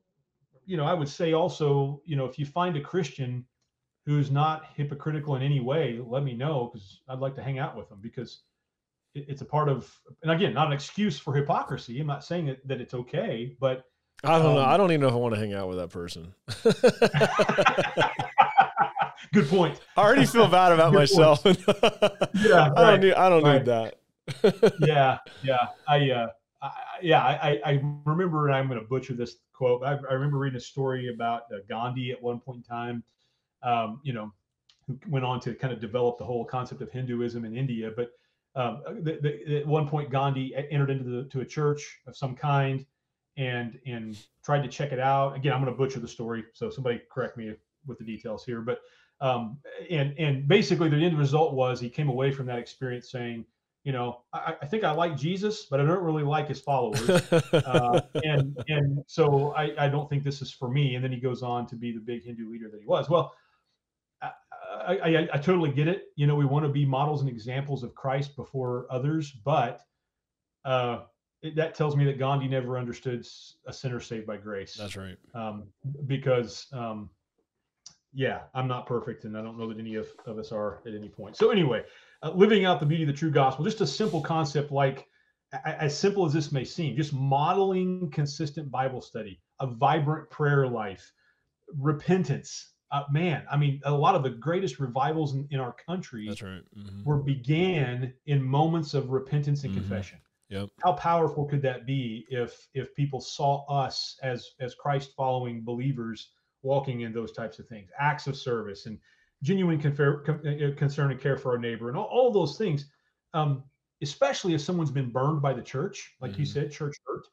you 0.65 0.77
know, 0.77 0.85
I 0.85 0.95
would 0.95 1.09
say 1.09 1.33
also, 1.33 2.01
you 2.05 2.15
know, 2.15 2.25
if 2.25 2.39
you 2.39 2.47
find 2.47 2.77
a 2.77 2.81
Christian 2.81 3.45
who's 4.07 4.31
not 4.31 4.67
hypocritical 4.77 5.37
in 5.37 5.43
any 5.43 5.61
way, 5.61 6.01
let 6.05 6.23
me 6.23 6.35
know 6.35 6.71
because 6.73 7.01
I'd 7.09 7.21
like 7.21 7.35
to 7.37 7.43
hang 7.43 7.59
out 7.59 7.77
with 7.77 7.89
them 7.89 7.99
because 8.03 8.41
it, 9.15 9.27
it's 9.29 9.43
a 9.43 9.47
part 9.47 9.69
of, 9.69 9.91
and 10.23 10.31
again, 10.31 10.55
not 10.55 10.67
an 10.67 10.73
excuse 10.73 11.19
for 11.19 11.35
hypocrisy. 11.35 12.01
I'm 12.01 12.07
not 12.07 12.25
saying 12.25 12.47
that, 12.47 12.67
that 12.69 12.81
it's 12.81 12.95
okay, 12.95 13.57
but 13.61 13.85
I 14.23 14.39
don't 14.39 14.47
um, 14.47 14.55
know. 14.55 14.65
I 14.65 14.77
don't 14.77 14.91
even 14.91 15.03
know 15.03 15.09
if 15.09 15.15
I 15.15 15.17
want 15.17 15.35
to 15.35 15.41
hang 15.41 15.55
out 15.55 15.69
with 15.69 15.79
that 15.79 15.91
person. 15.91 16.35
Good 19.33 19.49
point. 19.49 19.81
I 19.97 20.03
already 20.03 20.27
feel 20.27 20.49
bad 20.49 20.73
about 20.73 20.93
Good 20.93 20.99
myself. 20.99 21.43
yeah, 21.45 22.71
I 22.77 22.91
don't 22.91 23.01
need. 23.01 23.15
I 23.15 23.29
don't 23.29 23.43
right. 23.43 23.59
need 23.59 23.67
that. 23.67 23.97
yeah, 24.81 25.19
yeah. 25.43 25.67
I, 25.89 26.11
uh, 26.11 26.29
I 26.63 26.71
yeah. 27.03 27.23
I, 27.23 27.61
I 27.65 27.83
remember, 28.05 28.47
and 28.47 28.55
I'm 28.55 28.69
going 28.69 28.81
to 28.81 28.87
butcher 28.87 29.15
this 29.15 29.37
quote. 29.53 29.83
I, 29.85 29.99
I 30.09 30.15
remember 30.15 30.39
reading 30.39 30.57
a 30.57 30.61
story 30.61 31.13
about 31.13 31.43
uh, 31.53 31.59
Gandhi 31.69 32.13
at 32.13 32.23
one 32.23 32.41
point 32.41 32.59
in 32.59 32.63
time. 32.63 33.03
Um, 33.65 34.01
you 34.03 34.13
know, 34.13 34.33
who 34.87 34.99
went 35.09 35.25
on 35.25 35.41
to 35.41 35.55
kind 35.55 35.73
of 35.73 35.81
develop 35.81 36.19
the 36.19 36.25
whole 36.25 36.45
concept 36.45 36.83
of 36.83 36.91
Hinduism 36.91 37.45
in 37.45 37.57
India. 37.57 37.91
But 37.97 38.11
um, 38.55 38.83
the, 39.01 39.19
the, 39.21 39.59
at 39.61 39.67
one 39.67 39.89
point, 39.89 40.11
Gandhi 40.11 40.55
entered 40.71 40.91
into 40.91 41.05
the, 41.05 41.25
to 41.31 41.41
a 41.41 41.45
church 41.45 41.99
of 42.07 42.17
some 42.17 42.35
kind 42.37 42.85
and 43.37 43.79
and 43.87 44.17
tried 44.45 44.63
to 44.63 44.69
check 44.69 44.93
it 44.93 45.01
out. 45.01 45.37
Again, 45.37 45.53
I'm 45.53 45.61
going 45.61 45.73
to 45.73 45.77
butcher 45.77 46.01
the 46.01 46.09
story, 46.09 46.45
so 46.53 46.71
somebody 46.71 47.03
correct 47.11 47.37
me 47.37 47.55
with 47.87 47.99
the 47.99 48.05
details 48.05 48.45
here. 48.45 48.61
But 48.61 48.81
um, 49.21 49.59
and 49.91 50.15
and 50.19 50.47
basically 50.47 50.89
the 50.89 50.97
end 50.97 51.19
result 51.19 51.55
was 51.55 51.81
he 51.81 51.89
came 51.89 52.09
away 52.09 52.31
from 52.31 52.47
that 52.47 52.59
experience 52.59 53.11
saying, 53.11 53.45
you 53.83 53.93
know, 53.93 54.23
I, 54.33 54.55
I 54.63 54.67
think 54.67 54.85
I 54.85 54.93
like 54.93 55.17
Jesus, 55.17 55.67
but 55.67 55.81
I 55.81 55.85
don't 55.85 56.03
really 56.03 56.23
like 56.23 56.49
his 56.49 56.61
followers, 56.61 57.11
uh, 57.53 58.01
and 58.23 58.57
and 58.69 59.03
so 59.07 59.53
I, 59.55 59.73
I 59.79 59.89
don't 59.89 60.09
think 60.09 60.23
this 60.23 60.41
is 60.43 60.53
for 60.53 60.69
me. 60.69 60.95
And 60.95 61.05
then 61.05 61.11
he 61.11 61.19
goes 61.19 61.43
on 61.43 61.67
to 61.69 61.77
be 61.77 61.93
the 61.93 62.01
big 62.01 62.25
Hindu 62.25 62.51
leader 62.51 62.69
that 62.71 62.81
he 62.81 62.87
was. 62.87 63.11
Well, 63.11 63.35
I, 64.23 64.31
I, 64.87 65.29
I 65.33 65.39
totally 65.39 65.71
get 65.71 65.89
it. 65.89 66.07
You 66.17 66.27
know, 66.27 66.35
we 66.35 66.45
want 66.45 66.65
to 66.65 66.69
be 66.69 66.85
models 66.85 67.21
and 67.21 67.31
examples 67.31 67.83
of 67.83 67.95
Christ 67.95 68.37
before 68.37 68.87
others, 68.91 69.31
but 69.31 69.81
uh, 70.65 71.01
it, 71.43 71.57
that 71.57 71.75
tells 71.75 71.97
me 71.97 72.05
that 72.07 72.19
Gandhi 72.19 72.49
never 72.49 72.79
understood 72.79 73.27
a 73.67 73.73
sinner 73.73 74.01
saved 74.01 74.27
by 74.27 74.37
grace. 74.37 74.75
That's 74.75 74.97
right. 74.97 75.17
Um, 75.35 75.65
because 76.07 76.67
um, 76.73 77.11
yeah, 78.13 78.41
I'm 78.55 78.69
not 78.69 78.87
perfect, 78.87 79.25
and 79.25 79.37
I 79.37 79.43
don't 79.43 79.59
know 79.59 79.69
that 79.69 79.79
any 79.79 79.97
of, 79.97 80.07
of 80.27 80.39
us 80.39 80.53
are 80.53 80.81
at 80.87 80.95
any 80.95 81.09
point. 81.09 81.37
So 81.37 81.51
anyway, 81.51 81.85
uh, 82.23 82.31
living 82.31 82.65
out 82.65 82.81
the 82.81 82.87
beauty 82.87 83.03
of 83.03 83.09
the 83.09 83.15
true 83.15 83.31
gospel, 83.31 83.65
just 83.65 83.81
a 83.81 83.87
simple 83.87 84.21
concept 84.21 84.71
like 84.71 85.07
as 85.65 85.97
simple 85.97 86.25
as 86.25 86.33
this 86.33 86.53
may 86.53 86.65
seem, 86.65 86.97
just 86.97 87.13
modeling 87.13 88.11
consistent 88.11 88.71
Bible 88.71 89.01
study, 89.01 89.41
a 89.61 89.67
vibrant 89.67 90.31
prayer 90.31 90.67
life, 90.67 91.13
repentance. 91.77 92.74
Uh, 92.95 93.03
man, 93.11 93.43
I 93.51 93.57
mean, 93.57 93.81
a 93.85 93.91
lot 93.91 94.15
of 94.15 94.23
the 94.23 94.31
greatest 94.31 94.79
revivals 94.79 95.35
in, 95.35 95.49
in 95.51 95.59
our 95.59 95.75
country 95.85 96.29
That's 96.29 96.43
right. 96.43 96.63
Mm-hmm. 96.79 97.03
were 97.03 97.19
began 97.19 98.15
in 98.27 98.41
moments 98.41 98.95
of 98.95 99.11
repentance 99.11 99.65
and 99.65 99.73
mm-hmm. 99.73 99.81
confession. 99.81 100.21
Yep. 100.51 100.69
How 100.85 100.93
powerful 100.93 101.45
could 101.45 101.61
that 101.63 101.87
be 101.87 102.25
if 102.31 102.69
if 102.73 102.95
people 102.95 103.21
saw 103.21 103.67
us 103.67 104.17
as 104.23 104.47
as 104.61 104.77
Christ 104.77 105.11
following 105.17 105.65
believers 105.65 106.31
walking 106.63 107.01
in 107.01 107.13
those 107.13 107.33
types 107.33 107.59
of 107.59 107.67
things, 107.67 107.91
acts 107.99 108.29
of 108.29 108.37
service 108.37 108.87
and 108.87 108.97
genuine 109.43 109.81
confer, 109.81 110.23
uh, 110.29 110.67
uh, 110.67 110.75
concern 110.77 111.11
and 111.11 111.21
care 111.21 111.37
for 111.37 111.51
our 111.51 111.59
neighbor 111.59 111.89
and 111.89 111.99
all, 111.99 112.05
all 112.05 112.31
those 112.31 112.57
things. 112.57 112.87
Um, 113.33 113.65
especially 114.03 114.55
if 114.55 114.61
someone's 114.61 114.93
been 114.93 115.11
burned 115.11 115.43
by 115.43 115.53
the 115.53 115.63
church, 115.63 116.15
like 116.21 116.33
mm-hmm. 116.33 116.41
you 116.43 116.47
said, 116.47 116.71
church 116.71 116.95
hurt. 117.05 117.27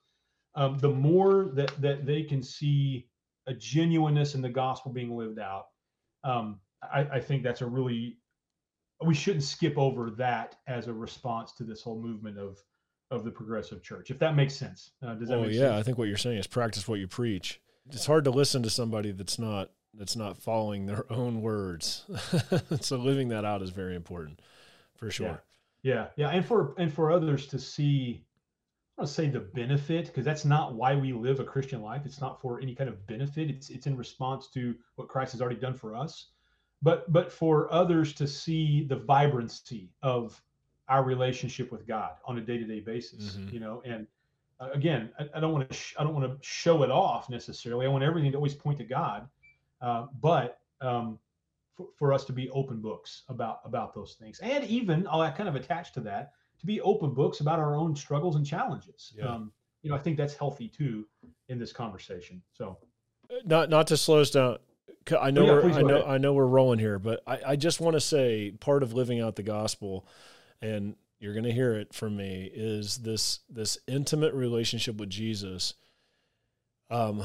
Um, 0.55 0.79
the 0.79 0.89
more 0.89 1.51
that 1.53 1.79
that 1.79 2.07
they 2.07 2.23
can 2.23 2.41
see 2.41 3.10
a 3.51 3.55
genuineness 3.55 4.35
in 4.35 4.41
the 4.41 4.49
gospel 4.49 4.91
being 4.91 5.15
lived 5.15 5.39
out, 5.39 5.67
um, 6.23 6.59
I, 6.81 7.01
I 7.01 7.19
think 7.19 7.43
that's 7.43 7.61
a 7.61 7.65
really 7.65 8.17
we 9.03 9.13
shouldn't 9.13 9.43
skip 9.43 9.77
over 9.77 10.11
that 10.11 10.55
as 10.67 10.87
a 10.87 10.93
response 10.93 11.53
to 11.53 11.63
this 11.63 11.81
whole 11.81 12.01
movement 12.01 12.37
of 12.37 12.57
of 13.11 13.23
the 13.23 13.31
progressive 13.31 13.83
church. 13.83 14.09
If 14.09 14.19
that 14.19 14.35
makes 14.35 14.55
sense, 14.55 14.91
uh, 15.05 15.15
does 15.15 15.29
that? 15.29 15.37
Oh 15.37 15.43
yeah, 15.43 15.69
sense? 15.69 15.73
I 15.73 15.83
think 15.83 15.97
what 15.97 16.07
you're 16.07 16.17
saying 16.17 16.37
is 16.37 16.47
practice 16.47 16.87
what 16.87 16.99
you 16.99 17.07
preach 17.07 17.61
it's 17.89 18.05
hard 18.05 18.25
to 18.25 18.31
listen 18.31 18.63
to 18.63 18.69
somebody 18.69 19.11
that's 19.11 19.39
not 19.39 19.69
that's 19.93 20.15
not 20.15 20.37
following 20.37 20.85
their 20.85 21.11
own 21.11 21.41
words. 21.41 22.05
so 22.81 22.95
living 22.97 23.29
that 23.29 23.43
out 23.43 23.61
is 23.61 23.71
very 23.71 23.95
important, 23.95 24.41
for 24.95 25.11
sure. 25.11 25.43
Yeah, 25.83 26.07
yeah, 26.15 26.27
yeah. 26.27 26.29
and 26.29 26.45
for 26.45 26.73
and 26.77 26.93
for 26.93 27.11
others 27.11 27.47
to 27.47 27.59
see, 27.59 28.23
I 29.01 29.03
don't 29.03 29.07
say 29.07 29.29
the 29.29 29.39
benefit 29.39 30.05
because 30.05 30.23
that's 30.23 30.45
not 30.45 30.75
why 30.75 30.95
we 30.95 31.11
live 31.11 31.39
a 31.39 31.43
Christian 31.43 31.81
life. 31.81 32.03
It's 32.05 32.21
not 32.21 32.39
for 32.39 32.61
any 32.61 32.75
kind 32.75 32.87
of 32.87 33.07
benefit. 33.07 33.49
It's 33.49 33.71
it's 33.71 33.87
in 33.87 33.97
response 33.97 34.47
to 34.49 34.75
what 34.95 35.07
Christ 35.07 35.31
has 35.31 35.41
already 35.41 35.59
done 35.59 35.73
for 35.73 35.95
us. 35.95 36.27
But 36.83 37.11
but 37.11 37.31
for 37.31 37.73
others 37.73 38.13
to 38.13 38.27
see 38.27 38.83
the 38.83 38.97
vibrancy 38.97 39.89
of 40.03 40.39
our 40.87 41.03
relationship 41.03 41.71
with 41.71 41.87
God 41.87 42.11
on 42.25 42.37
a 42.37 42.41
day 42.41 42.59
to 42.59 42.63
day 42.63 42.79
basis, 42.79 43.37
mm-hmm. 43.37 43.51
you 43.51 43.59
know, 43.59 43.81
and 43.85 44.05
again, 44.59 45.09
I, 45.17 45.29
I 45.33 45.39
don't 45.39 45.51
want 45.51 45.67
to 45.67 45.75
sh- 45.75 45.95
I 45.97 46.03
don't 46.03 46.13
want 46.13 46.29
to 46.29 46.47
show 46.47 46.83
it 46.83 46.91
off 46.91 47.27
necessarily. 47.27 47.87
I 47.87 47.89
want 47.89 48.03
everything 48.03 48.31
to 48.33 48.37
always 48.37 48.53
point 48.53 48.77
to 48.77 48.83
God, 48.83 49.27
uh, 49.81 50.05
but 50.21 50.59
um, 50.79 51.17
for, 51.75 51.87
for 51.97 52.13
us 52.13 52.23
to 52.25 52.33
be 52.33 52.51
open 52.51 52.79
books 52.79 53.23
about 53.29 53.61
about 53.65 53.95
those 53.95 54.13
things, 54.13 54.37
and 54.41 54.63
even 54.65 55.07
I'll 55.09 55.31
kind 55.31 55.49
of 55.49 55.55
attach 55.55 55.91
to 55.93 56.01
that 56.01 56.33
to 56.61 56.65
be 56.65 56.79
open 56.81 57.13
books 57.13 57.41
about 57.41 57.59
our 57.59 57.75
own 57.75 57.95
struggles 57.95 58.35
and 58.35 58.45
challenges. 58.45 59.13
Yeah. 59.17 59.25
Um, 59.25 59.51
you 59.83 59.89
know, 59.89 59.95
I 59.95 59.99
think 59.99 60.15
that's 60.17 60.35
healthy 60.35 60.67
too 60.67 61.05
in 61.49 61.59
this 61.59 61.73
conversation. 61.73 62.41
So, 62.53 62.77
uh, 63.29 63.35
not 63.45 63.69
not 63.69 63.87
to 63.87 63.97
slow 63.97 64.21
us 64.21 64.31
down. 64.31 64.57
I 65.19 65.31
know 65.31 65.45
yeah, 65.45 65.51
we're 65.53 65.71
I 65.71 65.81
know 65.81 65.95
ahead. 65.97 66.09
I 66.09 66.17
know 66.19 66.33
we're 66.33 66.45
rolling 66.45 66.79
here, 66.79 66.99
but 66.99 67.23
I, 67.25 67.39
I 67.47 67.55
just 67.55 67.81
want 67.81 67.95
to 67.95 67.99
say 67.99 68.53
part 68.59 68.83
of 68.83 68.93
living 68.93 69.19
out 69.19 69.35
the 69.35 69.43
gospel, 69.43 70.07
and 70.61 70.95
you're 71.21 71.33
going 71.33 71.45
to 71.45 71.53
hear 71.53 71.73
it 71.73 71.93
from 71.93 72.17
me 72.17 72.51
is 72.53 72.97
this 72.97 73.39
this 73.49 73.77
intimate 73.87 74.33
relationship 74.33 74.97
with 74.97 75.09
Jesus 75.09 75.75
um 76.89 77.23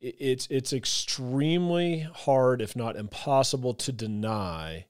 it's 0.00 0.48
it's 0.50 0.72
extremely 0.72 2.00
hard 2.00 2.62
if 2.62 2.74
not 2.74 2.96
impossible 2.96 3.74
to 3.74 3.92
deny 3.92 4.86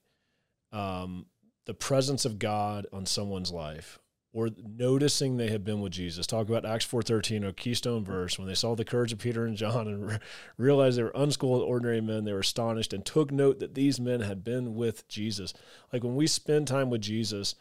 um 0.71 1.25
the 1.65 1.73
presence 1.73 2.25
of 2.25 2.39
God 2.39 2.85
on 2.91 3.05
someone's 3.05 3.51
life 3.51 3.99
or 4.33 4.49
noticing 4.57 5.37
they 5.37 5.49
have 5.49 5.63
been 5.63 5.79
with 5.79 5.93
Jesus. 5.93 6.25
Talk 6.25 6.49
about 6.49 6.65
Acts 6.65 6.85
4:13, 6.85 7.43
a 7.43 7.53
keystone 7.53 8.03
verse 8.03 8.39
when 8.39 8.47
they 8.47 8.55
saw 8.55 8.75
the 8.75 8.83
courage 8.83 9.13
of 9.13 9.19
Peter 9.19 9.45
and 9.45 9.55
John 9.55 9.87
and 9.87 10.07
re- 10.07 10.19
realized 10.57 10.97
they 10.97 11.03
were 11.03 11.11
unschooled 11.13 11.61
ordinary 11.61 12.01
men, 12.01 12.25
they 12.25 12.33
were 12.33 12.39
astonished 12.39 12.93
and 12.93 13.05
took 13.05 13.31
note 13.31 13.59
that 13.59 13.75
these 13.75 13.99
men 13.99 14.21
had 14.21 14.43
been 14.43 14.75
with 14.75 15.07
Jesus. 15.07 15.53
Like 15.93 16.03
when 16.03 16.15
we 16.15 16.25
spend 16.25 16.67
time 16.67 16.89
with 16.89 17.01
Jesus, 17.01 17.53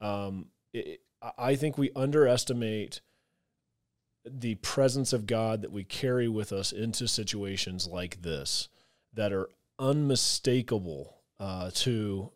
um, 0.00 0.46
it, 0.72 1.00
I 1.36 1.54
think 1.54 1.78
we 1.78 1.90
underestimate 1.96 3.00
the 4.24 4.56
presence 4.56 5.12
of 5.12 5.26
God 5.26 5.62
that 5.62 5.72
we 5.72 5.84
carry 5.84 6.28
with 6.28 6.52
us 6.52 6.72
into 6.72 7.08
situations 7.08 7.86
like 7.86 8.22
this 8.22 8.68
that 9.14 9.32
are 9.32 9.48
unmistakable 9.78 11.22
uh, 11.40 11.70
to 11.72 12.32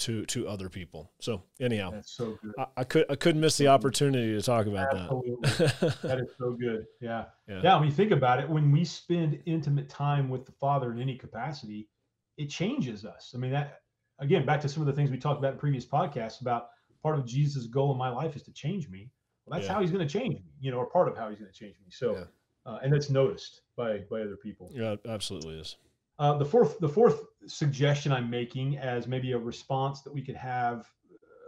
to 0.00 0.24
to 0.26 0.48
other 0.48 0.68
people. 0.68 1.10
So 1.20 1.42
anyhow, 1.60 1.90
that's 1.90 2.12
so 2.12 2.38
good. 2.42 2.52
I, 2.58 2.66
I 2.78 2.84
could 2.84 3.06
I 3.10 3.14
couldn't 3.14 3.40
miss 3.40 3.56
the 3.56 3.68
opportunity 3.68 4.34
to 4.34 4.42
talk 4.42 4.66
about 4.66 4.94
Absolutely. 4.94 5.36
that. 5.42 5.98
that 6.02 6.18
is 6.20 6.28
so 6.38 6.52
good. 6.52 6.86
Yeah. 7.00 7.24
yeah. 7.48 7.60
Yeah. 7.62 7.78
When 7.78 7.88
you 7.88 7.94
think 7.94 8.10
about 8.10 8.40
it, 8.40 8.48
when 8.48 8.70
we 8.70 8.84
spend 8.84 9.40
intimate 9.46 9.88
time 9.88 10.28
with 10.28 10.44
the 10.44 10.52
Father 10.52 10.92
in 10.92 11.00
any 11.00 11.16
capacity, 11.16 11.88
it 12.36 12.50
changes 12.50 13.04
us. 13.04 13.32
I 13.34 13.38
mean, 13.38 13.52
that 13.52 13.80
again, 14.18 14.44
back 14.44 14.60
to 14.62 14.68
some 14.68 14.82
of 14.82 14.86
the 14.86 14.92
things 14.92 15.10
we 15.10 15.18
talked 15.18 15.38
about 15.38 15.54
in 15.54 15.58
previous 15.58 15.86
podcasts 15.86 16.40
about 16.40 16.68
part 17.02 17.18
of 17.18 17.26
Jesus' 17.26 17.66
goal 17.66 17.92
in 17.92 17.98
my 17.98 18.10
life 18.10 18.36
is 18.36 18.42
to 18.42 18.52
change 18.52 18.88
me. 18.88 19.10
Well, 19.44 19.58
that's 19.58 19.68
yeah. 19.68 19.74
how 19.74 19.80
he's 19.80 19.90
going 19.90 20.06
to 20.06 20.12
change 20.12 20.34
me, 20.34 20.52
you 20.60 20.70
know, 20.70 20.78
or 20.78 20.86
part 20.86 21.08
of 21.08 21.16
how 21.16 21.28
he's 21.28 21.38
going 21.38 21.50
to 21.50 21.58
change 21.58 21.76
me. 21.80 21.90
So, 21.90 22.14
yeah. 22.14 22.24
uh, 22.72 22.78
and 22.82 22.92
that's 22.92 23.10
noticed 23.10 23.62
by 23.76 24.00
by 24.10 24.20
other 24.20 24.36
people. 24.36 24.70
Yeah, 24.72 24.96
absolutely 25.08 25.58
is. 25.58 25.76
Uh, 26.20 26.36
the 26.38 26.44
fourth 26.44 26.78
the 26.80 26.88
fourth 26.88 27.22
suggestion 27.46 28.12
I'm 28.12 28.30
making 28.30 28.76
as 28.78 29.08
maybe 29.08 29.32
a 29.32 29.38
response 29.38 30.02
that 30.02 30.14
we 30.14 30.22
could 30.22 30.36
have, 30.36 30.86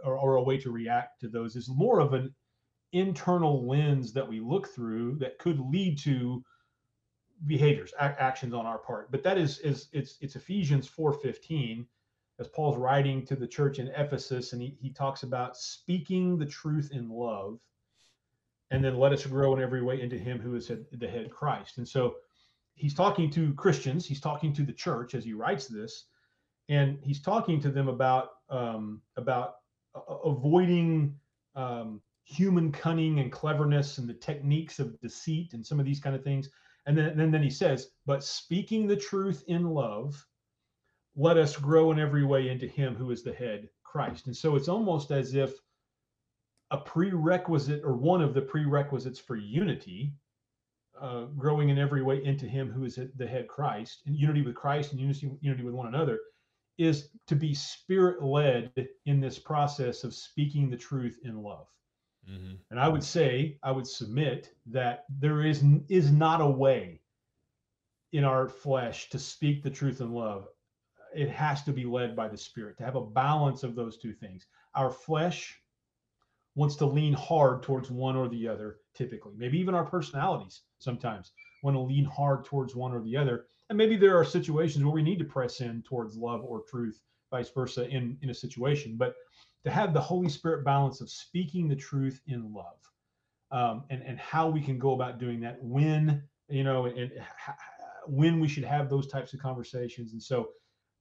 or, 0.03 0.17
or 0.17 0.35
a 0.35 0.43
way 0.43 0.57
to 0.57 0.71
react 0.71 1.21
to 1.21 1.29
those, 1.29 1.55
is 1.55 1.69
more 1.69 1.99
of 1.99 2.13
an 2.13 2.33
internal 2.91 3.67
lens 3.67 4.11
that 4.13 4.27
we 4.27 4.39
look 4.39 4.67
through 4.67 5.15
that 5.19 5.37
could 5.37 5.59
lead 5.59 5.97
to 5.99 6.43
behaviors 7.45 7.93
actions 7.99 8.53
on 8.53 8.65
our 8.65 8.77
part 8.77 9.11
but 9.11 9.23
that 9.23 9.37
is 9.37 9.59
is 9.59 9.89
it's 9.91 10.17
it's 10.21 10.35
ephesians 10.35 10.89
4.15 10.89 11.85
as 12.39 12.47
Paul's 12.47 12.77
writing 12.77 13.25
to 13.25 13.35
the 13.35 13.47
church 13.47 13.79
in 13.79 13.89
Ephesus, 13.89 14.53
and 14.53 14.61
he, 14.61 14.75
he 14.81 14.89
talks 14.91 15.23
about 15.23 15.55
speaking 15.55 16.37
the 16.37 16.45
truth 16.45 16.89
in 16.91 17.09
love. 17.09 17.59
and 18.71 18.83
then 18.83 18.97
let 18.97 19.13
us 19.13 19.25
grow 19.25 19.55
in 19.55 19.61
every 19.61 19.83
way 19.83 20.01
into 20.01 20.17
him 20.17 20.39
who 20.39 20.55
is 20.55 20.71
the 20.91 21.07
head 21.07 21.29
Christ. 21.29 21.77
And 21.77 21.87
so 21.87 22.15
he's 22.75 22.93
talking 22.93 23.29
to 23.31 23.53
Christians, 23.53 24.05
he's 24.05 24.21
talking 24.21 24.53
to 24.53 24.63
the 24.63 24.73
church 24.73 25.15
as 25.15 25.23
he 25.23 25.33
writes 25.33 25.67
this, 25.67 26.05
and 26.69 26.97
he's 27.01 27.21
talking 27.21 27.61
to 27.61 27.69
them 27.69 27.87
about 27.87 28.29
um, 28.49 29.01
about 29.17 29.55
uh, 29.95 30.13
avoiding 30.25 31.15
um, 31.55 32.01
human 32.25 32.71
cunning 32.71 33.19
and 33.19 33.31
cleverness 33.31 33.97
and 33.97 34.07
the 34.07 34.13
techniques 34.13 34.79
of 34.79 34.99
deceit 35.01 35.53
and 35.53 35.65
some 35.65 35.79
of 35.79 35.85
these 35.85 35.99
kind 35.99 36.15
of 36.15 36.23
things. 36.23 36.49
And 36.85 36.97
then, 36.97 37.17
then, 37.17 37.31
then 37.31 37.43
he 37.43 37.49
says, 37.49 37.89
but 38.05 38.23
speaking 38.23 38.87
the 38.87 38.95
truth 38.95 39.43
in 39.47 39.69
love, 39.69 40.25
let 41.15 41.37
us 41.37 41.55
grow 41.55 41.91
in 41.91 41.99
every 41.99 42.25
way 42.25 42.49
into 42.49 42.67
him 42.67 42.95
who 42.95 43.11
is 43.11 43.23
the 43.23 43.33
head, 43.33 43.69
Christ. 43.83 44.27
And 44.27 44.35
so 44.35 44.55
it's 44.55 44.67
almost 44.67 45.11
as 45.11 45.35
if 45.35 45.53
a 46.71 46.77
prerequisite 46.77 47.81
or 47.83 47.93
one 47.93 48.21
of 48.21 48.33
the 48.33 48.41
prerequisites 48.41 49.19
for 49.19 49.35
unity, 49.35 50.13
uh, 50.99 51.25
growing 51.37 51.69
in 51.69 51.77
every 51.77 52.01
way 52.01 52.23
into 52.23 52.45
him 52.45 52.71
who 52.71 52.85
is 52.85 52.99
the 53.15 53.27
head, 53.27 53.47
Christ, 53.47 54.03
in 54.05 54.15
unity 54.15 54.41
with 54.41 54.55
Christ 54.55 54.91
and 54.91 55.01
unity, 55.01 55.31
unity 55.41 55.63
with 55.63 55.73
one 55.73 55.87
another, 55.87 56.19
is 56.77 57.09
to 57.27 57.35
be 57.35 57.53
spirit 57.53 58.23
led 58.23 58.71
in 59.05 59.19
this 59.19 59.37
process 59.39 60.03
of 60.03 60.13
speaking 60.13 60.69
the 60.69 60.77
truth 60.77 61.19
in 61.23 61.41
love. 61.41 61.67
Mm-hmm. 62.29 62.55
And 62.71 62.79
I 62.79 62.87
would 62.87 63.03
say, 63.03 63.57
I 63.63 63.71
would 63.71 63.87
submit 63.87 64.55
that 64.67 65.05
there 65.09 65.41
is 65.41 65.63
is 65.89 66.11
not 66.11 66.41
a 66.41 66.47
way 66.47 67.01
in 68.13 68.23
our 68.23 68.47
flesh 68.47 69.09
to 69.09 69.19
speak 69.19 69.61
the 69.63 69.69
truth 69.69 69.99
in 69.99 70.13
love. 70.13 70.47
It 71.15 71.29
has 71.29 71.63
to 71.63 71.73
be 71.73 71.85
led 71.85 72.15
by 72.15 72.27
the 72.27 72.37
Spirit 72.37 72.77
to 72.77 72.85
have 72.85 72.95
a 72.95 73.05
balance 73.05 73.63
of 73.63 73.75
those 73.75 73.97
two 73.97 74.13
things. 74.13 74.45
Our 74.73 74.89
flesh 74.89 75.59
wants 76.55 76.75
to 76.77 76.85
lean 76.85 77.13
hard 77.13 77.63
towards 77.63 77.91
one 77.91 78.15
or 78.15 78.29
the 78.29 78.47
other, 78.47 78.77
typically. 78.95 79.33
Maybe 79.37 79.59
even 79.59 79.75
our 79.75 79.85
personalities 79.85 80.61
sometimes 80.79 81.31
want 81.63 81.75
to 81.75 81.81
lean 81.81 82.05
hard 82.05 82.45
towards 82.45 82.75
one 82.75 82.93
or 82.93 83.01
the 83.01 83.17
other. 83.17 83.45
And 83.69 83.77
maybe 83.77 83.95
there 83.95 84.17
are 84.17 84.25
situations 84.25 84.83
where 84.83 84.93
we 84.93 85.03
need 85.03 85.19
to 85.19 85.25
press 85.25 85.61
in 85.61 85.81
towards 85.83 86.17
love 86.17 86.43
or 86.43 86.63
truth, 86.69 87.01
vice 87.31 87.49
versa, 87.49 87.87
in, 87.87 88.17
in 88.21 88.29
a 88.29 88.33
situation. 88.33 88.95
But 88.97 89.15
to 89.63 89.71
have 89.71 89.93
the 89.93 90.01
Holy 90.01 90.29
Spirit 90.29 90.65
balance 90.65 91.01
of 91.01 91.09
speaking 91.09 91.67
the 91.67 91.75
truth 91.75 92.21
in 92.27 92.53
love, 92.53 92.77
um, 93.51 93.83
and 93.89 94.01
and 94.01 94.19
how 94.19 94.49
we 94.49 94.59
can 94.59 94.79
go 94.79 94.93
about 94.93 95.19
doing 95.19 95.39
that 95.41 95.57
when 95.61 96.23
you 96.49 96.63
know 96.63 96.85
and 96.85 97.11
when 98.07 98.39
we 98.39 98.47
should 98.47 98.63
have 98.63 98.89
those 98.89 99.07
types 99.07 99.33
of 99.33 99.39
conversations. 99.39 100.13
And 100.13 100.21
so, 100.21 100.49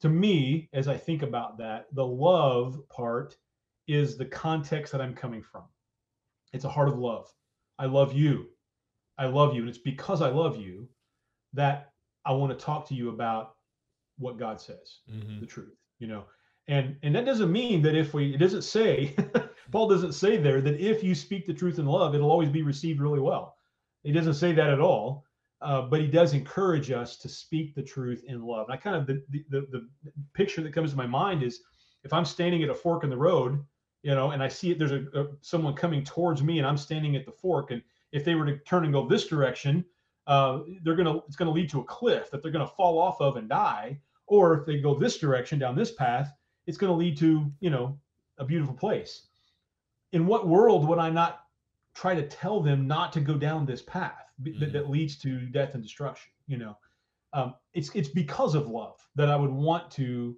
to 0.02 0.08
me, 0.08 0.68
as 0.72 0.86
I 0.86 0.96
think 0.96 1.22
about 1.22 1.58
that, 1.58 1.86
the 1.92 2.06
love 2.06 2.78
part 2.88 3.36
is 3.88 4.16
the 4.16 4.26
context 4.26 4.92
that 4.92 5.00
I'm 5.00 5.14
coming 5.14 5.42
from. 5.42 5.64
It's 6.52 6.64
a 6.64 6.68
heart 6.68 6.88
of 6.88 6.98
love. 6.98 7.32
I 7.82 7.86
love 7.86 8.14
you. 8.14 8.46
I 9.18 9.26
love 9.26 9.54
you, 9.54 9.60
and 9.60 9.68
it's 9.68 9.78
because 9.78 10.22
I 10.22 10.30
love 10.30 10.56
you 10.56 10.88
that 11.52 11.92
I 12.24 12.32
want 12.32 12.58
to 12.58 12.64
talk 12.64 12.88
to 12.88 12.94
you 12.94 13.10
about 13.10 13.56
what 14.18 14.38
God 14.38 14.60
says, 14.60 15.00
mm-hmm. 15.10 15.40
the 15.40 15.46
truth. 15.46 15.76
You 15.98 16.06
know, 16.06 16.24
and 16.68 16.96
and 17.02 17.14
that 17.14 17.24
doesn't 17.24 17.50
mean 17.50 17.82
that 17.82 17.94
if 17.94 18.14
we 18.14 18.34
it 18.34 18.38
doesn't 18.38 18.62
say 18.62 19.14
paul 19.72 19.88
doesn't 19.88 20.12
say 20.12 20.36
there 20.36 20.60
that 20.60 20.80
if 20.80 21.02
you 21.02 21.14
speak 21.14 21.46
the 21.46 21.54
truth 21.54 21.78
in 21.78 21.86
love 21.86 22.14
it'll 22.14 22.30
always 22.30 22.50
be 22.50 22.62
received 22.62 23.00
really 23.00 23.20
well 23.20 23.56
he 24.02 24.12
doesn't 24.12 24.34
say 24.34 24.52
that 24.52 24.70
at 24.70 24.80
all 24.80 25.24
uh, 25.60 25.82
but 25.82 26.00
he 26.00 26.06
does 26.06 26.34
encourage 26.34 26.90
us 26.90 27.16
to 27.16 27.28
speak 27.28 27.74
the 27.74 27.82
truth 27.82 28.22
in 28.28 28.42
love 28.42 28.68
and 28.68 28.74
i 28.74 28.76
kind 28.76 28.96
of 28.96 29.06
the, 29.06 29.22
the 29.50 29.66
the 29.72 29.88
picture 30.34 30.62
that 30.62 30.72
comes 30.72 30.92
to 30.92 30.96
my 30.96 31.06
mind 31.06 31.42
is 31.42 31.60
if 32.04 32.12
i'm 32.12 32.24
standing 32.24 32.62
at 32.62 32.70
a 32.70 32.74
fork 32.74 33.02
in 33.02 33.10
the 33.10 33.16
road 33.16 33.62
you 34.02 34.14
know 34.14 34.30
and 34.30 34.42
i 34.42 34.48
see 34.48 34.70
it 34.70 34.78
there's 34.78 34.92
a, 34.92 35.04
a 35.14 35.26
someone 35.40 35.74
coming 35.74 36.04
towards 36.04 36.42
me 36.42 36.58
and 36.58 36.66
i'm 36.66 36.76
standing 36.76 37.16
at 37.16 37.24
the 37.24 37.32
fork 37.32 37.70
and 37.70 37.82
if 38.12 38.24
they 38.24 38.34
were 38.34 38.46
to 38.46 38.58
turn 38.58 38.84
and 38.84 38.92
go 38.92 39.06
this 39.06 39.26
direction 39.26 39.84
uh, 40.28 40.60
they're 40.84 40.94
gonna 40.94 41.18
it's 41.26 41.36
gonna 41.36 41.50
lead 41.50 41.68
to 41.68 41.80
a 41.80 41.84
cliff 41.84 42.30
that 42.30 42.42
they're 42.42 42.52
gonna 42.52 42.66
fall 42.66 42.98
off 42.98 43.20
of 43.20 43.36
and 43.36 43.48
die. 43.48 43.98
Or 44.28 44.60
if 44.60 44.64
they 44.64 44.78
go 44.78 44.94
this 44.94 45.18
direction 45.18 45.58
down 45.58 45.74
this 45.74 45.92
path 45.92 46.32
it's 46.66 46.78
going 46.78 46.90
to 46.90 46.96
lead 46.96 47.16
to 47.18 47.50
you 47.60 47.70
know 47.70 47.98
a 48.38 48.44
beautiful 48.44 48.74
place. 48.74 49.26
In 50.12 50.26
what 50.26 50.48
world 50.48 50.86
would 50.86 50.98
i 50.98 51.10
not 51.10 51.40
try 51.94 52.14
to 52.14 52.26
tell 52.26 52.60
them 52.60 52.86
not 52.86 53.12
to 53.12 53.20
go 53.20 53.34
down 53.34 53.66
this 53.66 53.82
path 53.82 54.32
mm-hmm. 54.40 54.58
that, 54.60 54.72
that, 54.72 54.88
leads 54.88 55.16
to 55.18 55.40
death 55.46 55.74
and 55.74 55.82
destruction 55.82 56.30
you 56.46 56.56
know? 56.56 56.76
Um, 57.34 57.54
it's 57.72 57.90
it's 57.94 58.08
because 58.08 58.54
of 58.54 58.68
love 58.68 58.96
that 59.14 59.30
i 59.30 59.36
would 59.36 59.50
want 59.50 59.90
to 59.92 60.36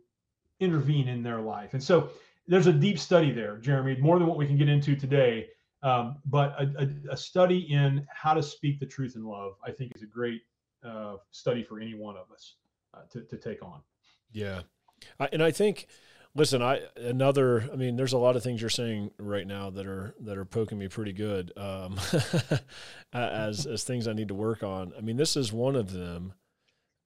intervene 0.61 1.09
in 1.09 1.23
their 1.23 1.41
life. 1.41 1.75
And 1.75 1.83
so 1.83 2.11
there's 2.47 2.67
a 2.67 2.73
deep 2.73 2.99
study 2.99 3.31
there 3.33 3.57
jeremy 3.59 3.97
more 4.01 4.19
than 4.19 4.29
what 4.29 4.37
we 4.37 4.47
can 4.47 4.57
get 4.57 4.69
into 4.69 4.97
today 4.97 5.47
um, 5.83 6.17
but 6.25 6.59
a, 6.59 6.73
a, 6.79 7.13
a, 7.13 7.17
study 7.17 7.71
in 7.71 8.07
how 8.11 8.33
to 8.33 8.43
speak 8.43 8.81
the 8.81 8.87
truth 8.87 9.17
in 9.17 9.25
love 9.25 9.55
i 9.65 9.71
think 9.71 9.93
is 9.95 10.03
a 10.03 10.07
great 10.07 10.43
uh, 10.85 11.17
study 11.31 11.63
for 11.63 11.81
any 11.81 11.95
one 11.95 12.17
of 12.17 12.31
us 12.33 12.57
uh, 12.95 13.01
to, 13.11 13.23
to 13.23 13.37
take 13.37 13.63
on 13.63 13.81
yeah 14.33 14.61
I, 15.21 15.29
and 15.33 15.43
i 15.43 15.51
think 15.51 15.87
Listen, 16.37 16.63
I 16.63 16.81
another. 16.97 17.69
I 17.73 17.77
mean, 17.77 17.95
there's 17.95 18.13
a 18.13 18.19
lot 18.19 18.35
of 18.35 18.43
things 18.43 18.61
you're 18.61 18.69
saying 18.69 19.13
right 19.19 19.47
now 19.47 19.71
that 19.71 19.87
are 19.87 20.17
that 20.21 20.37
are 20.37 20.45
poking 20.45 20.79
me 20.79 20.89
pretty 20.89 21.13
good 21.13 21.53
um, 21.57 21.97
as 23.13 23.67
as 23.67 23.85
things 23.85 24.09
I 24.09 24.15
need 24.15 24.29
to 24.29 24.35
work 24.35 24.65
on. 24.65 24.93
I 24.99 25.01
mean, 25.01 25.17
this 25.17 25.37
is 25.37 25.53
one 25.53 25.77
of 25.77 25.93
them 25.93 26.35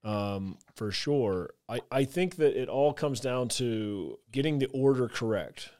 um, 0.04 0.58
for 0.74 0.90
sure. 0.90 1.50
I 1.68 1.80
I 1.90 2.04
think 2.04 2.37
that 2.37 2.61
it 2.61 2.68
all 2.68 2.92
comes 2.92 3.20
down 3.20 3.48
to 3.50 4.18
getting 4.30 4.58
the 4.58 4.66
order 4.66 5.08
correct. 5.08 5.70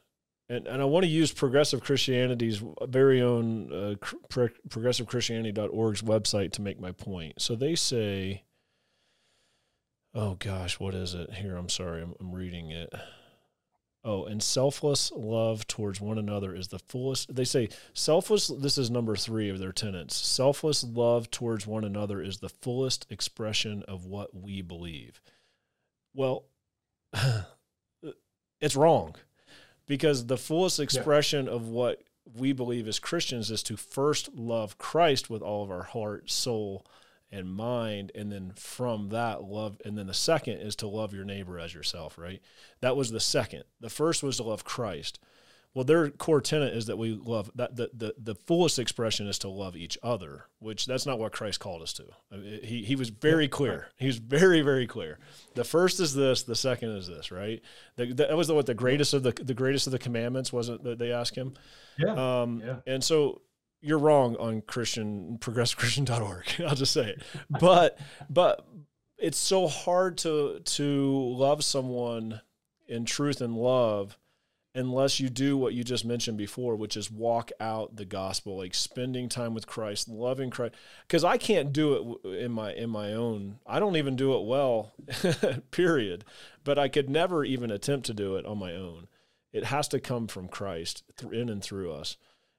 And, 0.50 0.66
and 0.66 0.81
I 0.81 0.87
want 0.87 1.04
to 1.04 1.11
use 1.11 1.31
Progressive 1.31 1.83
Christianity's 1.83 2.62
very 2.87 3.20
own 3.20 3.70
uh, 3.70 3.94
pro- 4.31 4.48
progressivechristianity.org's 4.68 6.00
website 6.00 6.52
to 6.52 6.62
make 6.62 6.81
my 6.81 6.90
point. 6.90 7.35
So 7.42 7.54
they 7.54 7.74
say, 7.74 8.44
oh 10.14 10.37
gosh, 10.38 10.81
what 10.81 10.94
is 10.94 11.12
it? 11.12 11.35
Here, 11.35 11.54
I'm 11.54 11.68
sorry, 11.68 12.02
I'm, 12.02 12.14
I'm 12.18 12.33
reading 12.33 12.70
it. 12.70 12.92
Oh, 14.09 14.25
and 14.25 14.42
selfless 14.42 15.12
love 15.14 15.66
towards 15.66 16.01
one 16.01 16.16
another 16.16 16.55
is 16.55 16.68
the 16.68 16.79
fullest. 16.79 17.35
They 17.35 17.44
say 17.44 17.68
selfless, 17.92 18.49
this 18.49 18.79
is 18.79 18.90
number 18.90 19.14
three 19.16 19.51
of 19.51 19.59
their 19.59 19.71
tenets. 19.71 20.16
Selfless 20.16 20.83
love 20.83 21.31
towards 21.31 21.66
one 21.66 21.85
another 21.85 22.23
is 22.23 22.38
the 22.38 22.49
fullest 22.49 23.05
expression 23.11 23.83
of 23.87 24.07
what 24.07 24.35
we 24.35 24.62
believe. 24.62 25.21
Well, 26.14 26.47
it's 28.62 28.77
wrong 28.77 29.14
because 29.87 30.25
the 30.25 30.38
fullest 30.38 30.81
expression 30.81 31.44
yeah. 31.44 31.53
of 31.53 31.68
what 31.68 32.03
we 32.35 32.55
believe 32.55 32.88
as 32.88 32.99
Christians 32.99 33.51
is 33.51 33.62
to 33.64 33.77
first 33.77 34.35
love 34.35 34.79
Christ 34.79 35.29
with 35.29 35.42
all 35.42 35.62
of 35.62 35.71
our 35.71 35.83
heart, 35.83 36.31
soul, 36.31 36.87
and 37.31 37.53
mind 37.53 38.11
and 38.14 38.33
then 38.33 38.53
from 38.57 39.11
that 39.11 39.43
love 39.43 39.81
and 39.85 39.99
then 39.99 40.07
the 40.07 40.14
second 40.14 40.59
is 40.59 40.75
to 40.77 40.88
love 40.88 41.12
your 41.12 41.25
neighbor 41.25 41.59
as 41.59 41.75
yourself 41.75 42.17
right? 42.19 42.41
That 42.81 42.97
was 42.97 43.11
the 43.11 43.21
second. 43.21 43.64
The 43.81 43.91
first 43.91 44.23
was 44.23 44.38
to 44.38 44.45
love 44.45 44.64
christ. 44.64 45.19
Well 45.75 45.85
their 45.85 46.09
core 46.09 46.41
tenet 46.41 46.75
is 46.75 46.87
that 46.87 46.97
we 46.97 47.12
love 47.12 47.51
that 47.55 47.77
the, 47.77 47.91
the, 47.93 48.14
the 48.19 48.35
fullest 48.35 48.79
expression 48.79 49.29
is 49.29 49.38
to 49.41 49.49
love 49.49 49.77
each 49.77 49.99
other 50.03 50.47
which 50.59 50.87
that's 50.87 51.07
not 51.07 51.19
what 51.19 51.33
christ 51.33 51.61
called 51.61 51.83
us 51.83 51.93
to. 51.95 52.05
He, 52.64 52.83
he 52.83 52.97
was 52.97 53.11
very 53.11 53.47
clear. 53.47 53.88
He 53.97 54.07
was 54.07 54.17
very 54.19 54.62
very 54.62 54.87
clear. 54.87 55.19
The 55.55 55.64
first 55.64 56.01
is 56.01 56.14
this 56.14 56.45
the 56.45 56.57
second 56.57 56.91
is 56.97 57.07
this 57.07 57.31
right? 57.31 57.61
The, 57.97 58.07
that 58.14 58.37
was 58.37 58.49
the, 58.49 58.55
what 58.55 58.67
the 58.67 58.75
greatest 58.75 59.12
of 59.12 59.23
the 59.23 59.33
the 59.33 59.55
greatest 59.55 59.87
of 59.87 59.93
the 59.93 59.99
commandments 59.99 60.53
wasn't 60.53 60.83
that 60.85 60.99
they 60.99 61.12
asked 61.12 61.37
him? 61.37 61.55
Yeah. 61.99 62.43
Um 62.43 62.62
yeah. 62.64 62.77
and 62.87 63.05
so 63.05 63.43
you're 63.81 63.99
wrong 63.99 64.37
on 64.37 64.62
Christian 64.62 65.38
progressivechristian.org. 65.38 66.61
I'll 66.67 66.75
just 66.75 66.93
say 66.93 67.11
it. 67.11 67.23
But 67.49 67.99
but 68.29 68.67
it's 69.19 69.38
so 69.38 69.69
hard 69.69 70.19
to 70.19 70.61
to 70.61 71.35
love 71.37 71.64
someone 71.64 72.41
in 72.87 73.05
truth 73.05 73.41
and 73.41 73.57
love 73.57 74.17
unless 74.75 75.19
you 75.19 75.29
do 75.29 75.57
what 75.57 75.75
you 75.75 75.83
just 75.83 76.05
mentioned 76.05 76.38
before, 76.38 76.77
which 76.77 76.97
is 76.97 77.11
walk 77.11 77.51
out 77.59 77.97
the 77.97 78.05
gospel, 78.05 78.59
like 78.59 78.75
spending 78.75 79.29
time 79.29 79.53
with 79.53 79.67
Christ, 79.67 80.09
loving 80.09 80.51
Christ. 80.51 80.75
Because 81.07 81.25
I 81.25 81.37
can't 81.37 81.73
do 81.73 82.19
it 82.23 82.29
in 82.45 82.53
my 82.53 82.73
in 82.73 82.91
my 82.91 83.12
own. 83.12 83.59
I 83.67 83.81
don't 83.81 83.97
even 83.97 84.17
do 84.17 84.35
it 84.35 84.47
well, 84.47 84.93
period. 85.71 86.25
But 86.64 86.79
I 86.79 86.88
could 86.88 87.11
never 87.11 87.45
even 87.45 87.71
attempt 87.71 88.07
to 88.07 88.14
do 88.14 88.37
it 88.37 88.47
on 88.47 88.59
my 88.59 88.75
own. 88.75 89.09
It 89.53 89.64
has 89.64 89.88
to 89.88 90.01
come 90.01 90.29
from 90.29 90.49
Christ 90.49 91.03
in 91.33 91.49
and 91.49 91.62
through 91.62 91.93
us. 91.93 92.17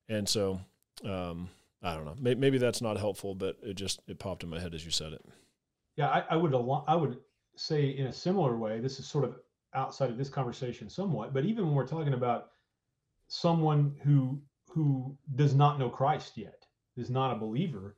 And 0.08 0.28
so 0.28 0.62
um, 1.06 1.50
I 1.82 1.96
don't 1.96 2.06
know. 2.06 2.16
Maybe, 2.20 2.40
maybe, 2.40 2.58
that's 2.58 2.82
not 2.82 2.98
helpful, 2.98 3.36
but 3.36 3.58
it 3.62 3.76
just 3.76 4.02
it 4.08 4.20
popped 4.20 4.44
in 4.44 4.50
my 4.50 4.60
head 4.60 4.74
as 4.74 4.84
you 4.84 4.92
said 4.92 5.14
it. 5.14 5.24
Yeah, 5.96 6.08
I, 6.08 6.24
I 6.32 6.36
would 6.36 6.54
I 6.88 6.96
would 6.96 7.18
say 7.56 7.90
in 7.90 8.08
a 8.08 8.14
similar 8.14 8.58
way. 8.58 8.80
This 8.80 9.00
is 9.00 9.08
sort 9.08 9.24
of 9.24 9.36
outside 9.74 10.10
of 10.10 10.18
this 10.18 10.30
conversation 10.30 10.90
somewhat, 10.90 11.34
but 11.34 11.46
even 11.46 11.66
when 11.66 11.76
we're 11.76 11.88
talking 11.88 12.14
about 12.14 12.52
someone 13.28 13.96
who 14.04 14.42
who 14.70 15.18
does 15.36 15.56
not 15.56 15.80
know 15.80 15.90
Christ 15.90 16.38
yet, 16.38 16.66
is 16.98 17.10
not 17.10 17.36
a 17.36 17.40
believer, 17.40 17.96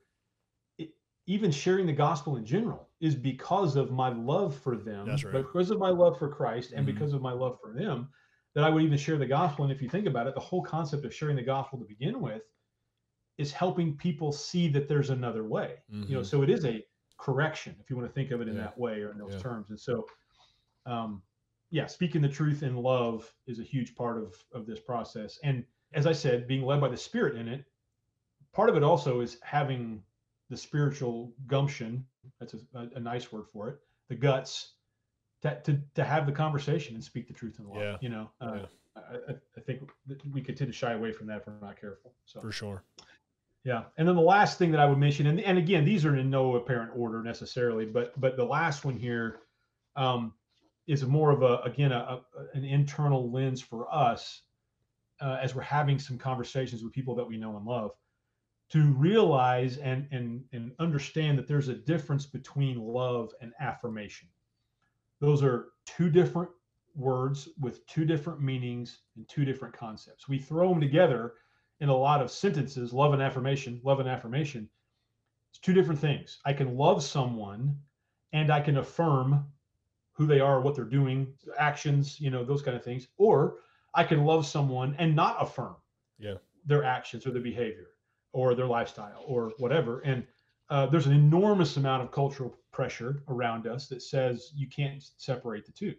it, 0.78 0.90
even 1.26 1.52
sharing 1.52 1.86
the 1.86 1.94
gospel 1.94 2.38
in 2.38 2.46
general 2.46 2.88
is 3.02 3.16
because 3.16 3.76
of 3.76 3.92
my 3.92 4.10
love 4.10 4.56
for 4.56 4.78
them, 4.78 5.08
right. 5.08 5.32
because 5.32 5.72
of 5.72 5.80
my 5.80 5.90
love 5.90 6.20
for 6.20 6.30
Christ, 6.30 6.72
and 6.72 6.86
mm-hmm. 6.86 6.96
because 6.96 7.14
of 7.14 7.22
my 7.22 7.32
love 7.32 7.58
for 7.62 7.74
them, 7.74 8.10
that 8.54 8.64
I 8.64 8.70
would 8.70 8.84
even 8.84 8.98
share 8.98 9.18
the 9.18 9.26
gospel. 9.26 9.66
And 9.66 9.74
if 9.74 9.82
you 9.82 9.90
think 9.90 10.06
about 10.06 10.28
it, 10.28 10.36
the 10.36 10.40
whole 10.40 10.62
concept 10.62 11.04
of 11.04 11.14
sharing 11.14 11.36
the 11.36 11.42
gospel 11.42 11.80
to 11.80 11.86
begin 11.86 12.22
with 12.22 12.44
is 13.38 13.52
helping 13.52 13.96
people 13.96 14.32
see 14.32 14.68
that 14.70 14.88
there's 14.88 15.10
another 15.10 15.44
way. 15.44 15.76
Mm-hmm. 15.92 16.04
You 16.04 16.16
know, 16.16 16.22
mm-hmm. 16.22 16.28
so 16.28 16.42
it 16.42 16.50
is 16.50 16.66
a 16.66 16.84
correction 17.18 17.76
if 17.80 17.90
you 17.90 17.96
want 17.96 18.08
to 18.08 18.14
think 18.14 18.32
of 18.32 18.42
it 18.42 18.48
in 18.48 18.56
yeah. 18.56 18.62
that 18.62 18.78
way 18.78 19.02
or 19.02 19.12
in 19.12 19.18
those 19.18 19.34
yeah. 19.34 19.40
terms. 19.40 19.70
And 19.70 19.80
so, 19.80 20.06
um, 20.86 21.22
yeah, 21.70 21.88
speaking 21.88 22.22
the 22.22 22.30
truth 22.30 22.64
in 22.64 22.76
love 22.76 23.32
is 23.48 23.60
a 23.60 23.64
huge 23.64 23.96
part 23.96 24.18
of 24.18 24.36
of 24.54 24.66
this 24.66 24.80
process. 24.80 25.40
And 25.44 25.64
as 25.94 26.08
I 26.08 26.14
said, 26.14 26.48
being 26.48 26.64
led 26.64 26.82
by 26.82 26.90
the 26.90 26.98
Spirit 26.98 27.36
in 27.36 27.48
it, 27.48 27.66
part 28.54 28.70
of 28.70 28.76
it 28.76 28.84
also 28.84 29.22
is 29.22 29.38
having 29.44 30.04
the 30.50 30.58
spiritual 30.58 31.34
gumption. 31.48 32.06
That's 32.40 32.54
a, 32.54 32.90
a 32.96 33.00
nice 33.00 33.32
word 33.32 33.46
for 33.52 33.70
it. 33.70 33.78
The 34.10 34.16
guts 34.16 34.74
to, 35.42 35.60
to, 35.64 35.80
to 35.96 36.04
have 36.04 36.26
the 36.26 36.32
conversation 36.32 36.96
and 36.96 37.04
speak 37.04 37.28
the 37.28 37.34
truth 37.34 37.58
in 37.60 37.68
love. 37.68 37.82
Yeah. 37.82 37.98
You 38.02 38.10
know, 38.10 38.30
uh, 38.42 38.54
yeah. 38.56 38.66
I, 38.96 39.34
I, 39.58 39.62
think 39.62 39.90
we 40.32 40.42
could 40.42 40.58
tend 40.58 40.70
to 40.70 40.78
shy 40.78 40.94
away 40.94 41.14
from 41.14 41.28
that 41.28 41.38
if 41.38 41.48
we're 41.48 41.54
not 41.62 41.80
careful. 41.80 42.14
So 42.26 42.42
for 42.42 42.52
sure. 42.52 42.84
Yeah, 43.64 43.84
and 43.98 44.08
then 44.08 44.16
the 44.16 44.22
last 44.22 44.58
thing 44.58 44.72
that 44.72 44.80
I 44.80 44.86
would 44.88 44.98
mention, 44.98 45.28
and, 45.28 45.40
and 45.40 45.58
again, 45.58 45.86
these 45.86 46.04
are 46.04 46.16
in 46.16 46.32
no 46.32 46.56
apparent 46.56 46.92
order 46.96 47.22
necessarily, 47.22 47.86
but 47.86 48.20
but 48.20 48.36
the 48.36 48.46
last 48.46 48.86
one 48.86 48.98
here 48.98 49.42
um, 49.96 50.34
is 50.88 51.06
more 51.06 51.32
of 51.32 51.44
a 51.44 51.58
again 51.64 51.92
a, 51.92 51.96
a, 51.96 52.22
an 52.54 52.66
internal 52.66 53.32
lens 53.32 53.62
for 53.62 53.94
us 53.94 54.42
uh, 55.22 55.38
as 55.42 55.54
we're 55.54 55.62
having 55.62 56.00
some 56.00 56.18
conversations 56.18 56.84
with 56.84 56.92
people 56.92 57.14
that 57.16 57.28
we 57.28 57.38
know 57.38 57.56
and 57.56 57.66
love 57.66 57.92
to 58.72 58.94
realize 58.94 59.78
and 59.78 60.08
and 60.12 60.44
and 60.54 60.72
understand 60.80 61.38
that 61.38 61.48
there's 61.48 61.68
a 61.68 61.76
difference 61.76 62.26
between 62.26 62.80
love 62.80 63.32
and 63.42 63.54
affirmation. 63.60 64.28
Those 65.20 65.44
are 65.44 65.68
two 65.86 66.10
different 66.10 66.50
words 66.96 67.48
with 67.60 67.86
two 67.86 68.06
different 68.06 68.42
meanings 68.42 69.02
and 69.16 69.28
two 69.30 69.46
different 69.46 69.76
concepts. 69.76 70.28
We 70.28 70.40
throw 70.40 70.70
them 70.70 70.82
together 70.82 71.34
in 71.82 71.90
a 71.90 71.98
lot 71.98 72.22
of 72.22 72.32
sentences 72.32 72.94
love 72.94 73.12
and 73.12 73.22
affirmation, 73.22 73.82
love 73.84 74.00
and 74.00 74.08
affirmation. 74.08 74.70
It's 75.50 75.60
two 75.60 75.74
different 75.74 76.00
things. 76.00 76.40
I 76.46 76.54
can 76.54 76.78
love 76.78 77.04
someone 77.04 77.76
and 78.32 78.52
I 78.52 78.62
can 78.62 78.78
affirm 78.78 79.46
who 80.14 80.26
they 80.26 80.40
are, 80.40 80.62
what 80.62 80.76
they're 80.76 80.86
doing, 80.86 81.34
actions, 81.58 82.22
you 82.22 82.30
know, 82.30 82.46
those 82.46 82.62
kind 82.62 82.78
of 82.78 82.84
things. 82.84 83.08
Or 83.18 83.58
I 83.94 84.04
can 84.04 84.24
love 84.24 84.46
someone 84.46 84.96
and 85.00 85.16
not 85.16 85.42
affirm 85.42 85.76
yeah. 86.20 86.36
their 86.66 86.84
actions 86.84 87.26
or 87.26 87.32
their 87.32 87.42
behavior 87.42 87.88
or 88.32 88.56
their 88.56 88.68
lifestyle 88.68 89.24
or 89.28 89.52
whatever. 89.58 90.00
And 90.02 90.26
uh, 90.70 90.86
there's 90.86 91.08
an 91.08 91.14
enormous 91.14 91.76
amount 91.76 92.04
of 92.04 92.12
cultural 92.12 92.58
pressure 92.72 93.24
around 93.28 93.68
us 93.68 93.88
that 93.88 94.02
says 94.02 94.52
you 94.56 94.68
can't 94.68 95.04
separate 95.18 95.66
the 95.66 95.74
two. 95.74 95.96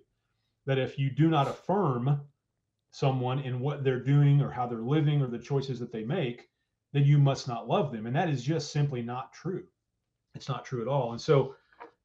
That 0.65 0.79
if 0.79 0.99
you 0.99 1.11
do 1.11 1.29
not 1.29 1.49
affirm 1.49 2.21
someone 2.93 3.41
in 3.41 3.59
what 3.59 3.83
they're 3.83 3.99
doing 3.99 4.41
or 4.41 4.51
how 4.51 4.67
they're 4.67 4.79
living 4.79 5.21
or 5.21 5.27
the 5.27 5.39
choices 5.39 5.81
that 5.81 5.91
they 5.91 6.05
make, 6.05 6.49
then 6.93 7.05
you 7.05 7.19
must 7.19 7.49
not 7.49 7.67
love 7.67 7.91
them. 7.91 8.07
And 8.07 8.15
that 8.15 8.29
is 8.29 8.45
just 8.45 8.71
simply 8.71 9.03
not 9.03 9.33
true. 9.33 9.65
It's 10.35 10.49
not 10.49 10.65
true 10.65 10.83
at 10.83 10.89
all. 10.89 11.13
And 11.13 11.21
so, 11.21 11.57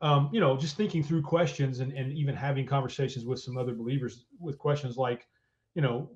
um, 0.01 0.29
you 0.31 0.39
know, 0.39 0.57
just 0.57 0.77
thinking 0.77 1.03
through 1.03 1.23
questions 1.23 1.81
and, 1.81 1.91
and 1.91 2.13
even 2.13 2.35
having 2.35 2.65
conversations 2.65 3.25
with 3.25 3.39
some 3.39 3.57
other 3.57 3.73
believers 3.73 4.25
with 4.39 4.57
questions 4.57 4.97
like, 4.97 5.27
you 5.75 5.81
know, 5.81 6.09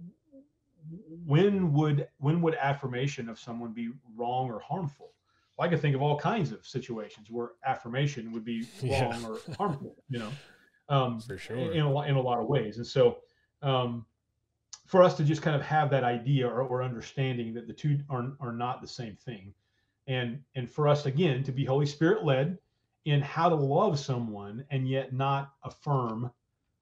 when 1.25 1.73
would 1.73 2.07
when 2.17 2.41
would 2.41 2.55
affirmation 2.55 3.29
of 3.29 3.39
someone 3.39 3.73
be 3.73 3.89
wrong 4.15 4.49
or 4.49 4.60
harmful? 4.60 5.12
Well, 5.57 5.67
I 5.67 5.69
can 5.69 5.79
think 5.79 5.95
of 5.95 6.01
all 6.01 6.17
kinds 6.17 6.51
of 6.51 6.65
situations 6.65 7.27
where 7.29 7.51
affirmation 7.65 8.31
would 8.31 8.45
be 8.45 8.65
wrong 8.84 9.21
yeah. 9.21 9.27
or 9.27 9.39
harmful. 9.57 9.95
You 10.10 10.19
know, 10.19 10.31
um, 10.89 11.19
for 11.19 11.38
sure 11.38 11.57
in 11.57 11.81
a, 11.81 12.01
in 12.03 12.15
a 12.15 12.21
lot 12.21 12.39
of 12.39 12.47
ways. 12.47 12.77
And 12.77 12.88
so, 12.88 13.17
um, 13.62 14.05
for 14.91 15.01
us 15.01 15.15
to 15.15 15.23
just 15.23 15.41
kind 15.41 15.56
of 15.56 15.62
have 15.62 15.89
that 15.89 16.04
idea 16.04 16.45
or, 16.45 16.63
or 16.63 16.84
understanding 16.84 17.54
that 17.54 17.65
the 17.65 17.71
two 17.71 17.97
are 18.10 18.34
are 18.41 18.51
not 18.51 18.82
the 18.82 18.88
same 18.88 19.15
thing, 19.15 19.54
and 20.08 20.43
and 20.56 20.69
for 20.69 20.86
us 20.86 21.06
again 21.06 21.43
to 21.45 21.51
be 21.54 21.63
Holy 21.63 21.86
Spirit 21.86 22.25
led 22.25 22.58
in 23.06 23.21
how 23.21 23.47
to 23.47 23.56
love 23.56 23.97
someone 23.97 24.65
and 24.69 24.89
yet 24.89 25.13
not 25.13 25.54
affirm 25.63 26.30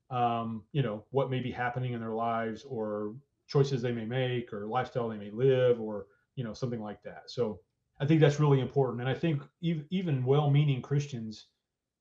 um, 0.09 0.63
you 0.71 0.81
know 0.81 1.05
what 1.11 1.29
may 1.29 1.39
be 1.39 1.51
happening 1.51 1.93
in 1.93 1.99
their 2.01 2.15
lives 2.15 2.65
or 2.67 3.13
choices 3.47 3.79
they 3.79 3.91
may 3.91 4.05
make 4.05 4.51
or 4.51 4.65
lifestyle 4.65 5.07
they 5.07 5.17
may 5.17 5.29
live 5.29 5.79
or 5.79 6.07
you 6.35 6.43
know 6.43 6.53
something 6.53 6.81
like 6.81 7.03
that. 7.03 7.23
So 7.27 7.59
i 7.99 8.07
think 8.07 8.21
that's 8.21 8.39
really 8.39 8.59
important. 8.59 9.01
And 9.01 9.09
i 9.09 9.13
think 9.13 9.43
even 9.61 10.25
well-meaning 10.25 10.81
christians 10.81 11.45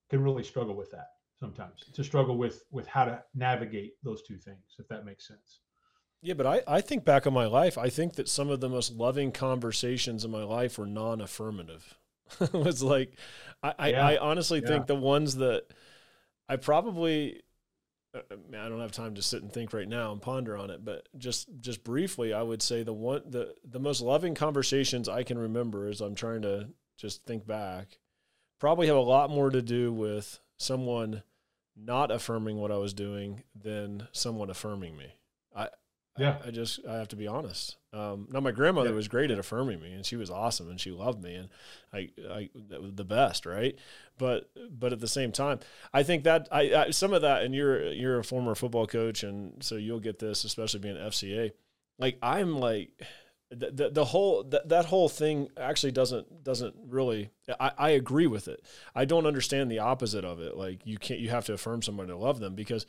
can 0.09 0.23
really 0.23 0.43
struggle 0.43 0.75
with 0.75 0.91
that 0.91 1.09
sometimes 1.39 1.85
to 1.93 2.03
struggle 2.03 2.39
with 2.39 2.65
with 2.71 2.87
how 2.87 3.05
to 3.05 3.23
navigate 3.35 3.93
those 4.03 4.23
two 4.23 4.39
things 4.39 4.77
if 4.79 4.89
that 4.89 5.05
makes 5.05 5.29
sense 5.29 5.61
yeah 6.23 6.35
but 6.35 6.47
i 6.47 6.61
i 6.67 6.81
think 6.81 7.05
back 7.05 7.27
on 7.27 7.33
my 7.33 7.47
life 7.47 7.79
i 7.79 7.89
think 7.89 8.15
that 8.15 8.29
some 8.29 8.51
of 8.51 8.61
the 8.61 8.69
most 8.69 8.93
loving 8.93 9.33
conversations 9.33 10.25
in 10.25 10.31
my 10.31 10.43
life 10.43 10.79
were 10.79 10.87
non-affirmative 10.87 11.97
it 12.41 12.53
was 12.53 12.83
like 12.83 13.13
i 13.63 13.89
yeah. 13.89 14.07
I, 14.07 14.13
I, 14.13 14.19
honestly 14.19 14.61
yeah. 14.61 14.69
think 14.69 14.87
the 14.87 14.95
ones 14.95 15.37
that 15.37 15.65
i 16.49 16.57
probably 16.57 17.43
uh, 18.15 18.21
I 18.59 18.69
don't 18.71 18.81
have 18.81 18.93
time 18.93 19.17
to 19.17 19.23
sit 19.23 19.43
and 19.43 19.53
think 19.53 19.75
right 19.75 19.89
now 19.89 20.13
and 20.13 20.23
ponder 20.23 20.57
on 20.57 20.71
it, 20.71 20.83
but 20.83 21.07
just 21.19 21.49
just 21.61 21.85
briefly, 21.85 22.33
I 22.33 22.41
would 22.41 22.63
say 22.63 22.83
the 22.83 22.93
one 22.95 23.21
the 23.29 23.55
the 23.63 23.79
most 23.79 24.01
loving 24.01 24.35
conversations 24.35 25.11
I 25.11 25.25
can 25.25 25.37
remember 25.37 25.87
as 25.87 26.01
I'm 26.01 26.15
trying 26.15 26.41
to 26.41 26.71
just 26.97 27.27
think 27.27 27.47
back 27.47 27.99
probably 28.59 28.87
have 28.89 28.97
a 28.97 29.01
lot 29.01 29.31
more 29.31 29.51
to 29.51 29.63
do 29.63 29.93
with 29.93 30.41
someone 30.57 31.23
not 31.77 32.11
affirming 32.11 32.57
what 32.57 32.73
I 32.73 32.77
was 32.77 32.93
doing 32.93 33.45
than 33.55 34.09
someone 34.13 34.51
affirming 34.51 34.97
me. 34.97 35.15
I 35.55 35.69
yeah. 36.19 36.37
I, 36.45 36.49
I, 36.49 36.51
just 36.51 36.81
I 36.87 36.97
have 36.97 37.09
to 37.09 37.17
be 37.17 37.27
honest. 37.27 37.77
Um, 37.93 38.29
now 38.31 38.41
my 38.41 38.51
grandmother 38.51 38.91
yeah. 38.91 38.95
was 38.95 39.09
great 39.09 39.31
at 39.31 39.39
affirming 39.39 39.81
me, 39.81 39.93
and 39.93 40.05
she 40.05 40.17
was 40.17 40.31
awesome, 40.31 40.69
and 40.69 40.81
she 40.81 40.91
loved 40.91 41.23
me, 41.23 41.35
and 41.35 41.49
I 41.93 42.11
I 42.31 42.51
that 42.69 42.83
was 42.83 42.95
the 42.95 43.05
best, 43.05 43.47
right? 43.47 43.77
But 44.19 44.51
but 44.71 44.93
at 44.93 45.01
the 45.01 45.09
same 45.09 45.33
time, 45.33 45.61
I 45.93 46.03
think 46.03 46.25
that 46.25 46.49
I, 46.51 46.75
I 46.75 46.91
some 46.91 47.13
of 47.13 47.23
that, 47.23 47.43
and 47.43 47.55
you're 47.55 47.93
you're 47.93 48.19
a 48.19 48.25
former 48.25 48.55
football 48.55 48.87
coach, 48.87 49.23
and 49.23 49.63
so 49.63 49.77
you'll 49.77 50.01
get 50.01 50.19
this, 50.19 50.45
especially 50.45 50.81
being 50.81 50.97
FCA. 50.97 51.53
Like 51.99 52.19
I'm 52.23 52.59
like. 52.59 52.91
The, 53.51 53.71
the, 53.71 53.89
the 53.89 54.05
whole 54.05 54.45
that, 54.45 54.69
that 54.69 54.85
whole 54.85 55.09
thing 55.09 55.49
actually 55.57 55.93
doesn't 55.93 56.45
doesn't 56.45 56.75
really 56.87 57.31
I, 57.59 57.73
I 57.79 57.89
agree 57.93 58.27
with 58.27 58.47
it 58.47 58.63
i 58.95 59.07
don't 59.07 59.25
understand 59.25 59.71
the 59.71 59.79
opposite 59.79 60.23
of 60.23 60.39
it 60.39 60.55
like 60.55 60.85
you 60.85 60.99
can't 60.99 61.19
you 61.19 61.31
have 61.31 61.47
to 61.47 61.55
affirm 61.55 61.81
someone 61.81 62.09
to 62.09 62.17
love 62.19 62.41
them 62.41 62.55
because 62.55 62.85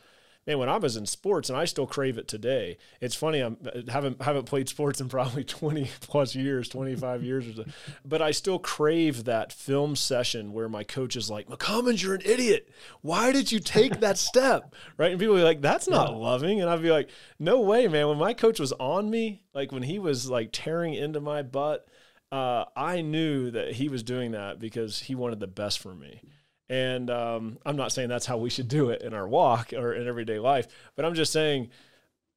man, 0.48 0.58
when 0.58 0.70
I 0.70 0.78
was 0.78 0.96
in 0.96 1.06
sports, 1.06 1.50
and 1.50 1.58
I 1.58 1.66
still 1.66 1.86
crave 1.86 2.18
it 2.18 2.28
today. 2.28 2.78
It's 3.02 3.16
funny, 3.16 3.44
I 3.44 3.52
haven't 3.88 4.22
haven't 4.22 4.46
played 4.46 4.70
sports 4.70 5.00
in 5.00 5.10
probably 5.10 5.44
twenty 5.46 5.90
plus 6.02 6.36
years, 6.36 6.70
twenty 6.70 6.96
five 6.96 7.24
years 7.24 7.48
or 7.48 7.54
so, 7.54 7.66
but 8.06 8.22
I 8.22 8.32
still 8.32 8.60
crave 8.60 9.26
that 9.26 9.54
film 9.54 9.96
session 9.96 10.54
where 10.54 10.70
my 10.70 10.84
coach 10.84 11.16
is 11.16 11.30
like, 11.30 11.48
"McCummins, 11.48 12.02
you're 12.02 12.16
an 12.16 12.22
idiot. 12.26 12.70
Why 13.02 13.32
did 13.32 13.52
you 13.52 13.60
take 13.60 14.00
that 14.00 14.18
step?" 14.30 14.74
Right, 14.98 15.12
and 15.12 15.20
people 15.20 15.38
are 15.38 15.44
like, 15.44 15.62
"That's 15.62 15.88
not 15.88 16.12
yeah. 16.12 16.18
loving," 16.18 16.62
and 16.62 16.70
I'd 16.70 16.82
be 16.82 16.92
like, 16.92 17.10
"No 17.38 17.62
way, 17.62 17.88
man." 17.88 18.08
When 18.08 18.18
my 18.18 18.34
coach 18.34 18.60
was 18.60 18.74
on 18.74 19.10
me, 19.10 19.44
like 19.54 19.72
when 19.72 19.84
he 19.84 20.00
was 20.00 20.30
like 20.30 20.50
tearing 20.52 20.94
into 20.94 21.22
my 21.22 21.42
butt. 21.42 21.88
Uh, 22.32 22.66
I 22.76 23.02
knew 23.02 23.50
that 23.50 23.74
he 23.74 23.90
was 23.90 24.04
doing 24.04 24.34
that 24.34 24.60
because 24.60 25.00
he 25.00 25.16
wanted 25.16 25.40
the 25.40 25.48
best 25.48 25.80
for 25.80 25.96
me. 25.96 26.22
And 26.70 27.10
um, 27.10 27.58
I'm 27.66 27.76
not 27.76 27.92
saying 27.92 28.10
that's 28.10 28.28
how 28.28 28.38
we 28.38 28.50
should 28.50 28.68
do 28.68 28.90
it 28.90 29.02
in 29.02 29.14
our 29.14 29.28
walk 29.28 29.74
or 29.74 29.94
in 29.94 30.08
everyday 30.08 30.38
life, 30.40 30.68
but 30.96 31.04
I'm 31.04 31.16
just 31.16 31.34
saying, 31.34 31.70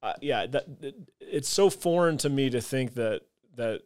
uh, 0.02 0.14
yeah, 0.20 0.46
that 0.46 0.66
it's 1.20 1.48
so 1.48 1.68
foreign 1.70 2.16
to 2.18 2.28
me 2.28 2.50
to 2.50 2.60
think 2.60 2.94
that 2.94 3.22
that 3.56 3.82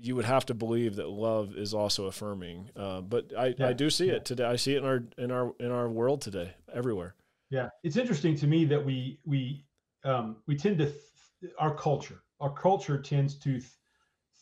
you 0.00 0.14
would 0.14 0.24
have 0.24 0.46
to 0.46 0.54
believe 0.54 0.96
that 0.96 1.08
love 1.08 1.56
is 1.56 1.74
also 1.74 2.06
affirming. 2.06 2.70
Uh, 2.76 3.00
but 3.00 3.32
I, 3.36 3.54
yeah, 3.58 3.68
I 3.68 3.72
do 3.72 3.90
see 3.90 4.06
yeah. 4.06 4.14
it 4.14 4.24
today. 4.24 4.44
I 4.44 4.56
see 4.56 4.74
it 4.74 4.78
in 4.78 4.84
our 4.84 5.02
in 5.18 5.30
our 5.30 5.52
in 5.58 5.70
our 5.70 5.88
world 5.88 6.22
today, 6.22 6.54
everywhere. 6.72 7.14
Yeah, 7.50 7.70
it's 7.82 7.96
interesting 7.96 8.36
to 8.36 8.46
me 8.46 8.64
that 8.66 8.84
we 8.84 9.18
we 9.24 9.64
um, 10.04 10.36
we 10.46 10.56
tend 10.56 10.78
to 10.78 10.86
th- 10.86 11.52
our 11.58 11.74
culture 11.74 12.22
our 12.40 12.52
culture 12.52 12.98
tends 12.98 13.34
to 13.34 13.52
th- 13.52 13.64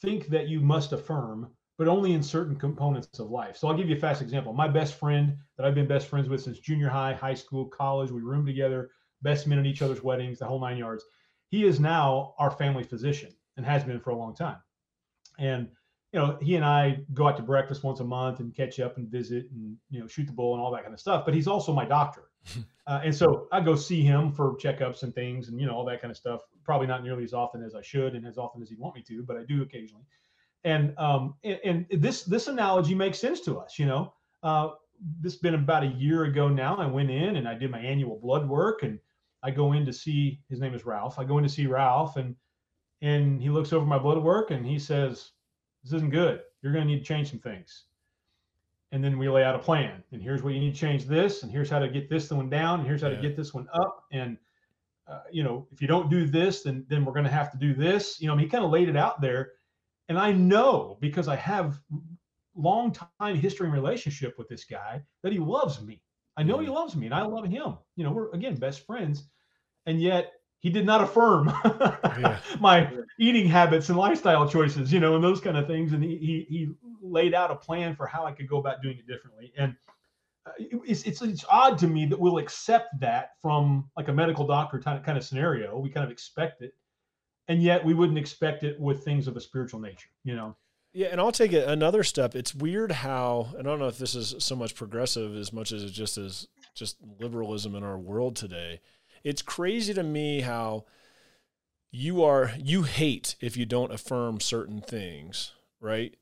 think 0.01 0.29
that 0.29 0.49
you 0.49 0.61
must 0.61 0.92
affirm 0.92 1.51
but 1.79 1.89
only 1.89 2.12
in 2.12 2.23
certain 2.23 2.57
components 2.57 3.19
of 3.19 3.31
life. 3.31 3.57
So 3.57 3.69
I'll 3.69 3.77
give 3.77 3.89
you 3.89 3.97
a 3.97 3.99
fast 3.99 4.23
example. 4.23 4.53
My 4.53 4.69
best 4.69 4.99
friend 4.99 5.37
that 5.57 5.67
I've 5.67 5.75
been 5.75 5.87
best 5.87 6.09
friends 6.09 6.29
with 6.29 6.43
since 6.43 6.59
junior 6.59 6.89
high, 6.89 7.12
high 7.12 7.35
school, 7.35 7.67
college, 7.67 8.11
we 8.11 8.23
roomed 8.23 8.47
together, 8.47 8.91
best 9.23 9.47
men 9.47 9.59
at 9.59 9.67
each 9.67 9.83
other's 9.83 10.03
weddings, 10.03 10.39
the 10.39 10.47
whole 10.47 10.61
nine 10.61 10.79
yards. 10.79 11.05
He 11.49 11.65
is 11.65 11.79
now 11.79 12.35
our 12.39 12.51
family 12.51 12.83
physician 12.83 13.31
and 13.57 13.67
has 13.67 13.85
been 13.85 14.01
for 14.01 14.11
a 14.11 14.17
long 14.17 14.35
time. 14.35 14.59
And 15.39 15.69
you 16.12 16.21
know, 16.21 16.39
he 16.41 16.57
and 16.57 16.65
I 16.65 17.01
go 17.12 17.29
out 17.29 17.37
to 17.37 17.43
breakfast 17.43 17.85
once 17.85 18.01
a 18.01 18.05
month 18.05 18.41
and 18.41 18.55
catch 18.55 18.81
up 18.81 18.97
and 18.97 19.09
visit 19.09 19.51
and 19.53 19.77
you 19.91 20.01
know 20.01 20.07
shoot 20.07 20.27
the 20.27 20.33
bull 20.33 20.55
and 20.55 20.62
all 20.62 20.71
that 20.73 20.83
kind 20.83 20.95
of 20.95 21.01
stuff. 21.01 21.25
But 21.27 21.35
he's 21.35 21.47
also 21.47 21.75
my 21.75 21.85
doctor, 21.85 22.31
uh, 22.87 23.01
and 23.05 23.15
so 23.15 23.49
I 23.53 23.61
go 23.61 23.75
see 23.75 24.03
him 24.03 24.33
for 24.33 24.57
checkups 24.57 25.03
and 25.03 25.15
things 25.15 25.49
and 25.49 25.61
you 25.61 25.67
know 25.67 25.75
all 25.75 25.85
that 25.85 26.01
kind 26.01 26.11
of 26.11 26.17
stuff. 26.17 26.41
Probably 26.65 26.87
not 26.87 27.05
nearly 27.05 27.25
as 27.25 27.35
often 27.35 27.62
as 27.62 27.75
I 27.75 27.83
should 27.83 28.15
and 28.15 28.27
as 28.27 28.39
often 28.39 28.62
as 28.62 28.71
he'd 28.71 28.79
want 28.79 28.95
me 28.95 29.03
to, 29.09 29.25
but 29.25 29.37
I 29.37 29.43
do 29.47 29.62
occasionally 29.62 30.05
and 30.67 30.93
um, 30.99 31.35
and, 31.45 31.59
and, 31.65 32.03
this 32.03 32.25
this 32.25 32.49
analogy 32.49 32.95
makes 32.95 33.19
sense 33.19 33.41
to 33.43 33.59
us. 33.59 33.79
You 33.79 33.87
know, 33.87 34.13
uh, 34.43 34.71
this 35.21 35.33
has 35.33 35.41
been 35.41 35.55
about 35.55 35.85
a 35.85 35.89
year 35.89 36.25
ago 36.25 36.49
now. 36.49 36.77
I 36.77 36.87
went 36.87 37.11
in 37.11 37.37
and 37.37 37.49
I 37.49 37.55
did 37.55 37.71
my 37.71 37.79
annual 37.79 38.19
blood 38.19 38.47
work, 38.47 38.83
and 38.83 38.99
I 39.43 39.51
go 39.51 39.73
in 39.73 39.87
to 39.87 39.93
see 39.93 40.41
his 40.51 40.61
name 40.61 40.75
is 40.75 40.85
Ralph. 40.85 41.19
I 41.19 41.25
go 41.25 41.39
in 41.39 41.45
to 41.45 41.51
see 41.51 41.67
Ralph, 41.67 42.17
and 42.17 42.37
and 43.03 43.41
he 43.41 43.51
looks 43.51 43.73
over 43.73 43.87
my 43.87 43.99
blood 43.99 44.23
work 44.23 44.51
and 44.51 44.67
he 44.67 44.79
says, 44.79 45.31
This 45.85 45.93
isn't 45.93 46.11
good. 46.11 46.41
You're 46.63 46.73
going 46.73 46.87
to 46.87 46.93
need 46.93 47.01
to 47.01 47.05
change 47.05 47.31
some 47.31 47.41
things. 47.41 47.85
And 48.93 49.03
then 49.03 49.19
we 49.19 49.29
lay 49.29 49.45
out 49.45 49.55
a 49.55 49.59
plan. 49.59 50.03
And 50.13 50.23
here's 50.23 50.43
what 50.43 50.55
you 50.55 50.61
need 50.61 50.75
to 50.75 50.81
change 50.81 51.05
this. 51.05 51.43
And 51.43 51.53
here's 51.53 51.69
how 51.69 51.79
to 51.79 51.89
get 51.89 52.09
this 52.09 52.31
one 52.31 52.49
down. 52.49 52.81
And 52.81 52.89
here's 52.89 53.03
how 53.03 53.09
yeah. 53.09 53.17
to 53.17 53.23
get 53.23 53.37
this 53.37 53.53
one 53.53 53.67
up. 53.75 54.05
And 54.13 54.39
uh, 55.09 55.21
you 55.31 55.45
know, 55.45 55.67
if 55.71 55.81
you 55.81 55.87
don't 55.87 56.11
do 56.11 56.27
this, 56.27 56.63
then 56.63 56.85
then 56.89 57.05
we're 57.05 57.13
going 57.13 57.25
to 57.25 57.31
have 57.31 57.53
to 57.53 57.59
do 57.59 57.75
this. 57.75 58.21
You 58.21 58.27
know, 58.27 58.33
I 58.33 58.37
mean, 58.37 58.47
he 58.47 58.51
kind 58.51 58.65
of 58.65 58.71
laid 58.71 58.89
it 58.89 58.97
out 58.97 59.21
there, 59.21 59.53
and 60.09 60.19
I 60.19 60.33
know 60.33 60.99
because 61.01 61.29
I 61.29 61.37
have 61.37 61.81
long 62.57 62.92
time 63.21 63.37
history 63.37 63.66
and 63.66 63.75
relationship 63.75 64.35
with 64.38 64.49
this 64.49 64.64
guy 64.64 65.03
that 65.23 65.33
he 65.33 65.38
loves 65.38 65.83
me. 65.83 66.01
I 66.37 66.42
know 66.42 66.59
he 66.59 66.66
mm-hmm. 66.66 66.75
loves 66.75 66.97
me, 66.97 67.07
and 67.07 67.14
I 67.14 67.23
love 67.23 67.47
him. 67.47 67.77
You 67.97 68.05
know, 68.05 68.12
we're 68.12 68.31
again 68.31 68.57
best 68.57 68.87
friends, 68.87 69.25
and 69.87 70.01
yet 70.01 70.33
he 70.61 70.71
did 70.71 70.87
not 70.87 71.03
affirm 71.03 71.53
yeah. 71.64 72.38
my 72.61 72.90
eating 73.19 73.49
habits 73.49 73.88
and 73.88 73.99
lifestyle 73.99 74.49
choices. 74.49 74.92
You 74.92 75.01
know, 75.01 75.14
and 75.14 75.25
those 75.25 75.40
kind 75.40 75.57
of 75.57 75.66
things. 75.66 75.92
And 75.92 76.03
he 76.03 76.16
he 76.16 76.47
he 76.49 76.69
laid 77.01 77.35
out 77.35 77.51
a 77.51 77.57
plan 77.57 77.95
for 77.97 78.07
how 78.07 78.25
I 78.27 78.33
could 78.33 78.49
go 78.49 78.59
about 78.59 78.83
doing 78.83 78.99
it 78.99 79.07
differently, 79.07 79.53
and 79.57 79.75
uh, 80.47 80.53
it's, 80.59 81.03
it's 81.05 81.23
it's 81.23 81.45
odd 81.49 81.79
to 81.79 81.87
me 81.87 82.07
that 82.07 82.19
we'll 82.19 82.38
accept 82.38 83.01
that 83.01 83.31
from 83.40 83.90
like 83.97 84.09
a 84.09 84.12
medical 84.12 84.47
doctor 84.47 84.79
kind 84.79 84.99
of 84.99 85.05
kind 85.05 85.16
of 85.16 85.25
scenario. 85.25 85.79
We 85.79 85.88
kind 85.88 86.05
of 86.05 86.11
expect 86.11 86.62
it, 86.62 86.75
and 87.49 87.63
yet 87.63 87.85
we 87.85 87.95
wouldn't 87.95 88.19
expect 88.19 88.65
it 88.65 88.79
with 88.81 89.05
things 89.05 89.27
of 89.27 89.37
a 89.37 89.41
spiritual 89.41 89.81
nature. 89.81 90.09
You 90.25 90.37
know. 90.37 90.57
Yeah, 90.93 91.09
and 91.09 91.21
I'll 91.21 91.33
take 91.33 91.53
it 91.53 91.69
another 91.69 92.03
step. 92.03 92.35
It's 92.35 92.55
weird 92.55 92.91
how, 92.91 93.49
and 93.59 93.67
I 93.67 93.71
don't 93.71 93.79
know 93.79 93.89
if 93.89 93.99
this 93.99 94.15
is 94.15 94.35
so 94.39 94.57
much 94.57 94.75
progressive 94.75 95.37
as 95.37 95.53
much 95.53 95.71
as 95.71 95.83
it 95.83 95.91
just 95.91 96.17
is 96.17 96.49
just 96.75 96.97
liberalism 97.21 97.75
in 97.75 97.83
our 97.83 97.99
world 97.99 98.37
today. 98.37 98.81
It's 99.23 99.43
crazy 99.43 99.93
to 99.93 100.03
me 100.03 100.41
how 100.41 100.87
you 101.91 102.23
are 102.25 102.53
you 102.59 102.85
hate 102.85 103.37
if 103.41 103.57
you 103.57 103.67
don't 103.67 103.93
affirm 103.93 104.41
certain 104.41 104.81
things, 104.81 105.53
right? 105.81 106.17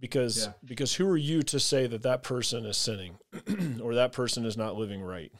because 0.00 0.46
yeah. 0.46 0.52
because 0.64 0.94
who 0.94 1.08
are 1.08 1.16
you 1.16 1.42
to 1.42 1.58
say 1.58 1.86
that 1.86 2.02
that 2.02 2.22
person 2.22 2.64
is 2.64 2.76
sinning 2.76 3.18
or 3.82 3.94
that 3.94 4.12
person 4.12 4.44
is 4.44 4.56
not 4.56 4.76
living 4.76 5.02
right 5.02 5.32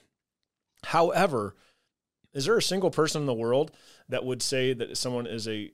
however 0.84 1.54
is 2.36 2.44
there 2.44 2.56
a 2.56 2.62
single 2.62 2.90
person 2.90 3.22
in 3.22 3.26
the 3.26 3.34
world 3.34 3.72
that 4.08 4.24
would 4.24 4.42
say 4.42 4.72
that 4.74 4.96
someone 4.96 5.26
is 5.26 5.48
a 5.48 5.72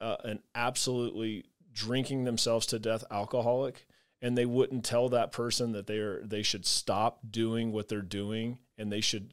uh, 0.00 0.16
an 0.24 0.40
absolutely 0.54 1.44
drinking 1.72 2.24
themselves 2.24 2.66
to 2.66 2.78
death 2.78 3.04
alcoholic 3.10 3.86
and 4.20 4.36
they 4.36 4.44
wouldn't 4.44 4.84
tell 4.84 5.08
that 5.08 5.32
person 5.32 5.72
that 5.72 5.86
they 5.86 5.98
are 5.98 6.22
they 6.26 6.42
should 6.42 6.66
stop 6.66 7.20
doing 7.30 7.72
what 7.72 7.88
they're 7.88 8.02
doing 8.02 8.58
and 8.76 8.92
they 8.92 9.00
should 9.00 9.32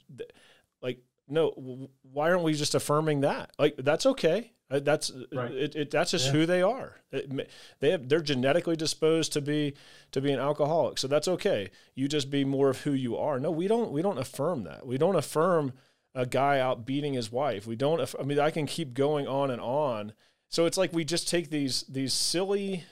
like 0.82 1.00
no 1.28 1.90
why 2.04 2.30
aren't 2.30 2.44
we 2.44 2.54
just 2.54 2.76
affirming 2.76 3.22
that 3.22 3.52
like 3.58 3.76
that's 3.78 4.06
okay 4.06 4.54
uh, 4.72 4.80
that's 4.80 5.12
right. 5.34 5.52
it, 5.52 5.76
it, 5.76 5.92
That's 5.92 6.12
just 6.12 6.28
yeah. 6.28 6.32
who 6.32 6.46
they 6.46 6.62
are. 6.62 6.96
It, 7.12 7.50
they 7.80 7.90
have, 7.90 8.08
they're 8.08 8.22
genetically 8.22 8.76
disposed 8.76 9.34
to 9.34 9.42
be 9.42 9.74
to 10.12 10.22
be 10.22 10.32
an 10.32 10.40
alcoholic, 10.40 11.00
so 11.00 11.08
that's 11.08 11.28
okay. 11.28 11.72
You 11.96 12.08
just 12.08 12.30
be 12.30 12.46
more 12.46 12.70
of 12.70 12.82
who 12.82 12.92
you 12.92 13.18
are. 13.18 13.40
No, 13.40 13.50
we 13.50 13.68
don't. 13.68 13.92
We 13.92 14.04
don't 14.04 14.20
affirm 14.20 14.66
that. 14.66 14.86
We 14.86 15.00
don't 15.00 15.16
affirm 15.16 15.74
a 16.16 16.26
guy 16.26 16.60
out 16.60 16.86
beating 16.86 17.14
his 17.14 17.32
wife. 17.32 17.68
We 17.68 17.76
don't. 17.76 18.14
I 18.20 18.24
mean, 18.24 18.40
I 18.40 18.52
can 18.52 18.66
keep 18.66 18.94
going 18.94 19.28
on 19.28 19.52
and 19.52 19.62
on. 19.62 20.14
So 20.50 20.66
it's 20.66 20.78
like 20.78 20.94
we 20.94 21.06
just 21.06 21.28
take 21.28 21.50
these 21.50 21.84
these 21.84 22.14
silly, 22.14 22.84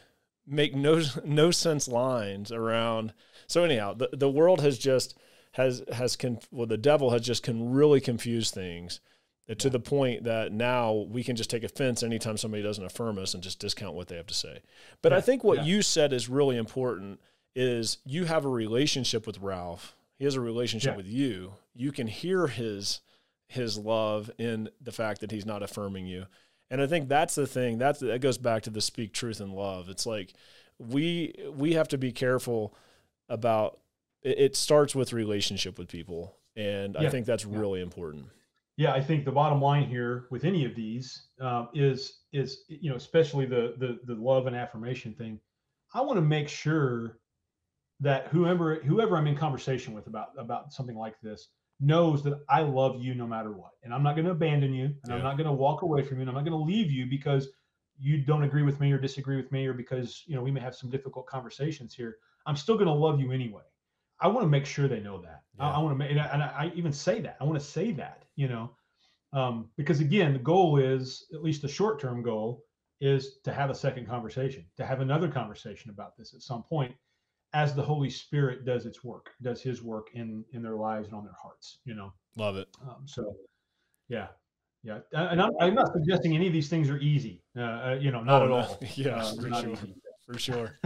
make 0.45 0.75
no 0.75 1.01
no 1.25 1.51
sense 1.51 1.88
lines 1.88 2.51
around. 2.51 3.13
So 3.47 3.63
anyhow, 3.63 3.93
the 3.93 4.10
the 4.13 4.30
world 4.30 4.62
has 4.62 4.77
just 4.77 5.17
has 5.53 5.84
has 5.91 6.15
con, 6.15 6.39
well 6.51 6.67
the 6.67 6.77
devil 6.77 7.12
has 7.12 7.21
just 7.21 7.43
can 7.43 7.71
really 7.71 7.99
confuse 7.99 8.51
things 8.51 8.99
to 9.58 9.69
the 9.69 9.80
point 9.80 10.25
that 10.25 10.51
now 10.51 11.08
we 11.10 11.23
can 11.23 11.38
just 11.38 11.49
take 11.49 11.63
offense 11.63 12.03
anytime 12.03 12.36
somebody 12.36 12.62
doesn't 12.62 12.84
affirm 12.84 13.17
us 13.17 13.34
and 13.34 13.41
just 13.41 13.60
discount 13.60 13.95
what 13.95 14.10
they 14.10 14.17
have 14.17 14.27
to 14.27 14.34
say. 14.34 14.62
But 15.01 15.13
yeah. 15.13 15.19
I 15.19 15.21
think 15.21 15.43
what 15.43 15.60
yeah. 15.60 15.63
you 15.63 15.82
said 15.82 16.12
is 16.12 16.27
really 16.27 16.58
important 16.58 17.21
is 17.56 17.99
you 18.06 18.25
have 18.25 18.43
a 18.43 18.49
relationship 18.49 19.25
with 19.25 19.39
Ralph. 19.39 19.95
He 20.19 20.25
has 20.25 20.36
a 20.36 20.41
relationship 20.41 20.91
yeah. 20.91 20.97
with 20.97 21.08
you. 21.08 21.53
You 21.73 21.93
can 21.93 22.08
hear 22.08 22.47
his 22.47 22.99
his 23.48 23.78
love 23.78 24.30
in 24.38 24.70
the 24.82 24.92
fact 24.92 25.22
that 25.22 25.32
he's 25.32 25.46
not 25.46 25.64
affirming 25.64 26.06
you. 26.06 26.26
And 26.70 26.82
I 26.82 26.88
think 26.88 27.08
that's 27.08 27.36
the 27.36 27.48
thing. 27.48 27.78
That's 27.78 28.00
that 28.00 28.22
goes 28.22 28.38
back 28.38 28.64
to 28.64 28.70
the 28.70 28.82
speak 28.82 29.14
truth 29.14 29.40
and 29.40 29.54
love. 29.54 29.90
It's 29.90 30.06
like 30.06 30.34
we 30.78 31.34
we 31.54 31.74
have 31.74 31.88
to 31.90 31.98
be 31.98 32.12
careful 32.12 32.76
about 33.30 33.80
it, 34.22 34.38
it 34.38 34.56
starts 34.56 34.94
with 34.94 35.14
relationship 35.14 35.80
with 35.80 35.88
people. 35.88 36.36
And 36.56 36.98
I 36.98 37.10
think 37.10 37.28
that's 37.28 37.46
really 37.46 37.82
important 37.82 38.30
yeah, 38.78 38.94
I 38.94 39.02
think 39.02 39.26
the 39.26 39.32
bottom 39.32 39.60
line 39.60 39.88
here 39.88 40.28
with 40.30 40.44
any 40.44 40.64
of 40.64 40.76
these 40.76 41.30
um, 41.42 41.70
is 41.74 42.20
is 42.32 42.64
you 42.68 42.90
know 42.92 42.96
especially 42.96 43.46
the 43.46 43.74
the 43.80 44.00
the 44.06 44.14
love 44.22 44.46
and 44.46 44.56
affirmation 44.56 45.14
thing. 45.14 45.40
I 45.94 46.02
want 46.02 46.18
to 46.18 46.22
make 46.22 46.48
sure 46.48 47.18
that 48.00 48.28
whoever 48.28 48.76
whoever 48.76 49.18
I'm 49.18 49.26
in 49.26 49.36
conversation 49.36 49.94
with 49.94 50.06
about 50.06 50.30
about 50.38 50.72
something 50.72 50.96
like 50.96 51.20
this 51.22 51.50
knows 51.80 52.24
that 52.24 52.40
I 52.50 52.62
love 52.62 53.02
you 53.02 53.13
no 53.13 53.28
matter 53.28 53.52
what, 53.52 53.72
and 53.84 53.94
I'm 53.94 54.04
not 54.04 54.16
going 54.16 54.26
to 54.26 54.32
abandon 54.32 54.74
you, 54.74 54.86
and 54.86 54.98
yeah. 55.08 55.16
I'm 55.16 55.24
not 55.24 55.38
going 55.38 55.48
to 55.48 55.54
walk 55.54 55.82
away 55.82 56.04
from 56.04 56.18
you, 56.18 56.22
and 56.22 56.30
I'm 56.30 56.36
not 56.36 56.46
going 56.46 56.58
to 56.58 56.66
leave 56.66 56.92
you 56.92 57.06
because 57.06 57.50
you 58.00 58.20
don't 58.20 58.44
agree 58.44 58.63
with 58.63 58.80
me 58.80 58.92
or 58.92 58.98
disagree 58.98 59.38
with 59.38 59.52
me, 59.52 59.66
or 59.68 59.74
because 59.74 60.24
you 60.28 60.36
know 60.36 60.42
we 60.42 60.52
may 60.52 60.60
have 60.60 60.76
some 60.76 60.90
difficult 60.90 61.28
conversations 61.28 61.94
here. 61.94 62.18
I'm 62.46 62.56
still 62.56 62.76
going 62.76 62.88
to 62.88 62.94
love 62.94 63.20
you 63.20 63.32
anyway. 63.32 63.63
I 64.20 64.28
want 64.28 64.44
to 64.44 64.50
make 64.50 64.66
sure 64.66 64.88
they 64.88 65.00
know 65.00 65.22
that. 65.22 65.44
Yeah. 65.58 65.70
I, 65.70 65.76
I, 65.76 65.80
want 65.80 65.94
to 65.94 65.98
make, 65.98 66.12
and 66.12 66.20
I, 66.20 66.26
and 66.26 66.44
I, 66.44 66.72
even 66.76 66.92
say 66.92 67.22
that. 67.22 67.38
I 67.40 67.44
want 67.44 67.60
to 67.60 67.66
say 67.66 67.92
that, 67.94 68.24
you 68.36 68.48
know, 68.48 68.72
um, 69.34 69.70
because 69.78 70.00
again, 70.00 70.34
the 70.34 70.40
goal 70.40 70.78
is 70.78 71.28
at 71.34 71.44
least 71.44 71.62
the 71.62 71.68
short 71.68 72.00
term 72.00 72.24
goal 72.24 72.63
is 73.00 73.38
to 73.44 73.54
have 73.54 73.70
a 73.70 73.76
second 73.76 74.08
conversation, 74.08 74.66
to 74.78 74.86
have 74.86 75.02
another 75.02 75.28
conversation 75.28 75.92
about 75.92 76.18
this 76.18 76.34
at 76.34 76.42
some 76.42 76.63
point, 76.63 76.96
as 77.54 77.74
the 77.74 77.82
Holy 77.82 78.10
Spirit 78.10 78.66
does 78.66 78.86
its 78.86 79.04
work, 79.04 79.32
does 79.42 79.62
His 79.62 79.82
work 79.82 80.08
in 80.14 80.44
in 80.54 80.62
their 80.62 80.76
lives 80.76 81.08
and 81.08 81.16
on 81.16 81.24
their 81.24 81.36
hearts. 81.42 81.80
You 81.86 81.96
know, 81.96 82.14
love 82.36 82.58
it. 82.58 82.68
Um, 82.82 83.04
so, 83.06 83.36
yeah, 84.10 84.28
yeah, 84.84 85.00
and 85.12 85.42
I'm, 85.42 85.52
I'm, 85.60 85.74
not 85.74 85.92
suggesting 85.92 86.36
any 86.36 86.48
of 86.48 86.54
these 86.54 86.70
things 86.70 86.90
are 86.90 86.98
easy. 87.00 87.42
Uh, 87.58 87.62
uh 87.62 87.98
you 88.00 88.12
know, 88.12 88.24
not 88.24 88.42
oh, 88.42 88.46
at 88.46 88.50
no. 88.50 88.56
all. 88.58 88.80
yeah, 88.96 89.18
uh, 89.18 89.36
for 89.36 89.62
sure. 89.62 89.78
For 90.26 90.40
sure. 90.40 90.80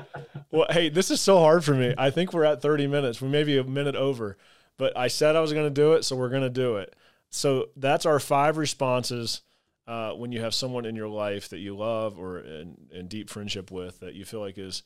well, 0.50 0.66
hey, 0.70 0.88
this 0.88 1.10
is 1.10 1.20
so 1.20 1.38
hard 1.38 1.64
for 1.64 1.74
me. 1.74 1.94
I 1.96 2.10
think 2.10 2.32
we're 2.32 2.44
at 2.44 2.60
30 2.60 2.88
minutes. 2.88 3.20
We 3.20 3.28
may 3.28 3.44
be 3.44 3.56
a 3.56 3.64
minute 3.64 3.94
over, 3.94 4.36
but 4.76 4.96
I 4.96 5.06
said 5.08 5.36
I 5.36 5.40
was 5.40 5.52
going 5.52 5.66
to 5.66 5.70
do 5.70 5.92
it, 5.92 6.04
so 6.04 6.16
we're 6.16 6.28
going 6.30 6.42
to 6.42 6.50
do 6.50 6.76
it. 6.76 6.96
So 7.30 7.68
that's 7.76 8.06
our 8.06 8.18
five 8.18 8.56
responses 8.56 9.42
uh, 9.86 10.12
when 10.12 10.32
you 10.32 10.40
have 10.40 10.54
someone 10.54 10.84
in 10.84 10.96
your 10.96 11.08
life 11.08 11.48
that 11.48 11.58
you 11.58 11.76
love 11.76 12.18
or 12.18 12.40
in, 12.40 12.76
in 12.92 13.08
deep 13.08 13.30
friendship 13.30 13.70
with 13.70 14.00
that 14.00 14.14
you 14.14 14.24
feel 14.24 14.40
like 14.40 14.58
is 14.58 14.82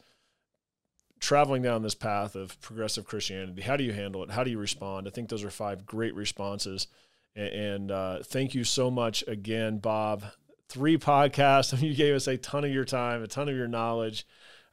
traveling 1.22 1.62
down 1.62 1.82
this 1.82 1.94
path 1.94 2.35
of 2.35 2.61
progressive 2.61 3.06
Christianity. 3.06 3.62
How 3.62 3.76
do 3.76 3.85
you 3.85 3.92
handle 3.92 4.24
it? 4.24 4.30
How 4.32 4.42
do 4.42 4.50
you 4.50 4.58
respond? 4.58 5.06
I 5.06 5.11
think 5.11 5.28
those 5.28 5.44
are 5.44 5.50
five 5.50 5.87
great 5.87 6.14
responses. 6.16 6.88
And, 7.37 7.90
uh, 7.90 8.18
thank 8.24 8.54
you 8.54 8.64
so 8.64 8.90
much 8.90 9.24
again, 9.28 9.78
Bob. 9.78 10.24
Three 10.68 10.98
podcasts. 10.98 11.80
You 11.82 11.94
gave 11.94 12.14
us 12.14 12.26
a 12.26 12.37
ton 12.37 12.64
of 12.64 12.72
your 12.72 12.85
time, 12.85 13.22
a 13.22 13.28
ton 13.28 13.48
of 13.48 13.54
your 13.54 13.68
knowledge. 13.68 14.26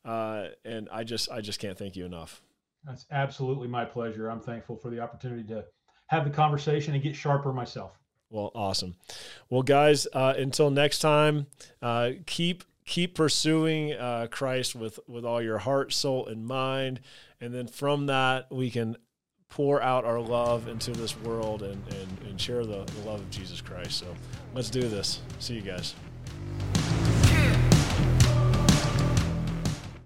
Uh, 0.03 0.47
and 0.65 0.89
I 0.91 1.03
just 1.03 1.29
I 1.29 1.41
just 1.41 1.59
can't 1.59 1.77
thank 1.77 1.95
you 1.95 2.05
enough. 2.05 2.41
That's 2.83 3.05
absolutely 3.12 3.67
my 3.67 3.85
pleasure. 3.85 4.29
I'm 4.29 4.39
thankful 4.39 4.75
for 4.77 4.89
the 4.89 4.99
opportunity 5.01 5.43
to 5.49 5.65
have 6.07 6.23
the 6.23 6.29
conversation 6.31 6.93
and 6.93 7.03
get 7.03 7.15
sharper 7.15 7.53
myself. 7.53 7.99
Well, 8.29 8.51
awesome. 8.55 8.95
Well, 9.49 9.62
guys, 9.62 10.07
uh, 10.13 10.33
until 10.38 10.71
next 10.71 10.99
time, 10.99 11.47
uh, 11.81 12.12
keep 12.25 12.63
keep 12.89 13.13
pursuing 13.13 13.93
uh, 13.93 14.28
Christ 14.32 14.75
with 14.75 14.99
with 15.08 15.23
all 15.23 15.41
your 15.41 15.60
heart, 15.60 15.93
soul, 15.93 16.25
and 16.25 16.45
mind, 16.45 16.99
and 17.39 17.54
then 17.54 17.67
from 17.67 18.08
that 18.08 18.52
we 18.52 18.71
can 18.71 18.97
pour 19.47 19.82
out 19.82 20.06
our 20.06 20.19
love 20.19 20.67
into 20.67 20.91
this 20.91 21.15
world 21.17 21.62
and 21.62 21.82
and, 21.88 22.28
and 22.28 22.41
share 22.41 22.65
the, 22.65 22.84
the 22.84 23.02
love 23.06 23.21
of 23.21 23.30
Jesus 23.30 23.62
Christ. 23.62 23.99
So 23.99 24.08
let's 24.54 24.69
do 24.69 24.82
this. 24.82 25.21
See 25.38 25.54
you 25.54 25.62
guys. 25.62 25.93